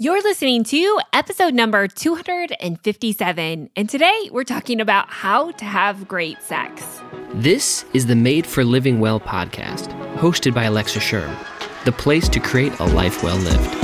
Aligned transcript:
You're 0.00 0.22
listening 0.22 0.62
to 0.62 1.00
episode 1.12 1.54
number 1.54 1.88
257, 1.88 3.70
and 3.74 3.90
today 3.90 4.30
we're 4.30 4.44
talking 4.44 4.80
about 4.80 5.10
how 5.10 5.50
to 5.50 5.64
have 5.64 6.06
great 6.06 6.40
sex. 6.40 7.00
This 7.34 7.84
is 7.94 8.06
the 8.06 8.14
Made 8.14 8.46
for 8.46 8.62
Living 8.62 9.00
Well 9.00 9.18
podcast, 9.18 9.88
hosted 10.14 10.54
by 10.54 10.62
Alexa 10.66 11.00
Schirm, 11.00 11.36
the 11.84 11.90
place 11.90 12.28
to 12.28 12.38
create 12.38 12.78
a 12.78 12.84
life 12.84 13.24
well 13.24 13.38
lived. 13.38 13.74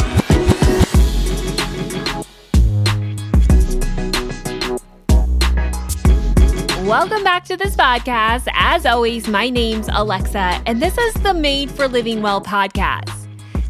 Welcome 6.86 7.24
back 7.24 7.44
to 7.46 7.56
this 7.56 7.74
podcast. 7.74 8.46
As 8.54 8.86
always, 8.86 9.26
my 9.26 9.50
name's 9.50 9.88
Alexa, 9.90 10.62
and 10.64 10.80
this 10.80 10.96
is 10.96 11.14
the 11.14 11.34
Made 11.34 11.72
for 11.72 11.88
Living 11.88 12.22
Well 12.22 12.40
podcast. 12.40 13.23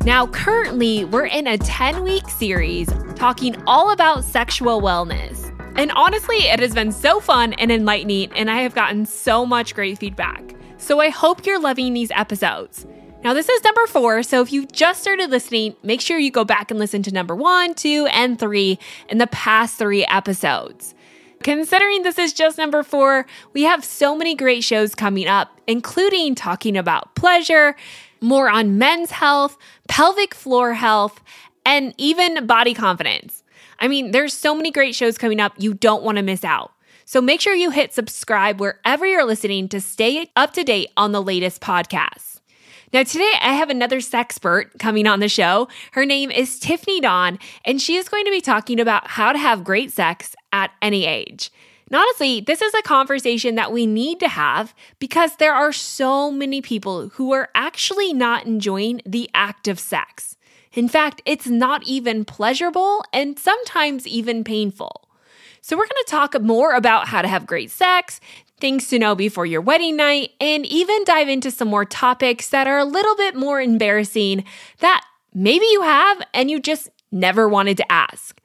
Now, 0.05 0.27
currently, 0.27 1.07
we're 1.07 1.25
in 1.25 1.47
a 1.47 1.57
10 1.57 2.03
week 2.03 2.29
series 2.29 2.91
talking 3.15 3.57
all 3.67 3.91
about 3.91 4.23
sexual 4.23 4.83
wellness. 4.83 5.51
And 5.77 5.91
honestly, 5.93 6.37
it 6.37 6.61
has 6.61 6.75
been 6.75 6.93
so 6.93 7.21
fun 7.21 7.55
and 7.55 7.73
enlightening, 7.73 8.31
and 8.35 8.51
I 8.51 8.61
have 8.61 8.75
gotten 8.75 9.07
so 9.07 9.47
much 9.47 9.75
great 9.75 9.99
feedback. 9.99 10.55
So 10.77 11.01
I 11.01 11.09
hope 11.09 11.47
you're 11.47 11.59
loving 11.59 11.95
these 11.95 12.11
episodes. 12.11 12.87
Now, 13.23 13.33
this 13.33 13.49
is 13.49 13.65
number 13.65 13.87
four, 13.87 14.23
so 14.23 14.43
if 14.43 14.53
you've 14.53 14.71
just 14.71 15.01
started 15.01 15.31
listening, 15.31 15.75
make 15.83 16.03
sure 16.03 16.19
you 16.19 16.31
go 16.31 16.45
back 16.45 16.71
and 16.71 16.79
listen 16.79 17.03
to 17.05 17.11
number 17.11 17.35
one, 17.35 17.73
two, 17.73 18.07
and 18.13 18.39
three 18.39 18.79
in 19.09 19.17
the 19.17 19.27
past 19.29 19.79
three 19.79 20.05
episodes. 20.05 20.95
Considering 21.43 22.03
this 22.03 22.19
is 22.19 22.33
just 22.35 22.57
number 22.57 22.83
four, 22.83 23.27
we 23.55 23.63
have 23.63 23.85
so 23.85 24.17
many 24.17 24.35
great 24.35 24.65
shows 24.65 24.95
coming 24.95 25.27
up, 25.27 25.61
including 25.67 26.35
talking 26.35 26.77
about 26.77 27.15
pleasure, 27.15 27.77
more 28.25 28.49
on 28.49 28.79
men's 28.79 29.11
health, 29.11 29.57
pelvic 29.89 30.35
floor 30.35 30.75
health, 30.75 31.23
and 31.65 31.95
even 31.99 32.47
body 32.47 32.75
confidence. 32.75 33.43
I 33.79 33.89
mean, 33.89 34.11
there's 34.11 34.33
so 34.33 34.55
many 34.55 34.71
great 34.71 34.95
shows 34.95 35.19
coming 35.19 35.41
up, 35.41 35.53
you 35.59 35.75
don't 35.75 36.03
want 36.03 36.17
to 36.17 36.23
miss 36.23 36.45
out. 36.45 36.73
So 37.05 37.21
make 37.21 37.41
sure 37.41 37.55
you 37.55 37.71
hit 37.71 37.93
subscribe 37.93 38.61
wherever 38.61 39.07
you're 39.07 39.27
listening 39.27 39.69
to 39.69 39.81
stay 39.81 40.31
up 40.37 40.55
to 40.55 40.65
date 40.65 40.91
on 40.97 41.13
the 41.13 41.23
latest 41.23 41.61
podcasts. 41.61 42.41
Now, 42.95 43.03
today 43.03 43.33
I 43.43 43.55
have 43.55 43.71
another 43.71 43.99
sexpert 43.99 44.79
coming 44.79 45.07
on 45.07 45.21
the 45.21 45.29
show. 45.29 45.69
Her 45.93 46.07
name 46.07 46.31
is 46.31 46.61
Tiffany 46.61 47.01
Dawn, 47.01 47.39
and 47.65 47.83
she 47.83 47.97
is 47.97 48.09
going 48.09 48.25
to 48.25 48.31
be 48.31 48.41
talking 48.41 48.79
about 48.79 49.09
how 49.09 49.33
to 49.33 49.39
have 49.39 49.65
great 49.65 49.93
sex 49.93 50.35
at 50.53 50.71
any 50.81 51.05
age. 51.05 51.51
And 51.95 52.01
honestly, 52.01 52.41
this 52.41 52.61
is 52.61 52.75
a 52.75 52.83
conversation 52.83 53.55
that 53.55 53.71
we 53.71 53.87
need 53.87 54.19
to 54.19 54.27
have 54.27 54.75
because 54.99 55.37
there 55.37 55.55
are 55.55 55.73
so 55.73 56.29
many 56.29 56.61
people 56.61 57.11
who 57.11 57.33
are 57.33 57.51
actually 57.55 58.13
not 58.13 58.47
enjoying 58.47 59.01
the 59.07 59.31
act 59.33 59.69
of 59.69 59.79
sex. 59.79 60.37
In 60.73 60.89
fact, 60.89 61.23
it's 61.25 61.47
not 61.47 61.85
even 61.85 62.25
pleasurable 62.25 63.05
and 63.13 63.39
sometimes 63.39 64.09
even 64.09 64.43
painful. 64.43 65.09
So, 65.61 65.77
we're 65.77 65.87
going 65.87 66.03
to 66.05 66.11
talk 66.11 66.43
more 66.43 66.75
about 66.75 67.07
how 67.07 67.23
to 67.23 67.29
have 67.29 67.47
great 67.47 67.71
sex, 67.71 68.19
things 68.59 68.89
to 68.89 68.99
know 68.99 69.15
before 69.15 69.47
your 69.47 69.61
wedding 69.61 69.95
night, 69.95 70.33
and 70.41 70.67
even 70.67 71.05
dive 71.05 71.29
into 71.29 71.53
some 71.53 71.69
more 71.69 71.85
topics 71.85 72.49
that 72.49 72.67
are 72.67 72.79
a 72.79 72.85
little 72.85 73.15
bit 73.15 73.37
more 73.37 73.61
embarrassing 73.61 74.43
that 74.81 75.05
maybe 75.33 75.67
you 75.67 75.83
have 75.83 76.21
and 76.35 76.51
you 76.51 76.59
just 76.59 76.89
never 77.13 77.49
wanted 77.49 77.77
to 77.77 77.93
ask. 77.93 78.41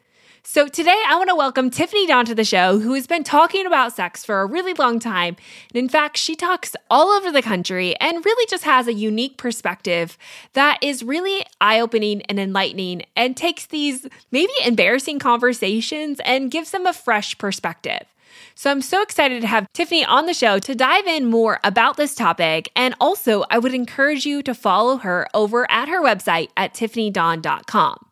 So 0.51 0.67
today 0.67 0.99
I 1.07 1.15
want 1.15 1.29
to 1.29 1.35
welcome 1.35 1.69
Tiffany 1.69 2.07
Dawn 2.07 2.25
to 2.25 2.33
the 2.33 2.43
show, 2.43 2.79
who 2.79 2.95
has 2.95 3.05
been 3.05 3.23
talking 3.23 3.67
about 3.67 3.95
sex 3.95 4.25
for 4.25 4.41
a 4.41 4.47
really 4.47 4.73
long 4.73 4.97
time. 4.97 5.35
And 5.69 5.77
in 5.77 5.87
fact, 5.87 6.17
she 6.17 6.35
talks 6.35 6.75
all 6.89 7.09
over 7.09 7.31
the 7.31 7.43
country 7.43 7.95
and 7.97 8.25
really 8.25 8.47
just 8.49 8.63
has 8.63 8.87
a 8.87 8.93
unique 8.93 9.37
perspective 9.37 10.17
that 10.53 10.79
is 10.81 11.03
really 11.03 11.45
eye 11.61 11.79
opening 11.79 12.23
and 12.23 12.39
enlightening 12.39 13.03
and 13.15 13.37
takes 13.37 13.67
these 13.67 14.07
maybe 14.31 14.51
embarrassing 14.65 15.19
conversations 15.19 16.19
and 16.25 16.49
gives 16.49 16.71
them 16.71 16.87
a 16.87 16.93
fresh 16.93 17.37
perspective. 17.37 18.07
So 18.55 18.71
I'm 18.71 18.81
so 18.81 19.03
excited 19.03 19.41
to 19.41 19.47
have 19.47 19.71
Tiffany 19.73 20.03
on 20.03 20.25
the 20.25 20.33
show 20.33 20.57
to 20.57 20.73
dive 20.73 21.05
in 21.05 21.27
more 21.27 21.59
about 21.63 21.95
this 21.95 22.15
topic. 22.15 22.71
And 22.75 22.95
also, 22.99 23.43
I 23.51 23.59
would 23.59 23.75
encourage 23.75 24.25
you 24.25 24.41
to 24.41 24.55
follow 24.55 24.97
her 24.97 25.27
over 25.35 25.69
at 25.69 25.89
her 25.89 26.01
website 26.03 26.49
at 26.57 26.73
tiffanydawn.com. 26.73 28.08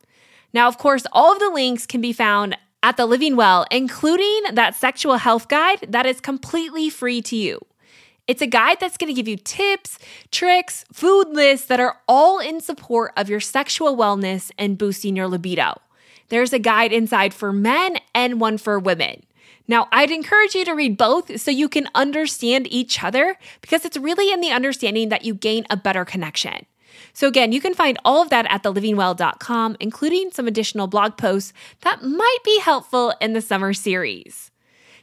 Now, 0.58 0.68
of 0.68 0.80
course, 0.80 1.06
all 1.12 1.34
of 1.34 1.38
the 1.38 1.52
links 1.52 1.86
can 1.86 2.02
be 2.02 2.12
found 2.12 2.58
at 2.82 2.98
the 2.98 3.06
Living 3.06 3.36
Well, 3.36 3.68
including 3.70 4.56
that 4.56 4.74
sexual 4.74 5.18
health 5.18 5.50
guide 5.50 5.86
that 5.90 6.08
is 6.08 6.20
completely 6.20 6.90
free 6.90 7.22
to 7.22 7.36
you. 7.36 7.60
It's 8.26 8.42
a 8.42 8.48
guide 8.48 8.80
that's 8.80 8.98
going 8.98 9.14
to 9.14 9.14
give 9.14 9.28
you 9.28 9.38
tips, 9.38 10.00
tricks, 10.32 10.84
food 10.92 11.28
lists 11.28 11.68
that 11.68 11.80
are 11.80 12.00
all 12.08 12.40
in 12.40 12.60
support 12.60 13.14
of 13.16 13.30
your 13.30 13.40
sexual 13.40 13.96
wellness 13.96 14.50
and 14.58 14.80
boosting 14.80 15.16
your 15.16 15.28
libido. 15.28 15.80
There's 16.30 16.54
a 16.54 16.58
guide 16.58 16.92
inside 16.92 17.36
for 17.36 17.54
men 17.54 18.00
and 18.16 18.42
one 18.42 18.58
for 18.58 18.80
women. 18.80 19.28
Now, 19.68 19.88
I'd 19.92 20.10
encourage 20.10 20.56
you 20.56 20.66
to 20.66 20.74
read 20.74 20.98
both 20.98 21.40
so 21.40 21.52
you 21.52 21.70
can 21.70 21.88
understand 21.94 22.66
each 22.74 23.04
other 23.04 23.38
because 23.62 23.86
it's 23.86 23.96
really 23.96 24.34
in 24.34 24.42
the 24.42 24.50
understanding 24.50 25.10
that 25.10 25.24
you 25.24 25.36
gain 25.36 25.68
a 25.70 25.78
better 25.78 26.04
connection. 26.04 26.66
So, 27.18 27.28
again, 27.28 27.52
you 27.52 27.60
can 27.60 27.74
find 27.74 27.98
all 28.06 28.22
of 28.22 28.30
that 28.30 28.46
at 28.46 28.62
thelivingwell.com, 28.62 29.78
including 29.80 30.30
some 30.30 30.48
additional 30.48 30.86
blog 30.86 31.18
posts 31.18 31.52
that 31.82 32.04
might 32.04 32.38
be 32.46 32.60
helpful 32.60 33.12
in 33.20 33.34
the 33.34 33.42
summer 33.42 33.74
series. 33.74 34.52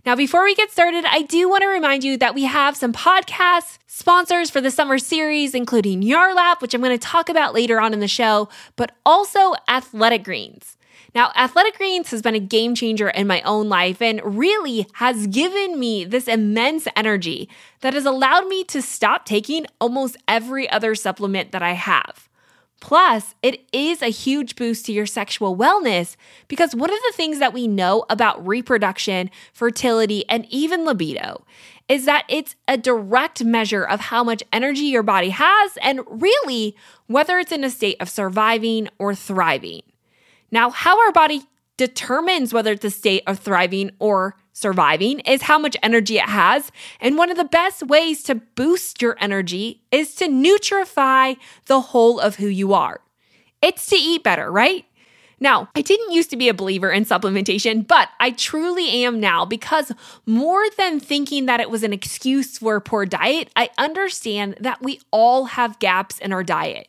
Now, 0.06 0.14
before 0.14 0.44
we 0.44 0.54
get 0.54 0.70
started, 0.70 1.04
I 1.04 1.22
do 1.22 1.48
want 1.48 1.62
to 1.62 1.66
remind 1.66 2.04
you 2.04 2.16
that 2.18 2.36
we 2.36 2.44
have 2.44 2.76
some 2.76 2.92
podcast 2.92 3.78
sponsors 3.88 4.48
for 4.48 4.60
the 4.60 4.70
summer 4.70 4.96
series, 4.96 5.56
including 5.56 6.02
Yarlap, 6.02 6.62
which 6.62 6.72
I'm 6.72 6.82
going 6.82 6.96
to 6.96 7.04
talk 7.04 7.28
about 7.28 7.52
later 7.52 7.80
on 7.80 7.92
in 7.92 7.98
the 7.98 8.06
show, 8.06 8.48
but 8.76 8.92
also 9.04 9.54
Athletic 9.66 10.22
Greens. 10.22 10.76
Now, 11.14 11.30
Athletic 11.36 11.76
Greens 11.76 12.10
has 12.10 12.22
been 12.22 12.34
a 12.34 12.40
game 12.40 12.74
changer 12.74 13.08
in 13.08 13.28
my 13.28 13.40
own 13.42 13.68
life 13.68 14.02
and 14.02 14.20
really 14.24 14.88
has 14.94 15.28
given 15.28 15.78
me 15.78 16.04
this 16.04 16.26
immense 16.26 16.88
energy 16.96 17.48
that 17.82 17.94
has 17.94 18.04
allowed 18.04 18.48
me 18.48 18.64
to 18.64 18.82
stop 18.82 19.24
taking 19.24 19.66
almost 19.80 20.16
every 20.26 20.68
other 20.68 20.96
supplement 20.96 21.52
that 21.52 21.62
I 21.62 21.72
have. 21.72 22.28
Plus, 22.80 23.36
it 23.42 23.64
is 23.72 24.02
a 24.02 24.10
huge 24.10 24.56
boost 24.56 24.86
to 24.86 24.92
your 24.92 25.06
sexual 25.06 25.56
wellness 25.56 26.16
because 26.48 26.74
one 26.74 26.92
of 26.92 26.98
the 27.06 27.14
things 27.16 27.38
that 27.38 27.54
we 27.54 27.68
know 27.68 28.04
about 28.10 28.44
reproduction, 28.44 29.30
fertility, 29.52 30.28
and 30.28 30.46
even 30.50 30.84
libido 30.84 31.46
is 31.88 32.06
that 32.06 32.24
it's 32.28 32.56
a 32.66 32.76
direct 32.76 33.44
measure 33.44 33.84
of 33.84 34.00
how 34.00 34.24
much 34.24 34.42
energy 34.52 34.86
your 34.86 35.04
body 35.04 35.30
has 35.30 35.78
and 35.80 36.00
really 36.08 36.76
whether 37.06 37.38
it's 37.38 37.52
in 37.52 37.62
a 37.62 37.70
state 37.70 37.96
of 38.00 38.08
surviving 38.08 38.88
or 38.98 39.14
thriving. 39.14 39.82
Now, 40.54 40.70
how 40.70 41.04
our 41.04 41.10
body 41.10 41.42
determines 41.76 42.54
whether 42.54 42.70
it's 42.70 42.84
a 42.84 42.90
state 42.90 43.24
of 43.26 43.40
thriving 43.40 43.90
or 43.98 44.36
surviving 44.52 45.18
is 45.18 45.42
how 45.42 45.58
much 45.58 45.76
energy 45.82 46.16
it 46.18 46.28
has. 46.28 46.70
And 47.00 47.18
one 47.18 47.28
of 47.32 47.36
the 47.36 47.44
best 47.44 47.82
ways 47.82 48.22
to 48.22 48.36
boost 48.36 49.02
your 49.02 49.16
energy 49.20 49.82
is 49.90 50.14
to 50.14 50.26
nutrify 50.26 51.36
the 51.66 51.80
whole 51.80 52.20
of 52.20 52.36
who 52.36 52.46
you 52.46 52.72
are. 52.72 53.00
It's 53.60 53.86
to 53.86 53.96
eat 53.96 54.22
better, 54.22 54.48
right? 54.48 54.84
Now, 55.40 55.68
I 55.74 55.82
didn't 55.82 56.12
used 56.12 56.30
to 56.30 56.36
be 56.36 56.48
a 56.48 56.54
believer 56.54 56.92
in 56.92 57.04
supplementation, 57.04 57.84
but 57.84 58.08
I 58.20 58.30
truly 58.30 59.04
am 59.04 59.18
now 59.18 59.44
because 59.44 59.90
more 60.24 60.64
than 60.78 61.00
thinking 61.00 61.46
that 61.46 61.60
it 61.60 61.68
was 61.68 61.82
an 61.82 61.92
excuse 61.92 62.58
for 62.58 62.76
a 62.76 62.80
poor 62.80 63.04
diet, 63.06 63.50
I 63.56 63.70
understand 63.76 64.56
that 64.60 64.82
we 64.82 65.00
all 65.10 65.46
have 65.46 65.80
gaps 65.80 66.20
in 66.20 66.32
our 66.32 66.44
diet. 66.44 66.86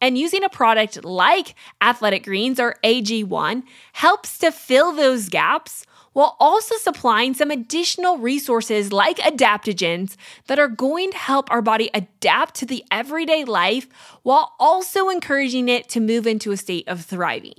And 0.00 0.18
using 0.18 0.44
a 0.44 0.48
product 0.48 1.04
like 1.04 1.54
Athletic 1.80 2.24
Greens 2.24 2.60
or 2.60 2.76
AG1 2.84 3.62
helps 3.92 4.38
to 4.38 4.52
fill 4.52 4.92
those 4.92 5.28
gaps 5.28 5.86
while 6.14 6.36
also 6.40 6.76
supplying 6.76 7.34
some 7.34 7.50
additional 7.50 8.18
resources 8.18 8.92
like 8.92 9.18
adaptogens 9.18 10.16
that 10.46 10.58
are 10.58 10.68
going 10.68 11.10
to 11.10 11.18
help 11.18 11.50
our 11.50 11.60
body 11.60 11.90
adapt 11.92 12.54
to 12.54 12.66
the 12.66 12.84
everyday 12.90 13.44
life 13.44 13.88
while 14.22 14.54
also 14.58 15.10
encouraging 15.10 15.68
it 15.68 15.88
to 15.90 16.00
move 16.00 16.26
into 16.26 16.52
a 16.52 16.56
state 16.56 16.88
of 16.88 17.04
thriving. 17.04 17.54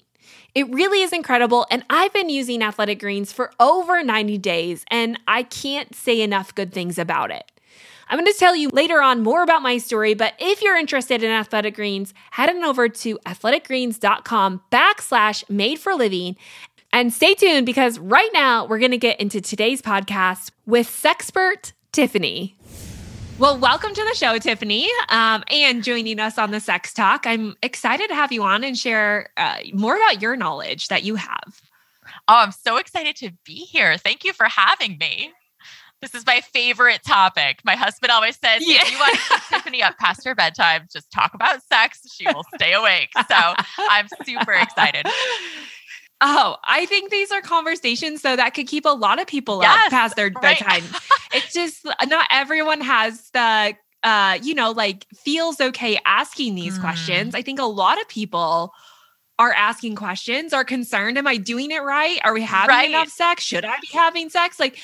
It 0.56 0.70
really 0.70 1.02
is 1.02 1.12
incredible, 1.12 1.68
and 1.70 1.84
I've 1.90 2.14
been 2.14 2.30
using 2.30 2.64
Athletic 2.64 3.02
Greens 3.02 3.34
for 3.34 3.52
over 3.60 4.02
90 4.02 4.38
days, 4.38 4.86
and 4.90 5.20
I 5.28 5.44
can't 5.44 5.94
say 5.94 6.22
enough 6.22 6.56
good 6.56 6.72
things 6.72 6.98
about 6.98 7.30
it. 7.30 7.52
I'm 8.08 8.20
going 8.20 8.32
to 8.32 8.38
tell 8.38 8.56
you 8.56 8.70
later 8.70 9.02
on 9.02 9.24
more 9.24 9.42
about 9.42 9.64
my 9.64 9.80
story, 9.80 10.14
but 10.14 10.34
if 10.38 10.62
you're 10.62 10.78
interested 10.78 11.24
in 11.24 11.32
Athletic 11.32 11.76
Greens, 11.76 12.14
head 12.32 12.50
on 12.50 12.64
over 12.64 12.88
to 12.88 13.18
athleticgreens.com 13.26 14.62
backslash 14.72 15.50
made 15.50 15.80
for 15.80 15.96
living 15.96 16.36
and 16.94 17.12
stay 17.12 17.34
tuned 17.34 17.66
because 17.66 17.98
right 17.98 18.30
now 18.32 18.66
we're 18.66 18.78
going 18.78 18.92
to 18.92 18.98
get 18.98 19.20
into 19.20 19.42
today's 19.42 19.82
podcast 19.82 20.52
with 20.68 20.88
Sexpert 20.88 21.74
Tiffany. 21.92 22.56
Well, 23.40 23.58
welcome 23.58 23.94
to 23.94 24.04
the 24.04 24.16
show, 24.16 24.38
Tiffany, 24.38 24.88
um, 25.10 25.44
and 25.52 25.84
joining 25.84 26.20
us 26.20 26.38
on 26.38 26.52
the 26.52 26.60
Sex 26.60 26.94
Talk. 26.94 27.26
I'm 27.26 27.56
excited 27.64 28.08
to 28.10 28.16
have 28.16 28.32
you 28.32 28.44
on 28.44 28.64
and 28.64 28.78
share 28.78 29.30
uh, 29.36 29.58
more 29.74 29.98
about 29.98 30.22
your 30.22 30.36
knowledge 30.38 30.90
that 30.90 31.04
you 31.04 31.16
have. 31.16 31.62
Oh, 32.28 32.38
I'm 32.38 32.52
so 32.52 32.78
excited 32.78 33.16
to 33.18 33.32
be 33.44 33.56
here. 33.56 33.98
Thank 33.98 34.24
you 34.24 34.32
for 34.32 34.46
having 34.46 34.98
me. 35.00 35.34
This 36.02 36.14
is 36.14 36.26
my 36.26 36.42
favorite 36.54 37.02
topic. 37.04 37.60
My 37.64 37.76
husband 37.76 38.12
always 38.12 38.38
says, 38.38 38.62
yeah. 38.66 38.82
if 38.82 38.92
you 38.92 38.98
want 39.00 39.16
to 39.16 39.22
keep 39.30 39.42
Tiffany 39.50 39.82
up 39.84 39.98
past 39.98 40.24
her 40.26 40.36
bedtime, 40.36 40.88
just 40.92 41.10
talk 41.12 41.34
about 41.34 41.64
sex. 41.64 42.02
She 42.14 42.28
will 42.28 42.44
stay 42.56 42.74
awake. 42.74 43.10
So 43.28 43.36
I'm 43.90 44.08
super 44.26 44.52
excited. 44.54 45.08
Oh, 46.22 46.56
I 46.64 46.86
think 46.86 47.12
these 47.12 47.32
are 47.32 47.42
conversations 47.42 48.22
though 48.22 48.36
that 48.36 48.54
could 48.54 48.68
keep 48.68 48.86
a 48.86 48.90
lot 48.90 49.20
of 49.20 49.28
people 49.28 49.62
Yes, 49.62 49.86
up 49.86 49.92
past 49.92 50.16
their 50.16 50.32
right. 50.42 50.60
bedtime. 50.60 50.84
it's 51.34 51.54
just 51.54 51.86
not 52.08 52.28
everyone 52.32 52.82
has 52.82 53.30
the 53.32 53.76
uh, 54.04 54.38
you 54.44 54.54
know, 54.54 54.70
like 54.72 55.08
feels 55.16 55.60
okay 55.60 55.98
asking 56.06 56.54
these 56.56 56.78
Mm. 56.78 56.82
questions. 56.82 57.36
I 57.36 57.42
think 57.42 57.60
a 57.60 57.66
lot 57.66 58.00
of 58.00 58.08
people 58.08 58.72
are 59.40 59.52
asking 59.52 59.96
questions, 59.96 60.54
are 60.54 60.64
concerned, 60.64 61.18
am 61.18 61.26
I 61.28 61.38
doing 61.38 61.72
it 61.72 61.82
right? 61.82 62.20
Are 62.24 62.34
we 62.34 62.42
having 62.44 62.70
Right. 62.76 62.90
enough 62.90 63.10
sex? 63.10 63.44
Should 63.44 63.66
I 63.66 63.78
be 63.82 63.88
having 63.92 64.30
sex? 64.30 64.60
Like 64.60 64.78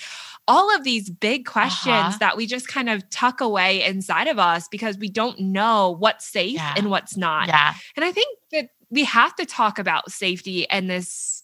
all 0.51 0.75
of 0.75 0.83
these 0.83 1.09
big 1.09 1.45
questions 1.45 1.95
Uh-huh. 1.95 2.17
that 2.19 2.37
we 2.37 2.45
just 2.45 2.67
kind 2.67 2.89
of 2.89 3.07
tuck 3.09 3.41
away 3.41 3.83
inside 3.83 4.27
of 4.27 4.37
us 4.39 4.67
because 4.69 4.97
we 4.97 5.09
don't 5.09 5.39
know 5.39 5.95
what's 5.99 6.25
safe 6.27 6.53
Yeah. 6.53 6.73
and 6.77 6.89
what's 6.89 7.15
not. 7.17 7.47
Yeah. 7.47 7.73
And 7.95 8.03
I 8.05 8.11
think 8.11 8.37
that 8.51 8.69
we 8.89 9.03
have 9.05 9.35
to 9.37 9.45
talk 9.45 9.79
about 9.79 10.11
safety 10.11 10.69
and 10.69 10.89
this 10.89 11.43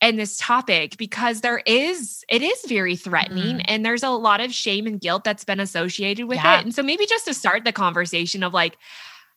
and 0.00 0.16
this 0.16 0.36
topic 0.38 0.96
because 0.96 1.40
there 1.40 1.60
is 1.66 2.24
it 2.28 2.40
is 2.40 2.64
very 2.68 2.94
threatening 2.94 3.56
Mhm. 3.56 3.64
and 3.66 3.84
there's 3.84 4.04
a 4.04 4.10
lot 4.10 4.40
of 4.40 4.54
shame 4.54 4.86
and 4.86 5.00
guilt 5.00 5.24
that's 5.24 5.44
been 5.44 5.58
associated 5.58 6.26
with 6.26 6.38
Yeah. 6.38 6.58
it. 6.60 6.64
And 6.64 6.72
so 6.74 6.84
maybe 6.84 7.04
just 7.06 7.24
to 7.24 7.34
start 7.34 7.64
the 7.64 7.72
conversation 7.72 8.44
of 8.44 8.54
like 8.54 8.76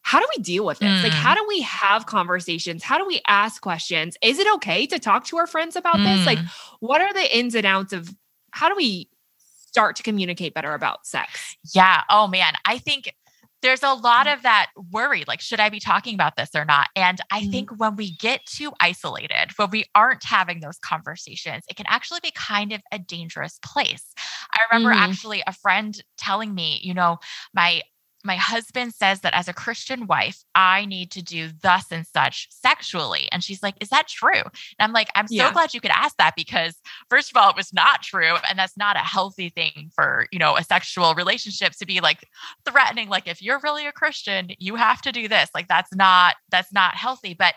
how 0.04 0.20
do 0.20 0.26
we 0.36 0.42
deal 0.44 0.66
with 0.66 0.80
this? 0.80 1.04
Like 1.04 1.12
Mm. 1.12 1.16
how 1.26 1.36
do 1.36 1.46
we 1.48 1.62
have 1.62 2.06
conversations? 2.08 2.84
How 2.84 2.98
do 2.98 3.06
we 3.06 3.22
ask 3.28 3.62
questions? 3.62 4.18
Is 4.22 4.40
it 4.40 4.48
okay 4.56 4.88
to 4.88 4.98
talk 4.98 5.26
to 5.26 5.38
our 5.38 5.46
friends 5.48 5.76
about 5.76 5.98
this? 5.98 6.26
Like 6.26 6.40
Mm. 6.40 6.50
what 6.80 7.02
are 7.02 7.14
the 7.14 7.38
ins 7.38 7.54
and 7.56 7.66
outs 7.68 7.94
of 7.94 8.10
how 8.52 8.70
do 8.70 8.76
we 8.76 9.10
start 9.38 9.96
to 9.98 10.04
communicate 10.04 10.54
better 10.54 10.74
about 10.74 11.06
sex? 11.06 11.58
Yeah. 11.74 12.04
Oh 12.10 12.28
man. 12.28 12.54
I 12.66 12.78
think 12.78 13.14
there's 13.62 13.84
a 13.84 13.94
lot 13.94 14.26
of 14.26 14.42
that 14.42 14.72
worry 14.92 15.24
like, 15.28 15.40
should 15.40 15.60
I 15.60 15.70
be 15.70 15.80
talking 15.80 16.16
about 16.16 16.36
this 16.36 16.50
or 16.56 16.66
not? 16.66 16.88
And 16.96 17.20
I 17.32 17.42
Mhm. 17.42 17.52
think 17.52 17.70
when 17.80 17.96
we 17.96 18.16
get 18.18 18.44
too 18.48 18.74
isolated, 18.80 19.52
when 19.58 19.70
we 19.70 19.86
aren't 19.94 20.24
having 20.24 20.62
those 20.62 20.80
conversations, 20.80 21.64
it 21.70 21.76
can 21.76 21.86
actually 21.88 22.22
be 22.24 22.32
kind 22.32 22.74
of 22.74 22.82
a 22.92 22.98
dangerous 22.98 23.60
place. 23.64 24.04
I 24.52 24.58
remember 24.72 24.90
Mhm. 24.90 24.96
actually 24.98 25.44
a 25.46 25.54
friend 25.54 25.96
telling 26.18 26.56
me, 26.56 26.80
you 26.82 26.96
know, 26.96 27.20
my 27.54 27.84
my 28.26 28.36
husband 28.36 28.94
says 28.94 29.22
that 29.22 29.34
as 29.34 29.48
a 29.48 29.54
Christian 29.54 30.08
wife, 30.08 30.44
I 30.56 30.86
need 30.86 31.12
to 31.12 31.22
do 31.22 31.50
thus 31.62 31.92
and 31.92 32.06
such 32.06 32.48
sexually. 32.52 33.28
And 33.32 33.44
she's 33.44 33.64
like, 33.64 33.76
Is 33.82 33.90
that 33.90 34.08
true? 34.08 34.42
And 34.42 34.52
I'm 34.80 34.94
like, 34.94 35.10
I'm 35.16 35.28
so 35.28 35.34
Yeah. 35.36 35.52
glad 35.52 35.74
you 35.74 35.82
could 35.82 35.92
ask 35.92 36.16
that 36.18 36.36
because, 36.36 36.76
first 37.10 37.32
of 37.32 37.38
all, 37.42 37.50
it 37.50 37.56
was 37.56 37.74
not 37.74 38.02
true. 38.02 38.36
And 38.50 38.58
that's 38.58 38.78
not 38.78 38.96
a 38.96 39.00
healthy 39.00 39.50
thing 39.50 39.92
for, 39.96 40.28
you 40.32 40.40
know, 40.40 40.56
a 40.58 40.64
sexual 40.64 41.16
relationship 41.16 41.74
to 41.74 41.86
be 41.86 42.00
like 42.02 42.28
threatening, 42.66 43.10
like, 43.10 43.28
if 43.28 43.42
you're 43.42 43.60
really 43.64 43.86
a 43.88 43.92
Christian, 43.92 44.50
you 44.60 44.76
have 44.76 45.02
to 45.04 45.12
do 45.12 45.28
this. 45.28 45.50
Like, 45.54 45.68
that's 45.68 45.94
not, 45.96 46.36
that's 46.50 46.74
not 46.74 46.96
healthy. 46.96 47.34
But 47.34 47.56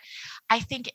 I 0.50 0.60
think 0.60 0.93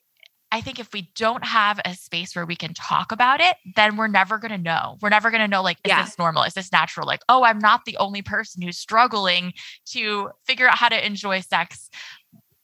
I 0.52 0.62
think 0.62 0.80
if 0.80 0.92
we 0.94 1.12
don't 1.16 1.46
have 1.46 1.80
a 1.86 1.94
space 1.94 2.36
where 2.36 2.46
we 2.46 2.56
can 2.56 2.74
talk 2.74 3.12
about 3.12 3.40
it, 3.40 3.56
then 3.76 3.98
we're 3.98 4.08
never 4.08 4.40
going 4.40 4.52
to 4.52 4.58
know. 4.58 4.98
We're 5.02 5.10
never 5.10 5.30
going 5.30 5.42
to 5.42 5.48
know, 5.48 5.62
like, 5.62 5.78
is 5.84 5.90
Yeah. 5.90 6.04
this 6.04 6.18
normal? 6.18 6.44
Is 6.44 6.54
this 6.56 6.72
natural? 6.72 7.06
Like, 7.06 7.22
oh, 7.30 7.44
I'm 7.44 7.60
not 7.60 7.86
the 7.86 7.98
only 7.98 8.22
person 8.24 8.62
who's 8.64 8.78
struggling 8.78 9.54
to 9.92 10.30
figure 10.48 10.68
out 10.68 10.78
how 10.78 10.90
to 10.90 11.06
enjoy 11.06 11.42
sex 11.42 11.90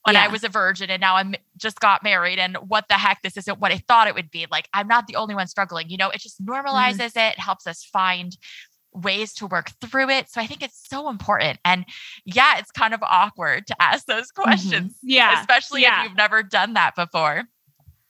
when 0.06 0.16
I 0.16 0.28
was 0.28 0.44
a 0.44 0.50
virgin 0.50 0.92
and 0.92 1.02
now 1.02 1.16
I'm 1.16 1.34
just 1.58 1.80
got 1.80 2.04
married 2.04 2.38
and 2.38 2.58
what 2.58 2.86
the 2.90 2.94
heck, 2.94 3.24
this 3.24 3.38
isn't 3.38 3.60
what 3.60 3.72
I 3.72 3.80
thought 3.88 4.08
it 4.08 4.14
would 4.14 4.30
be. 4.30 4.46
Like, 4.52 4.70
I'm 4.72 4.88
not 4.88 5.08
the 5.08 5.16
only 5.16 5.34
one 5.34 5.48
struggling. 5.48 5.90
You 5.90 5.98
know, 5.98 6.10
it 6.12 6.22
just 6.22 6.46
normalizes 6.46 7.14
it, 7.16 7.40
helps 7.40 7.66
us 7.66 7.84
find 7.84 8.38
ways 8.94 9.34
to 9.34 9.48
work 9.48 9.72
through 9.82 10.10
it. 10.12 10.30
So 10.30 10.40
I 10.40 10.48
think 10.48 10.62
it's 10.62 10.88
so 10.88 11.10
important. 11.10 11.60
And 11.66 11.86
yeah, 12.24 12.60
it's 12.60 12.72
kind 12.72 12.94
of 12.94 13.02
awkward 13.04 13.66
to 13.68 13.76
ask 13.82 14.06
those 14.06 14.32
questions, 14.32 14.92
Mm-hmm. 14.94 15.10
Yeah. 15.10 15.40
especially 15.40 15.82
yeah. 15.82 16.04
if 16.04 16.10
you've 16.10 16.18
never 16.18 16.44
done 16.44 16.74
that 16.76 16.96
before. 16.96 17.44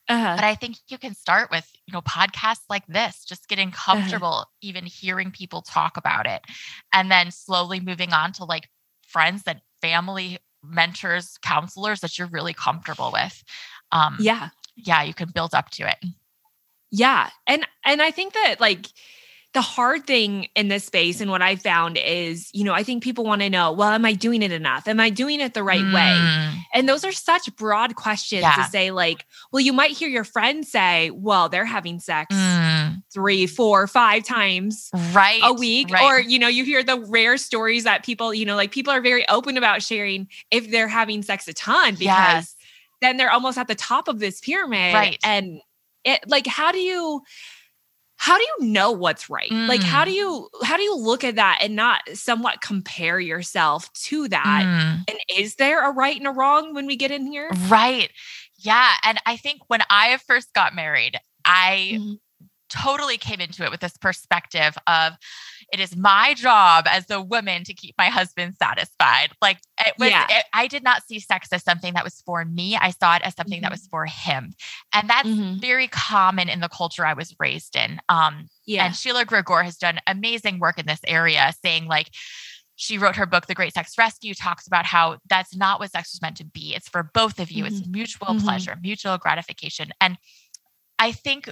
Uh-huh. 0.08 0.36
But 0.36 0.44
I 0.44 0.56
think 0.56 0.78
you 0.88 0.98
can 0.98 1.16
start 1.16 1.50
with, 1.50 1.70
you 1.88 1.94
know, 1.94 2.02
podcasts 2.02 2.66
like 2.70 2.86
this, 2.88 3.26
just 3.26 3.48
getting 3.48 3.72
comfortable, 3.72 4.46
even 4.62 4.86
hearing 4.86 5.32
people 5.32 5.62
talk 5.62 5.98
about 5.98 6.28
it. 6.28 6.42
And 6.94 7.10
then 7.10 7.32
slowly 7.32 7.80
moving 7.80 8.14
on 8.14 8.32
to 8.34 8.46
like 8.46 8.70
friends 9.08 9.44
that 9.44 9.62
family 9.82 10.38
mentors, 10.64 11.38
counselors 11.42 12.02
that 12.02 12.18
you're 12.20 12.28
really 12.28 12.54
comfortable 12.54 13.12
with. 13.12 13.44
Um, 13.92 14.18
yeah. 14.20 14.50
yeah, 14.76 15.02
you 15.04 15.14
can 15.14 15.30
build 15.30 15.56
up 15.56 15.70
to 15.72 15.90
it. 15.90 15.98
Yeah. 16.92 17.30
And 17.48 17.68
and 17.84 18.02
I 18.02 18.12
think 18.12 18.34
that 18.34 18.56
like 18.60 18.88
the 19.56 19.62
hard 19.62 20.06
thing 20.06 20.50
in 20.54 20.68
this 20.68 20.84
space 20.84 21.22
and 21.22 21.32
what 21.32 21.42
I 21.42 21.56
found 21.56 21.98
is, 21.98 22.50
you 22.54 22.66
know, 22.66 22.74
I 22.74 22.84
think 22.84 23.02
people 23.02 23.24
want 23.24 23.42
to 23.42 23.50
know, 23.50 23.72
well, 23.72 23.88
am 23.90 24.04
I 24.04 24.12
doing 24.12 24.42
it 24.42 24.52
enough? 24.52 24.86
Am 24.86 25.00
I 25.00 25.10
doing 25.10 25.40
it 25.40 25.54
the 25.54 25.64
right 25.64 25.82
way? 25.82 26.18
Mm, 26.20 26.58
And 26.74 26.90
those 26.90 27.06
are 27.06 27.14
such 27.14 27.56
broad 27.56 27.96
questions 27.96 28.42
Yeah. 28.42 28.56
to 28.56 28.64
say, 28.66 28.92
like, 28.92 29.26
well, 29.54 29.62
you 29.62 29.72
might 29.72 29.92
hear 29.92 30.10
your 30.10 30.26
friend 30.26 30.68
say, 30.68 31.10
well, 31.12 31.48
they're 31.48 31.64
having 31.64 32.02
sex 32.02 32.36
mm, 32.36 33.02
three, 33.14 33.48
four, 33.48 33.88
five 33.88 34.26
times 34.26 34.90
right. 35.14 35.40
a 35.42 35.54
week. 35.54 35.90
right. 35.90 36.04
Or, 36.04 36.20
you 36.20 36.38
know, 36.38 36.50
you 36.50 36.66
hear 36.66 36.84
the 36.84 37.00
rare 37.00 37.38
stories 37.38 37.86
that 37.86 38.04
people, 38.04 38.34
you 38.34 38.46
know, 38.46 38.58
like 38.58 38.72
people 38.72 38.92
are 38.92 39.02
very 39.02 39.28
open 39.30 39.56
about 39.56 39.82
sharing 39.82 40.28
if 40.52 40.70
they're 40.70 40.90
having 40.90 41.24
sex 41.24 41.48
a 41.48 41.54
ton 41.54 41.94
because 41.94 42.04
yes. 42.04 42.56
then 43.02 43.16
they're 43.16 43.32
almost 43.32 43.58
at 43.58 43.70
the 43.70 43.76
top 43.76 44.10
of 44.10 44.20
this 44.20 44.42
pyramid. 44.42 44.94
Right. 44.94 45.18
And 45.24 45.62
it 46.04 46.20
like 46.28 46.46
how 46.46 46.72
do 46.72 46.78
you 46.78 47.22
how 48.18 48.38
do 48.38 48.44
you 48.44 48.68
know 48.68 48.92
what's 48.92 49.30
right? 49.30 49.52
Like 49.52 49.84
how 49.84 50.04
Mm. 50.04 50.08
do 50.08 50.12
you 50.12 50.50
how 50.64 50.78
do 50.78 50.84
you 50.84 50.96
look 50.98 51.24
at 51.24 51.36
that 51.36 51.60
and 51.62 51.76
not 51.76 52.02
somewhat 52.14 52.62
compare 52.62 53.20
yourself 53.20 53.92
to 53.94 54.28
that? 54.30 54.64
Mm. 54.66 55.04
And 55.08 55.18
is 55.38 55.56
there 55.56 55.88
a 55.88 55.92
right 55.92 56.18
and 56.18 56.28
a 56.28 56.32
wrong 56.32 56.74
when 56.74 56.86
we 56.88 56.96
get 56.96 57.12
in 57.12 57.28
here? 57.28 57.50
Right. 57.68 58.10
Yeah. 58.58 58.94
And 59.04 59.20
I 59.26 59.38
think 59.38 59.62
when 59.68 59.82
I 59.90 60.18
first 60.26 60.54
got 60.54 60.74
married, 60.74 61.20
I 61.44 61.98
Mhm. 62.00 62.20
totally 62.70 63.18
came 63.18 63.42
into 63.42 63.64
it 63.64 63.72
with 63.72 63.82
this 63.82 63.98
perspective 63.98 64.76
of 64.88 65.14
it 65.74 65.80
is 65.80 65.96
my 65.96 66.34
job 66.34 66.86
as 66.88 67.10
a 67.10 67.22
woman 67.22 67.64
to 67.64 67.74
keep 67.74 67.96
my 67.98 68.08
husband 68.10 68.56
satisfied. 68.62 69.32
Like 69.42 69.60
it 69.86 69.94
was, 69.98 70.10
Yeah. 70.10 70.26
it- 70.30 70.46
I 70.54 70.68
did 70.68 70.84
not 70.84 71.04
see 71.06 71.20
sex 71.20 71.50
as 71.52 71.64
something 71.64 71.94
that 71.94 72.04
was 72.04 72.22
for 72.26 72.46
me. 72.46 72.78
I 72.78 72.92
saw 72.92 73.16
it 73.16 73.24
as 73.24 73.36
something 73.36 73.62
that 73.62 73.70
Mhm. 73.70 73.76
was 73.76 73.88
for 73.88 74.06
him. 74.06 74.54
And 74.94 75.10
that's 75.10 75.28
Mhm. 75.28 75.60
very 75.60 75.88
common 75.88 76.50
in 76.50 76.60
the 76.60 76.70
culture 76.70 77.06
I 77.06 77.14
was 77.14 77.36
raised 77.40 77.76
in. 77.76 78.00
Um, 78.10 78.50
Yeah. 78.66 78.86
and 78.86 78.96
Sheila 78.96 79.26
Gregoire 79.26 79.64
has 79.64 79.78
done 79.78 80.00
amazing 80.08 80.60
work 80.60 80.78
in 80.78 80.86
this 80.86 81.02
area, 81.06 81.54
saying 81.64 81.88
like 81.88 82.12
she 82.78 82.98
wrote 82.98 83.16
her 83.16 83.26
book, 83.26 83.48
The 83.48 83.56
Great 83.56 83.74
Sex 83.74 83.98
Rescue, 83.98 84.34
talks 84.34 84.68
about 84.68 84.86
how 84.86 85.20
that's 85.30 85.56
not 85.56 85.80
what 85.80 85.92
sex 85.92 86.14
was 86.14 86.22
meant 86.22 86.38
to 86.38 86.44
be. 86.46 86.76
It's 86.76 86.90
for 86.90 87.04
both 87.04 87.40
of 87.40 87.50
you. 87.50 87.66
It's 87.66 87.88
mutual 87.88 88.36
Mhm. 88.36 88.44
pleasure, 88.44 88.78
mutual 88.82 89.18
gratification. 89.18 89.92
And 90.02 90.18
I 91.00 91.12
think 91.14 91.50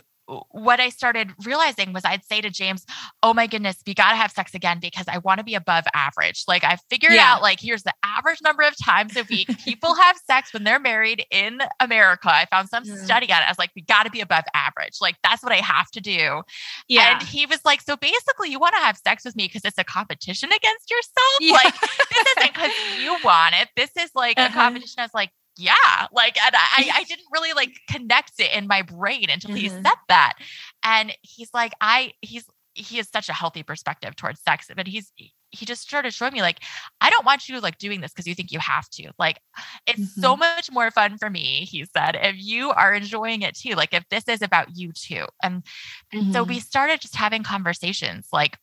what 0.52 0.80
I 0.80 0.90
started 0.90 1.32
realizing 1.46 1.92
was 1.94 2.06
I'd 2.06 2.24
say 2.24 2.40
to 2.42 2.50
James, 2.50 2.86
Oh 3.22 3.34
my 3.34 3.48
goodness, 3.48 3.78
we 3.86 3.94
got 3.94 4.12
to 4.12 4.16
have 4.16 4.32
sex 4.32 4.54
again 4.54 4.80
because 4.80 5.06
I 5.08 5.18
want 5.20 5.40
to 5.40 5.44
be 5.44 5.56
above 5.56 5.84
average. 5.94 6.44
Like 6.48 6.64
I 6.64 6.78
figured 6.90 7.14
Yeah. 7.14 7.34
out, 7.34 7.42
like, 7.42 7.60
here's 7.60 7.84
the 7.84 7.94
average 8.04 8.42
number 8.42 8.64
of 8.64 8.74
times 8.78 9.16
a 9.18 9.24
week 9.30 9.50
people 9.66 9.96
have 9.96 10.16
sex 10.26 10.54
when 10.54 10.64
they're 10.64 10.80
married 10.80 11.26
in 11.32 11.60
America. 11.80 12.30
I 12.30 12.46
found 12.50 12.70
some 12.70 12.84
Yeah. 12.86 12.96
study 12.96 13.32
on 13.34 13.42
it. 13.42 13.46
I 13.46 13.50
was 13.52 13.60
like, 13.60 13.72
we 13.76 13.82
got 13.82 14.04
to 14.04 14.10
be 14.12 14.22
above 14.22 14.44
average. 14.54 14.98
Like, 15.02 15.16
that's 15.24 15.44
what 15.44 15.52
I 15.52 15.58
have 15.58 15.90
to 15.92 16.02
do. 16.02 16.42
yeah. 16.88 17.20
And 17.20 17.22
he 17.28 17.46
was 17.46 17.60
like, 17.66 17.82
So 17.82 17.96
basically, 17.98 18.50
you 18.50 18.60
want 18.60 18.76
to 18.76 18.82
have 18.82 18.98
sex 18.98 19.26
with 19.26 19.36
me 19.36 19.46
because 19.48 19.64
it's 19.66 19.78
a 19.78 19.84
competition 19.84 20.50
against 20.52 20.90
yourself? 20.90 21.38
Yeah. 21.42 21.54
Like, 21.54 21.74
this 21.82 22.28
isn't 22.38 22.54
because 22.54 22.72
you 23.00 23.18
want 23.24 23.56
it. 23.56 23.70
This 23.76 23.92
is 24.00 24.12
like 24.16 24.38
a 24.38 24.44
Uh-huh. 24.44 24.54
competition. 24.54 25.00
I 25.00 25.04
was 25.04 25.14
like, 25.14 25.32
yeah, 25.58 26.08
like, 26.12 26.38
and 26.44 26.56
I, 26.56 26.90
I 26.96 27.04
didn't 27.04 27.28
really 27.32 27.54
like 27.54 27.80
connect 27.90 28.40
it 28.40 28.52
in 28.54 28.68
my 28.68 28.82
brain 28.82 29.30
until 29.30 29.52
he 29.52 29.70
Mhm. 29.70 29.84
said 29.84 29.98
that. 30.10 30.34
And 30.84 31.16
he's 31.22 31.50
like, 31.54 31.74
I, 31.82 32.14
he's, 32.22 32.46
he 32.74 32.98
has 32.98 33.10
such 33.10 33.30
a 33.30 33.34
healthy 33.34 33.62
perspective 33.62 34.16
towards 34.16 34.42
sex, 34.42 34.68
but 34.76 34.88
he's, 34.88 35.12
he 35.52 35.66
just 35.66 35.84
started 35.84 36.12
showing 36.14 36.34
me 36.34 36.42
like, 36.42 36.60
I 37.02 37.12
don't 37.12 37.26
want 37.26 37.48
you 37.48 37.60
like 37.60 37.78
doing 37.78 38.02
this 38.02 38.12
because 38.12 38.26
you 38.26 38.34
think 38.34 38.52
you 38.52 38.58
have 38.60 38.90
to. 38.92 39.12
Like, 39.20 39.40
it's 39.86 40.20
so 40.20 40.36
much 40.36 40.72
more 40.72 40.90
fun 40.90 41.18
for 41.20 41.30
me, 41.30 41.66
he 41.66 41.86
said, 41.86 42.18
if 42.20 42.36
you 42.38 42.72
are 42.72 42.94
enjoying 42.94 43.44
it 43.44 43.56
too. 43.56 43.76
Like, 43.76 43.94
if 43.94 44.08
this 44.10 44.28
is 44.28 44.42
about 44.42 44.76
you 44.76 44.92
too. 44.92 45.26
And 45.44 45.64
so 46.32 46.44
Mhm. 46.44 46.48
we 46.48 46.60
started 46.60 47.02
just 47.02 47.16
having 47.16 47.44
conversations 47.44 48.28
like 48.34 48.58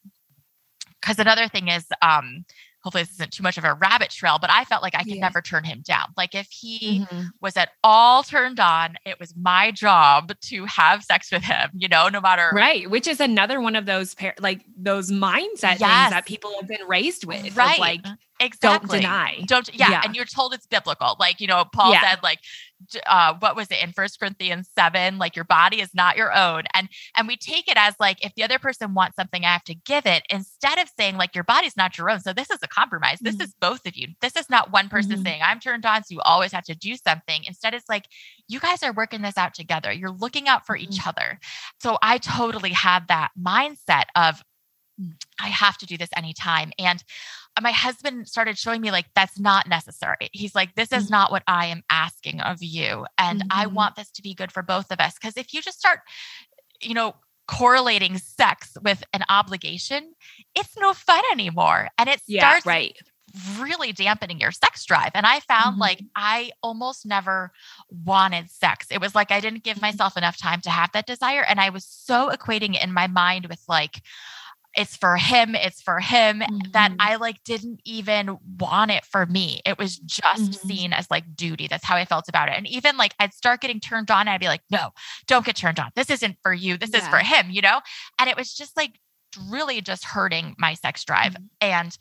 because 1.01 1.19
another 1.19 1.49
thing 1.49 1.69
is 1.69 1.87
um 2.03 2.45
hopefully 2.83 3.03
this 3.05 3.13
isn't 3.15 3.33
too 3.33 3.43
much 3.43 3.59
of 3.59 3.65
a 3.65 3.75
rabbit 3.75 4.11
trail 4.11 4.39
but 4.41 4.51
i 4.51 4.65
felt 4.65 4.83
like 4.83 4.95
i 4.95 4.99
could 5.03 5.15
Yeah. 5.15 5.21
never 5.21 5.41
turn 5.43 5.65
him 5.65 5.83
down 5.85 6.07
like 6.17 6.35
if 6.35 6.49
he 6.51 7.07
Mhm. 7.11 7.29
was 7.41 7.57
at 7.57 7.71
all 7.85 8.23
turned 8.23 8.59
on 8.61 8.97
it 9.05 9.19
was 9.21 9.35
my 9.37 9.71
job 9.71 10.33
to 10.43 10.65
have 10.67 11.03
sex 11.05 11.31
with 11.31 11.43
him 11.43 11.71
you 11.75 11.89
know 11.89 12.09
no 12.09 12.21
matter 12.21 12.51
Right, 12.53 12.91
which 12.91 13.07
is 13.07 13.21
another 13.21 13.61
one 13.61 13.77
of 13.77 13.87
those 13.87 14.15
par- 14.15 14.35
like 14.41 14.65
those 14.77 15.11
mindset 15.11 15.79
things 15.79 15.81
that 15.81 16.25
people 16.27 16.53
have 16.61 16.69
been 16.69 16.87
raised 16.89 17.25
with. 17.25 17.57
Right. 17.57 17.79
like 17.79 18.05
exactly. 18.41 18.89
don't 18.89 19.01
deny. 19.03 19.45
Don't 19.47 19.71
yeah, 19.75 19.91
Yeah. 19.91 20.03
and 20.05 20.17
you're 20.17 20.25
told 20.25 20.55
it's 20.55 20.67
biblical. 20.67 21.17
Like, 21.21 21.41
you 21.41 21.47
know, 21.47 21.65
Paul 21.73 21.93
Yeah. 21.93 22.01
said 22.01 22.23
like 22.23 22.41
uh 23.07 23.35
what 23.41 23.55
was 23.57 23.71
it 23.71 23.83
in 23.83 23.93
First 23.93 24.19
Corinthians 24.19 24.71
7, 24.75 25.19
like 25.19 25.37
your 25.37 25.45
body 25.45 25.81
is 25.83 25.91
not 25.95 26.17
your 26.17 26.35
own. 26.35 26.63
And 26.75 26.89
and 27.15 27.29
we 27.29 27.37
take 27.37 27.69
it 27.69 27.77
as 27.77 27.95
like 28.01 28.25
if 28.25 28.35
the 28.35 28.43
other 28.43 28.59
person 28.59 28.95
wants 28.95 29.17
something, 29.17 29.45
I 29.45 29.53
have 29.53 29.65
to 29.65 29.75
give 29.75 30.07
it 30.07 30.25
instead 30.31 30.79
of 30.79 30.89
saying 30.99 31.17
like 31.19 31.35
your 31.35 31.45
body's 31.45 31.77
not 31.77 31.99
your 31.99 32.09
own. 32.11 32.21
So 32.21 32.33
this 32.33 32.51
is 32.51 32.59
a 32.63 32.69
compromise. 32.69 33.19
This 33.21 33.37
Mhm. 33.37 33.45
is 33.45 33.55
both 33.61 33.87
of 33.87 33.97
you. 33.97 34.09
This 34.23 34.35
is 34.35 34.49
not 34.49 34.71
one 34.73 34.89
person 34.89 35.19
Mhm. 35.19 35.23
saying 35.23 35.43
I'm 35.43 35.61
turned 35.61 35.85
on, 35.85 36.03
so 36.05 36.15
you 36.15 36.21
always 36.23 36.53
have 36.53 36.65
to 36.65 36.75
do 36.75 36.97
something. 36.97 37.45
Instead, 37.45 37.75
it's 37.75 37.89
like 37.89 38.07
you 38.49 38.59
guys 38.61 38.83
are 38.83 38.93
working 38.93 39.21
this 39.23 39.37
out 39.37 39.53
together. 39.55 39.93
You're 39.93 40.11
looking 40.11 40.49
out 40.49 40.65
for 40.67 40.75
each 40.77 41.07
other. 41.07 41.39
So 41.81 41.99
I 42.03 42.19
totally 42.19 42.71
had 42.73 43.09
that 43.09 43.31
mindset 43.41 44.05
of 44.17 44.43
I 45.41 45.49
have 45.49 45.79
to 45.79 45.87
do 45.87 45.97
this 45.97 46.11
anytime. 46.17 46.73
And 46.79 47.03
uh, 47.57 47.61
my 47.63 47.73
husband 47.73 48.29
started 48.29 48.59
showing 48.59 48.81
me 48.81 48.91
like 48.91 49.07
that's 49.15 49.39
not 49.39 49.69
necessary. 49.69 50.29
He's 50.33 50.55
like, 50.55 50.75
this 50.75 50.93
is 50.93 51.07
Mhm. 51.07 51.11
not 51.11 51.31
what 51.31 51.43
I 51.47 51.67
am 51.67 51.83
asking 51.91 52.41
of 52.41 52.63
you. 52.63 53.07
And 53.19 53.45
I 53.51 53.67
Mhm. 53.67 53.73
want 53.73 53.97
this 53.97 54.11
to 54.13 54.23
be 54.23 54.35
good 54.35 54.53
for 54.53 54.63
both 54.63 54.91
of 54.91 55.01
us. 55.01 55.19
Cause 55.19 55.37
if 55.37 55.53
you 55.55 55.63
just 55.63 55.79
start, 55.79 56.01
you 56.81 56.95
know, 56.95 57.17
correlating 57.47 58.17
sex 58.19 58.77
with 58.83 59.03
an 59.13 59.25
obligation, 59.29 60.15
it's 60.55 60.77
no 60.77 60.95
fun 60.95 61.23
anymore. 61.33 61.89
And 61.99 62.09
it 62.09 62.21
Yeah, 62.27 62.49
starts 62.51 62.67
right. 62.67 62.97
really 63.59 63.93
dampening 63.93 64.41
your 64.41 64.53
sex 64.53 64.85
drive. 64.85 65.13
And 65.15 65.27
I 65.27 65.41
found 65.41 65.77
Mhm. 65.77 65.81
like 65.81 66.03
I 66.17 66.51
almost 66.63 67.07
never 67.07 67.53
wanted 67.89 68.51
sex. 68.51 68.87
It 68.91 69.01
was 69.01 69.15
like 69.15 69.31
I 69.31 69.41
didn't 69.41 69.63
give 69.65 69.79
Mhm. 69.79 69.83
myself 69.83 70.17
enough 70.17 70.37
time 70.37 70.61
to 70.63 70.71
have 70.71 70.91
that 70.93 71.07
desire. 71.07 71.43
And 71.43 71.61
I 71.61 71.71
was 71.71 71.85
so 71.85 72.31
equating 72.31 72.75
it 72.75 72.83
in 72.83 72.93
my 72.93 73.07
mind 73.07 73.47
with 73.47 73.63
like, 73.69 74.03
it's 74.77 74.97
for 74.97 75.17
him, 75.17 75.55
it's 75.55 75.83
for 75.83 76.01
him, 76.01 76.43
that 76.73 76.93
Mhm. 76.93 76.97
I 77.01 77.17
like 77.17 77.43
didn't 77.45 77.81
even 77.85 78.39
want 78.59 78.91
it 78.91 79.05
for 79.05 79.27
me. 79.27 79.61
It 79.67 79.79
was 79.79 79.97
just 79.99 80.53
Mhm. 80.53 80.55
seen 80.55 80.93
as 80.93 81.11
like 81.11 81.35
duty. 81.37 81.67
That's 81.69 81.85
how 81.85 81.97
I 81.97 82.05
felt 82.05 82.29
about 82.29 82.49
it. 82.49 82.57
And 82.57 82.67
even 82.69 82.97
like 82.97 83.15
I'd 83.19 83.35
start 83.35 83.61
getting 83.61 83.81
turned 83.81 84.11
on 84.11 84.23
and 84.23 84.31
I'd 84.31 84.41
be 84.41 84.47
like, 84.49 84.63
no, 84.71 84.91
don't 85.27 85.45
get 85.45 85.57
turned 85.57 85.81
on. 85.81 85.91
This 85.97 86.11
isn't 86.11 86.39
for 86.43 86.53
you. 86.53 86.77
This 86.77 86.95
is 86.95 87.07
for 87.09 87.19
him, 87.19 87.51
you 87.51 87.61
know? 87.63 87.81
And 88.19 88.31
it 88.31 88.37
was 88.37 88.55
just 88.55 88.77
like 88.77 89.01
really 89.49 89.81
just 89.81 90.05
hurting 90.05 90.55
my 90.59 90.75
sex 90.75 91.05
drive. 91.05 91.35
Mhm. 91.35 91.49
And 91.61 91.99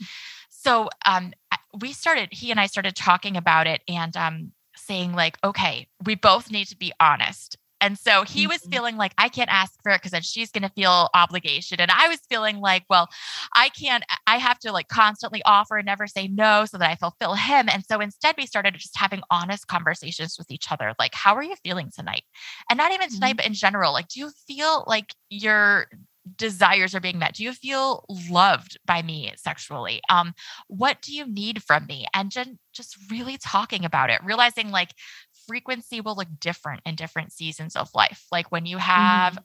so 0.50 0.90
um 1.06 1.34
we 1.80 1.94
started 1.94 2.30
he 2.32 2.52
and 2.52 2.60
I 2.60 2.68
started 2.68 2.96
talking 2.96 3.38
about 3.38 3.68
it 3.68 3.82
and 3.88 4.16
um 4.18 4.52
saying 4.76 5.14
like 5.14 5.38
okay 5.44 5.88
we 6.06 6.16
both 6.16 6.52
need 6.52 6.66
to 6.68 6.78
be 6.78 6.92
honest 7.00 7.58
and 7.82 7.98
so 7.98 8.24
he 8.24 8.48
was 8.48 8.62
Mhm. 8.62 8.70
feeling 8.72 8.98
like 8.98 9.14
I 9.18 9.30
can't 9.30 9.50
ask 9.52 9.74
for 9.84 9.92
it 9.92 9.98
because 9.98 10.12
then 10.12 10.22
she's 10.22 10.52
going 10.52 10.64
to 10.64 10.70
feel 10.70 11.10
obligation. 11.14 11.80
And 11.80 11.92
I 11.92 12.08
was 12.08 12.20
feeling 12.30 12.60
like 12.60 12.84
well 12.90 13.10
I 13.56 13.70
can't 13.70 14.04
I 14.28 14.38
have 14.38 14.60
to 14.60 14.72
like 14.72 14.88
constantly 14.90 15.42
offer 15.46 15.78
and 15.78 15.86
never 15.86 16.08
say 16.08 16.28
no 16.28 16.66
so 16.66 16.78
that 16.78 16.90
I 16.90 16.96
fulfill 16.96 17.36
him. 17.36 17.70
And 17.70 17.84
so 17.86 18.00
instead 18.00 18.36
we 18.38 18.46
started 18.46 18.76
just 18.76 18.98
having 18.98 19.22
honest 19.32 19.68
conversations 19.68 20.36
with 20.38 20.52
each 20.52 20.72
other 20.72 20.94
like 21.00 21.14
how 21.16 21.36
are 21.36 21.44
you 21.44 21.56
feeling 21.64 21.92
tonight? 21.96 22.24
And 22.70 22.78
not 22.78 22.92
even 22.94 23.10
tonight 23.10 23.34
Mhm. 23.34 23.38
but 23.38 23.46
in 23.46 23.54
general 23.54 23.94
like 23.94 24.08
do 24.10 24.20
you 24.20 24.32
feel 24.48 24.84
like 24.88 25.14
your 25.30 25.88
desires 26.36 26.94
are 26.94 27.00
being 27.00 27.18
met? 27.18 27.34
Do 27.36 27.44
you 27.44 27.54
feel 27.54 28.06
loved 28.10 28.78
by 28.86 29.02
me 29.02 29.34
sexually? 29.38 30.02
Um 30.10 30.34
what 30.68 31.02
do 31.02 31.14
you 31.16 31.26
need 31.26 31.64
from 31.64 31.86
me? 31.88 32.06
And 32.14 32.30
just 32.32 32.52
just 32.74 32.98
really 33.10 33.38
talking 33.38 33.84
about 33.86 34.10
it 34.10 34.24
realizing 34.24 34.70
like 34.70 34.92
frequency 35.50 36.00
will 36.00 36.16
look 36.16 36.28
different 36.40 36.82
in 36.86 36.96
different 36.96 37.34
seasons 37.34 37.76
of 37.76 37.90
life 37.96 38.28
like 38.32 38.52
when 38.52 38.66
you 38.66 38.78
have 38.78 39.34
Mhm. 39.34 39.44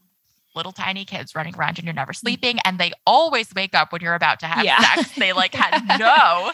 little 0.54 0.72
tiny 0.72 1.04
kids 1.04 1.34
running 1.34 1.56
around 1.56 1.78
and 1.78 1.84
you're 1.86 1.94
never 1.94 2.12
sleeping 2.12 2.58
and 2.64 2.78
they 2.78 2.92
always 3.06 3.48
wake 3.56 3.74
up 3.74 3.90
when 3.90 4.02
you're 4.02 4.14
about 4.14 4.38
to 4.40 4.46
have 4.46 4.64
Yeah. 4.64 4.78
sex 4.80 5.12
they 5.18 5.32
like 5.32 5.54
had 5.54 5.82
no 5.98 6.52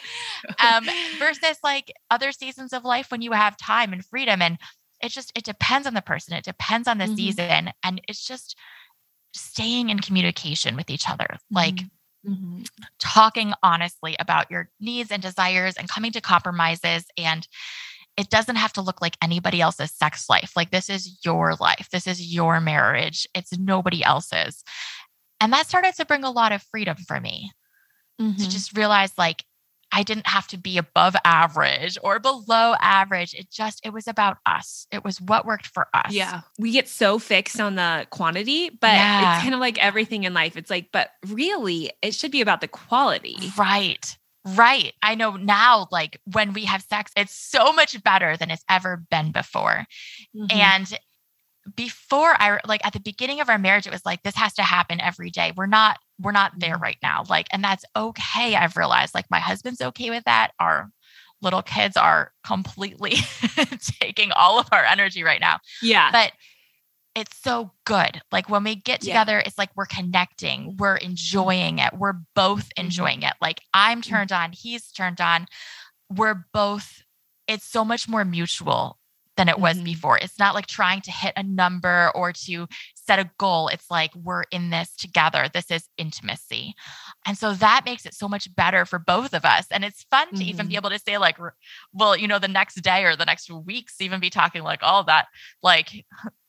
um 0.62 0.88
versus 1.18 1.58
like 1.62 1.92
other 2.10 2.32
seasons 2.32 2.72
of 2.72 2.84
life 2.84 3.10
when 3.10 3.22
you 3.22 3.32
have 3.32 3.56
time 3.58 3.92
and 3.92 4.04
freedom 4.06 4.40
and 4.40 4.56
it 5.02 5.10
just 5.10 5.32
it 5.34 5.44
depends 5.44 5.86
on 5.86 5.94
the 5.94 6.00
person 6.12 6.32
it 6.34 6.44
depends 6.44 6.86
on 6.88 6.98
the 6.98 7.06
Mhm. 7.06 7.16
season 7.16 7.72
and 7.84 8.00
it's 8.08 8.24
just 8.26 8.56
staying 9.34 9.90
in 9.90 9.98
communication 9.98 10.76
with 10.76 10.88
each 10.90 11.08
other 11.10 11.28
like 11.50 11.84
Mhm. 12.26 12.68
talking 12.98 13.52
honestly 13.62 14.16
about 14.18 14.50
your 14.50 14.70
needs 14.80 15.10
and 15.10 15.22
desires 15.22 15.76
and 15.76 15.88
coming 15.88 16.12
to 16.12 16.20
compromises 16.20 17.04
and 17.18 17.48
it 18.20 18.28
doesn't 18.30 18.56
have 18.56 18.72
to 18.74 18.82
look 18.82 19.00
like 19.00 19.16
anybody 19.22 19.60
else's 19.60 19.90
sex 19.92 20.28
life 20.28 20.52
like 20.56 20.70
this 20.70 20.88
is 20.90 21.18
your 21.24 21.54
life 21.56 21.88
this 21.90 22.06
is 22.06 22.32
your 22.32 22.60
marriage 22.60 23.26
it's 23.34 23.56
nobody 23.58 24.04
else's 24.04 24.62
and 25.40 25.52
that 25.52 25.66
started 25.66 25.94
to 25.94 26.04
bring 26.04 26.22
a 26.24 26.30
lot 26.30 26.52
of 26.52 26.62
freedom 26.70 26.96
for 27.08 27.18
me 27.20 27.50
to 28.18 28.24
Mhm. 28.24 28.50
just 28.50 28.76
realize 28.76 29.12
like 29.16 29.44
I 29.92 30.04
didn't 30.04 30.28
have 30.28 30.46
to 30.48 30.56
be 30.56 30.78
above 30.78 31.16
average 31.24 31.98
or 32.04 32.20
below 32.20 32.74
average. 32.80 33.34
It 33.34 33.50
just, 33.50 33.80
it 33.84 33.92
was 33.92 34.06
about 34.06 34.36
us. 34.46 34.86
It 34.92 35.02
was 35.02 35.20
what 35.20 35.44
worked 35.44 35.66
for 35.66 35.88
us. 35.92 36.12
Yeah. 36.12 36.42
We 36.60 36.70
get 36.70 36.86
so 36.86 37.18
fixed 37.18 37.58
on 37.58 37.74
the 37.74 38.06
quantity, 38.10 38.70
but 38.70 38.92
Yeah. 38.94 39.34
it's 39.34 39.42
kind 39.42 39.52
of 39.52 39.58
like 39.58 39.78
everything 39.78 40.22
in 40.22 40.32
life. 40.32 40.56
It's 40.56 40.70
like, 40.70 40.90
but 40.92 41.10
really, 41.26 41.90
it 42.02 42.14
should 42.14 42.30
be 42.30 42.40
about 42.40 42.60
the 42.60 42.68
quality. 42.68 43.36
Right. 43.56 44.16
Right. 44.44 44.94
I 45.02 45.14
know 45.14 45.36
now, 45.36 45.86
like 45.90 46.18
when 46.24 46.52
we 46.54 46.64
have 46.64 46.82
sex, 46.82 47.12
it's 47.16 47.34
so 47.34 47.72
much 47.72 48.02
better 48.02 48.36
than 48.36 48.50
it's 48.50 48.64
ever 48.70 48.96
been 49.10 49.32
before. 49.32 49.84
Mhm. 50.34 50.52
And 50.52 50.98
before 51.76 52.34
I 52.40 52.58
like 52.66 52.84
at 52.86 52.94
the 52.94 53.00
beginning 53.00 53.40
of 53.40 53.48
our 53.50 53.58
marriage, 53.58 53.86
it 53.86 53.92
was 53.92 54.06
like 54.06 54.22
this 54.22 54.36
has 54.36 54.54
to 54.54 54.62
happen 54.62 55.00
every 55.00 55.30
day. 55.30 55.52
We're 55.56 55.66
not, 55.66 55.98
we're 56.18 56.32
not 56.32 56.52
there 56.58 56.76
Mhm. 56.76 56.80
right 56.82 56.98
now. 57.02 57.24
Like, 57.28 57.48
and 57.52 57.62
that's 57.62 57.84
okay. 57.94 58.56
I've 58.56 58.76
realized 58.76 59.14
like 59.14 59.30
my 59.30 59.40
husband's 59.40 59.80
okay 59.82 60.10
with 60.10 60.24
that. 60.24 60.52
Our 60.58 60.90
little 61.42 61.62
kids 61.62 61.96
are 61.96 62.32
completely 62.44 63.16
taking 64.00 64.32
all 64.32 64.58
of 64.58 64.68
our 64.72 64.84
energy 64.84 65.22
right 65.22 65.40
now. 65.40 65.58
yeah. 65.82 66.10
But 66.12 66.32
it's 67.14 67.36
so 67.36 67.72
good. 67.84 68.20
Like 68.30 68.48
when 68.48 68.64
we 68.64 68.76
get 68.76 69.02
Yeah. 69.04 69.14
together, 69.14 69.42
it's 69.44 69.58
like 69.58 69.70
we're 69.74 69.86
connecting, 69.86 70.76
we're 70.76 70.96
enjoying 70.96 71.78
it, 71.80 71.92
we're 71.94 72.20
both 72.34 72.66
Mhm. 72.68 72.84
enjoying 72.84 73.22
it. 73.22 73.34
Like 73.40 73.60
I'm 73.74 74.00
turned 74.02 74.32
on, 74.32 74.52
he's 74.52 74.90
turned 74.92 75.20
on. 75.20 75.46
We're 76.08 76.46
both, 76.52 77.02
it's 77.46 77.66
so 77.66 77.84
much 77.84 78.08
more 78.08 78.24
mutual 78.24 78.98
than 79.36 79.48
it 79.48 79.58
was 79.58 79.78
Mhm. 79.78 79.84
before. 79.84 80.18
It's 80.18 80.38
not 80.38 80.54
like 80.54 80.66
trying 80.66 81.00
to 81.02 81.10
hit 81.10 81.32
a 81.36 81.42
number 81.42 82.12
or 82.14 82.32
to 82.32 82.68
set 82.94 83.18
a 83.18 83.30
goal. 83.38 83.68
It's 83.68 83.90
like 83.90 84.14
we're 84.14 84.42
in 84.50 84.70
this 84.70 84.94
together. 84.96 85.48
This 85.48 85.70
is 85.70 85.88
intimacy. 85.96 86.74
And 87.24 87.38
so 87.38 87.54
that 87.54 87.84
makes 87.84 88.04
it 88.06 88.14
so 88.14 88.28
much 88.28 88.54
better 88.54 88.84
for 88.84 88.98
both 88.98 89.32
of 89.32 89.44
us. 89.44 89.66
And 89.70 89.84
it's 89.84 90.04
fun 90.10 90.28
to 90.34 90.44
even 90.44 90.68
be 90.68 90.76
able 90.76 90.90
to 90.90 90.98
say, 90.98 91.16
like, 91.16 91.38
well, 91.92 92.16
you 92.16 92.28
know, 92.28 92.38
the 92.38 92.48
next 92.48 92.74
day 92.82 93.04
or 93.04 93.16
the 93.16 93.24
next 93.24 93.50
weeks, 93.50 94.00
even 94.00 94.20
be 94.20 94.30
talking 94.30 94.62
like 94.62 94.82
all 94.82 95.04
that, 95.04 95.28
like, 95.62 96.04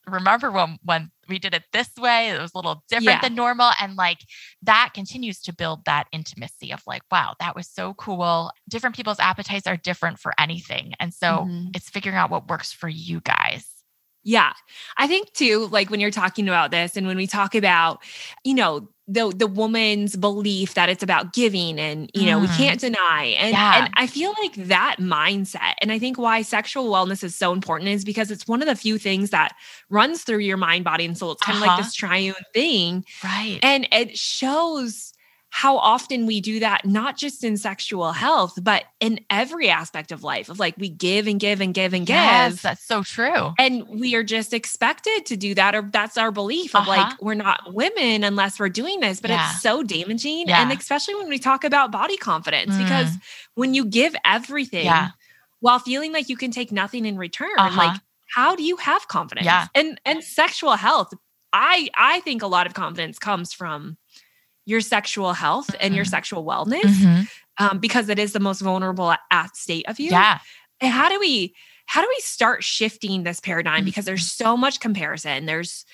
remember 0.08 0.52
when 0.52 0.78
when 0.84 1.12
we 1.30 1.40
did 1.40 1.54
it 1.54 1.64
this 1.74 1.90
way 1.98 2.30
it 2.30 2.42
was 2.42 2.52
a 2.54 2.58
little 2.58 2.84
different 2.90 3.06
Yeah. 3.06 3.22
than 3.22 3.36
normal 3.36 3.72
and 3.80 3.96
like 3.96 4.20
that 4.64 4.92
continues 4.94 5.42
to 5.42 5.54
build 5.54 5.86
that 5.86 6.08
intimacy 6.12 6.72
of 6.74 6.82
like 6.88 7.04
wow 7.12 7.36
that 7.40 7.56
was 7.56 7.70
so 7.70 7.94
cool 7.94 8.52
different 8.70 8.96
people's 8.96 9.20
appetites 9.20 9.68
are 9.68 9.78
different 9.78 10.20
for 10.20 10.34
anything 10.40 10.94
and 11.00 11.14
so 11.14 11.46
Mhm. 11.50 11.76
it's 11.76 11.90
figuring 11.90 12.18
out 12.18 12.30
what 12.32 12.48
works 12.50 12.72
for 12.74 12.90
you 12.90 13.22
guys 13.22 13.81
Yeah. 14.24 14.54
I 14.98 15.08
think 15.08 15.34
too, 15.34 15.68
like 15.72 15.90
when 15.90 16.00
you're 16.00 16.12
talking 16.12 16.48
about 16.48 16.72
this 16.72 16.96
and 16.96 17.08
when 17.08 17.18
we 17.18 17.26
talk 17.28 17.56
about, 17.56 18.04
you 18.44 18.54
know, 18.54 18.88
the 19.08 19.30
the 19.36 19.48
woman's 19.48 20.16
belief 20.16 20.76
that 20.76 20.88
it's 20.88 21.04
about 21.04 21.34
giving 21.34 21.80
and 21.80 22.10
you 22.14 22.26
know, 22.28 22.40
we 22.40 22.48
Mhm. 22.48 22.56
can't 22.56 22.80
deny. 22.80 23.36
And 23.40 23.52
Yeah. 23.52 23.72
and 23.72 23.90
I 23.96 24.06
feel 24.08 24.34
like 24.42 24.54
that 24.68 24.98
mindset, 25.00 25.74
and 25.82 25.92
I 25.92 25.98
think 26.00 26.18
why 26.20 26.44
sexual 26.44 26.90
wellness 26.92 27.24
is 27.24 27.36
so 27.36 27.52
important 27.52 27.90
is 27.90 28.06
because 28.06 28.30
it's 28.32 28.48
one 28.48 28.62
of 28.62 28.68
the 28.68 28.76
few 28.76 28.98
things 29.00 29.32
that 29.32 29.54
runs 29.90 30.24
through 30.24 30.40
your 30.40 30.58
mind, 30.58 30.84
body, 30.86 31.06
and 31.06 31.18
soul. 31.18 31.32
It's 31.32 31.42
kind 31.42 31.58
of 31.58 31.62
Uh-huh. 31.62 31.62
like 31.62 31.76
this 31.76 31.94
triune 31.94 32.36
thing. 32.54 33.04
right 33.24 33.64
And 33.64 33.88
it 33.92 34.18
shows 34.18 35.14
how 35.54 35.78
often 35.78 36.26
we 36.26 36.40
do 36.40 36.62
that, 36.62 36.86
not 36.86 37.18
just 37.18 37.44
in 37.44 37.58
sexual 37.58 38.14
health, 38.14 38.58
but 38.64 38.86
in 39.02 39.20
every 39.30 39.70
aspect 39.70 40.14
of 40.14 40.24
life. 40.24 40.48
Of 40.48 40.60
like 40.60 40.76
we 40.78 40.88
give 40.88 41.28
and 41.28 41.42
give 41.42 41.60
and 41.60 41.74
give 41.74 41.94
and 41.94 42.06
give. 42.08 42.16
yes 42.16 42.62
that's 42.62 42.86
so 42.88 43.04
true 43.04 43.52
And 43.60 43.86
we 43.88 44.16
are 44.16 44.24
just 44.24 44.54
expected 44.54 45.26
to 45.26 45.36
do 45.36 45.54
that, 45.56 45.76
or 45.76 45.82
that's 45.92 46.18
our 46.18 46.32
belief 46.32 46.74
of 46.74 46.88
Uh-huh. 46.88 46.90
like, 46.92 47.22
we're 47.22 47.34
not 47.34 47.74
women 47.74 48.24
unless 48.24 48.60
we're 48.60 48.70
doing 48.70 49.02
this, 49.02 49.20
but 49.20 49.30
Yeah. 49.30 49.50
it's 49.52 49.62
so 49.62 49.84
damaging. 49.84 50.48
Yeah. 50.48 50.62
And 50.62 50.72
especially 50.72 51.16
when 51.16 51.28
we 51.28 51.38
talk 51.38 51.66
about 51.66 51.92
body 51.92 52.16
confidence, 52.16 52.76
because 52.78 53.12
when 53.56 53.74
you 53.74 53.84
give 53.86 54.16
everything 54.24 54.86
Yeah. 54.86 55.10
while 55.60 55.80
feeling 55.80 56.14
like 56.14 56.30
you 56.30 56.38
can 56.38 56.52
take 56.52 56.72
nothing 56.72 57.06
in 57.06 57.18
return, 57.18 57.50
Uh-huh. 57.58 57.76
like, 57.78 58.00
how 58.36 58.56
do 58.56 58.64
you 58.64 58.78
have 58.78 59.10
confidence? 59.10 59.46
Yeah. 59.46 59.68
And 59.76 60.00
and 60.06 60.24
sexual 60.24 60.78
health, 60.78 61.14
I 61.52 61.90
I 61.98 62.22
think 62.22 62.42
a 62.42 62.48
lot 62.48 62.68
of 62.68 62.74
confidence 62.74 63.20
comes 63.20 63.52
from 63.52 63.98
your 64.66 64.82
sexual 64.82 65.34
health 65.34 65.74
and 65.80 65.96
your 65.96 66.06
Mhm. 66.06 66.10
sexual 66.10 66.46
wellness, 66.46 66.84
Mhm. 66.84 67.28
um, 67.60 67.80
because 67.80 68.10
it 68.10 68.20
is 68.20 68.34
the 68.34 68.40
most 68.40 68.62
vulnerable 68.62 69.14
at 69.32 69.56
state 69.56 69.86
of 69.88 70.00
you 70.00 70.10
yeah 70.10 70.40
and 70.80 70.92
how 70.92 71.10
do 71.10 71.20
we 71.20 71.54
how 71.88 72.02
do 72.02 72.08
we 72.08 72.22
start 72.22 72.64
shifting 72.64 73.24
this 73.24 73.40
paradigm 73.40 73.84
because 73.84 74.06
there's 74.06 74.32
so 74.32 74.56
much 74.56 74.80
comparison 74.80 75.46
there's 75.46 75.86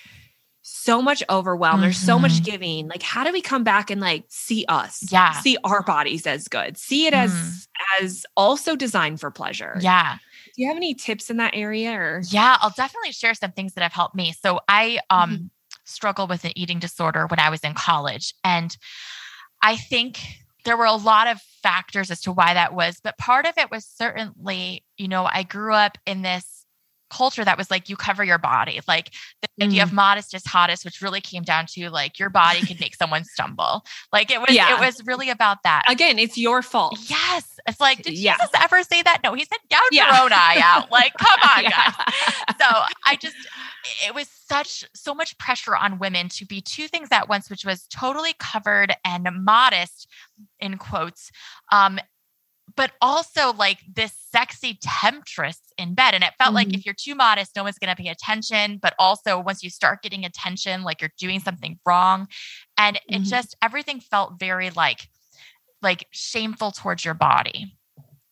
so 0.69 1.01
much 1.01 1.23
overwhelm. 1.29 1.79
There's 1.79 1.95
so 1.97 2.19
much 2.19 2.41
Mhm. 2.41 2.43
giving. 2.43 2.87
Like, 2.89 3.01
how 3.01 3.23
do 3.23 3.31
we 3.31 3.39
come 3.39 3.63
back 3.63 3.89
and 3.89 4.01
like 4.01 4.25
see 4.27 4.65
us? 4.67 5.01
Yeah. 5.09 5.31
See 5.39 5.55
our 5.63 5.81
bodies 5.81 6.27
as 6.27 6.49
good. 6.49 6.77
See 6.77 7.07
it 7.07 7.13
as 7.13 7.67
as 8.01 8.25
also 8.35 8.75
designed 8.75 9.21
for 9.21 9.31
pleasure. 9.31 9.77
Yeah. 9.79 10.17
Do 10.17 10.61
you 10.61 10.67
have 10.67 10.75
any 10.75 10.93
tips 10.93 11.29
in 11.29 11.37
that 11.37 11.51
area 11.55 11.93
or 11.93 12.21
Yeah, 12.29 12.57
I'll 12.59 12.71
definitely 12.75 13.13
share 13.13 13.33
some 13.33 13.53
things 13.53 13.75
that 13.75 13.81
have 13.81 13.93
helped 13.93 14.13
me. 14.15 14.33
So 14.33 14.59
I 14.67 14.99
um 15.09 15.29
Mm-hmm. 15.31 15.45
Struggled 15.87 16.29
with 16.29 16.45
an 16.45 16.51
eating 16.55 16.79
disorder 16.79 17.27
when 17.27 17.39
I 17.39 17.49
was 17.49 17.61
in 17.61 17.73
college. 17.73 18.33
And 18.43 18.75
I 19.61 19.75
think 19.75 20.19
there 20.65 20.77
were 20.77 20.85
a 20.85 20.93
lot 20.93 21.27
of 21.27 21.41
factors 21.63 22.11
as 22.11 22.21
to 22.21 22.31
why 22.31 22.53
that 22.53 22.73
was, 22.73 22.99
but 23.01 23.17
part 23.17 23.45
of 23.45 23.57
it 23.57 23.71
was 23.71 23.85
certainly, 23.85 24.83
you 24.97 25.07
know, 25.07 25.27
I 25.31 25.43
grew 25.43 25.73
up 25.73 25.97
in 26.05 26.21
this 26.21 26.56
culture 27.09 27.43
that 27.45 27.57
was 27.57 27.69
like 27.71 27.89
you 27.89 27.95
cover 27.95 28.23
your 28.23 28.37
body. 28.37 28.79
Like 28.87 29.11
the 29.41 29.65
idea 29.65 29.81
Mm-hmm. 29.83 29.89
of 29.89 29.93
modest 29.93 30.33
is 30.33 30.45
hottest, 30.45 30.85
which 30.85 31.01
really 31.01 31.21
came 31.21 31.43
down 31.43 31.65
to 31.67 31.89
like 31.89 32.19
your 32.19 32.29
body 32.29 32.61
could 32.65 32.79
make 32.79 32.95
someone 32.95 33.23
stumble. 33.23 33.83
Like 34.13 34.31
it 34.31 34.39
was 34.39 34.49
Yeah. 34.51 34.75
it 34.75 34.79
was 34.79 35.01
really 35.05 35.29
about 35.29 35.63
that. 35.63 35.83
again, 35.89 36.19
it's 36.19 36.37
your 36.37 36.61
fault. 36.61 36.97
Yes. 37.09 37.59
It's 37.67 37.79
like, 37.79 38.01
did 38.03 38.13
Yeah. 38.17 38.35
Jesus 38.37 38.51
ever 38.61 38.83
say 38.83 39.01
that? 39.01 39.19
No, 39.23 39.33
he 39.33 39.43
said, 39.45 39.57
gouge 39.69 39.79
Yeah. 39.91 40.13
your 40.15 40.23
own 40.25 40.31
eye 40.33 40.59
out. 40.63 40.91
Like, 40.91 41.13
come 41.19 41.39
on, 41.57 41.63
Yeah. 41.63 41.69
guys. 41.69 42.05
So 42.59 42.65
I 43.05 43.15
just, 43.17 43.35
it 44.05 44.13
was 44.15 44.27
such, 44.29 44.85
so 44.93 45.13
much 45.13 45.37
pressure 45.37 45.75
on 45.75 45.99
women 45.99 46.29
to 46.29 46.45
be 46.45 46.61
two 46.61 46.87
things 46.87 47.09
at 47.11 47.27
once, 47.27 47.49
which 47.49 47.65
was 47.65 47.87
totally 47.87 48.33
covered 48.39 48.93
and 49.03 49.27
modest, 49.43 50.07
in 50.59 50.77
quotes. 50.77 51.31
Um, 51.71 51.99
but 52.77 52.91
also 53.01 53.51
like 53.53 53.79
this 53.93 54.13
sexy 54.31 54.77
temptress 54.81 55.59
in 55.77 55.95
bed. 55.95 56.13
And 56.13 56.23
it 56.23 56.33
felt 56.37 56.53
like 56.53 56.69
Mhm. 56.69 56.75
if 56.75 56.85
you're 56.85 56.95
too 56.95 57.15
modest, 57.15 57.55
no 57.55 57.63
one's 57.63 57.77
going 57.79 57.93
to 57.93 58.01
pay 58.01 58.09
attention. 58.09 58.77
But 58.77 58.93
also, 58.97 59.39
once 59.39 59.63
you 59.63 59.69
start 59.69 60.01
getting 60.01 60.23
attention, 60.23 60.83
like 60.83 61.01
you're 61.01 61.11
doing 61.17 61.39
something 61.41 61.79
wrong. 61.85 62.27
And 62.77 62.97
it 63.09 63.23
Mhm. 63.23 63.29
just, 63.29 63.55
everything 63.61 63.99
felt 63.99 64.39
very 64.39 64.69
like, 64.69 65.09
like 65.81 66.07
shameful 66.11 66.71
towards 66.71 67.03
your 67.03 67.15
body. 67.15 67.75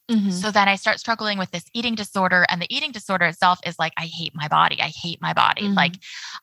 Mhm. 0.10 0.32
So 0.32 0.52
then 0.52 0.70
I 0.70 0.76
start 0.76 1.00
struggling 1.00 1.40
with 1.40 1.50
this 1.50 1.66
eating 1.74 1.96
disorder 1.96 2.46
and 2.50 2.62
the 2.62 2.72
eating 2.76 2.92
disorder 2.92 3.26
itself 3.26 3.60
is 3.66 3.80
like 3.80 3.94
I 3.98 4.06
hate 4.06 4.34
my 4.36 4.48
body. 4.48 4.80
I 4.80 4.90
hate 4.90 5.20
my 5.20 5.34
body. 5.34 5.64
Mhm. 5.64 5.76
Like 5.76 5.96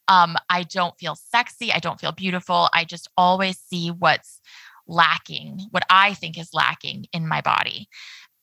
um 0.09 0.37
I 0.51 0.65
don't 0.65 0.99
feel 0.99 1.15
sexy, 1.15 1.73
I 1.73 1.79
don't 1.79 2.01
feel 2.01 2.11
beautiful. 2.11 2.69
I 2.73 2.85
just 2.85 3.09
always 3.17 3.61
see 3.61 3.93
what's 3.93 4.41
lacking, 4.87 5.69
what 5.71 5.85
I 5.91 6.15
think 6.15 6.39
is 6.39 6.51
lacking 6.53 7.07
in 7.13 7.29
my 7.29 7.41
body. 7.41 7.89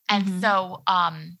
And 0.08 0.24
Mhm. 0.26 0.40
so 0.40 0.82
um 0.86 1.38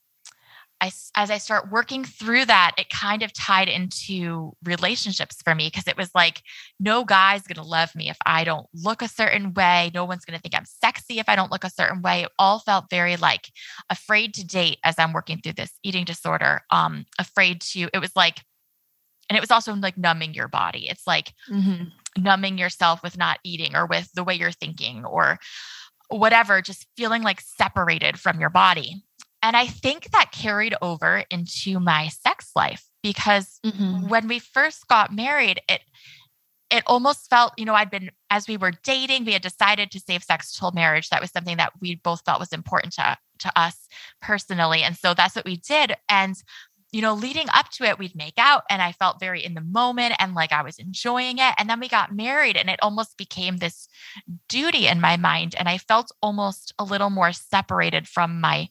I, 0.82 0.90
as 1.14 1.30
I 1.30 1.36
start 1.36 1.70
working 1.70 2.04
through 2.04 2.46
that, 2.46 2.72
it 2.78 2.88
kind 2.88 3.22
of 3.22 3.34
tied 3.34 3.68
into 3.68 4.52
relationships 4.64 5.36
for 5.42 5.54
me 5.54 5.66
because 5.66 5.86
it 5.86 5.96
was 5.96 6.10
like, 6.14 6.42
no 6.78 7.04
guy's 7.04 7.42
going 7.42 7.62
to 7.62 7.68
love 7.70 7.94
me 7.94 8.08
if 8.08 8.16
I 8.24 8.44
don't 8.44 8.66
look 8.72 9.02
a 9.02 9.08
certain 9.08 9.52
way. 9.52 9.90
No 9.92 10.06
one's 10.06 10.24
going 10.24 10.38
to 10.38 10.42
think 10.42 10.54
I'm 10.56 10.64
sexy 10.64 11.18
if 11.18 11.28
I 11.28 11.36
don't 11.36 11.52
look 11.52 11.64
a 11.64 11.70
certain 11.70 12.00
way. 12.00 12.22
It 12.22 12.30
all 12.38 12.60
felt 12.60 12.88
very 12.88 13.16
like 13.18 13.50
afraid 13.90 14.32
to 14.34 14.46
date 14.46 14.78
as 14.82 14.94
I'm 14.98 15.12
working 15.12 15.40
through 15.42 15.52
this 15.54 15.72
eating 15.82 16.06
disorder. 16.06 16.62
Um, 16.70 17.04
afraid 17.18 17.60
to, 17.72 17.90
it 17.92 17.98
was 18.00 18.16
like, 18.16 18.38
and 19.28 19.36
it 19.36 19.40
was 19.42 19.50
also 19.50 19.74
like 19.74 19.98
numbing 19.98 20.32
your 20.32 20.48
body. 20.48 20.88
It's 20.88 21.06
like 21.06 21.34
Mhm. 21.50 21.92
Numbing 22.18 22.58
yourself 22.58 23.02
with 23.02 23.16
not 23.16 23.38
eating 23.44 23.76
or 23.76 23.86
with 23.86 24.10
the 24.14 24.24
way 24.24 24.34
you're 24.34 24.52
thinking 24.52 25.04
or 25.04 25.38
whatever, 26.08 26.60
just 26.60 26.86
feeling 26.96 27.22
like 27.22 27.40
separated 27.40 28.18
from 28.18 28.40
your 28.40 28.50
body. 28.50 29.02
And 29.42 29.56
I 29.56 29.66
think 29.66 30.10
that 30.10 30.32
carried 30.32 30.74
over 30.82 31.24
into 31.30 31.80
my 31.80 32.08
sex 32.08 32.50
life 32.54 32.84
because 33.02 33.60
Mhm. 33.64 34.08
when 34.08 34.28
we 34.28 34.38
first 34.38 34.86
got 34.88 35.12
married, 35.12 35.60
it 35.68 35.82
it 36.70 36.84
almost 36.86 37.28
felt, 37.28 37.52
you 37.56 37.64
know, 37.64 37.74
I'd 37.74 37.90
been 37.90 38.12
as 38.30 38.46
we 38.46 38.56
were 38.56 38.70
dating, 38.70 39.24
we 39.24 39.32
had 39.32 39.42
decided 39.42 39.90
to 39.90 39.98
save 39.98 40.22
sex 40.22 40.52
till 40.56 40.70
marriage. 40.70 41.08
That 41.08 41.20
was 41.20 41.32
something 41.32 41.56
that 41.56 41.72
we 41.80 41.96
both 41.96 42.20
thought 42.20 42.38
was 42.38 42.52
important 42.52 42.92
to 42.94 43.18
to 43.40 43.58
us 43.58 43.88
personally. 44.22 44.82
And 44.82 44.96
so 44.96 45.12
that's 45.12 45.34
what 45.34 45.44
we 45.44 45.56
did. 45.56 45.96
And 46.08 46.36
you 46.92 47.02
know, 47.02 47.14
leading 47.14 47.48
up 47.54 47.70
to 47.70 47.84
it, 47.84 47.98
we'd 47.98 48.16
make 48.16 48.34
out 48.36 48.64
and 48.68 48.82
I 48.82 48.92
felt 48.92 49.20
very 49.20 49.44
in 49.44 49.54
the 49.54 49.60
moment 49.60 50.14
and 50.18 50.34
like 50.34 50.52
I 50.52 50.62
was 50.62 50.78
enjoying 50.78 51.38
it. 51.38 51.54
And 51.56 51.70
then 51.70 51.78
we 51.80 51.88
got 51.88 52.14
married 52.14 52.56
and 52.56 52.68
it 52.68 52.80
almost 52.82 53.16
became 53.16 53.58
this 53.58 53.88
duty 54.48 54.86
in 54.88 55.00
my 55.00 55.16
mind. 55.16 55.54
And 55.56 55.68
I 55.68 55.78
felt 55.78 56.10
almost 56.20 56.74
a 56.78 56.84
little 56.84 57.10
more 57.10 57.32
separated 57.32 58.08
from 58.08 58.40
my 58.40 58.68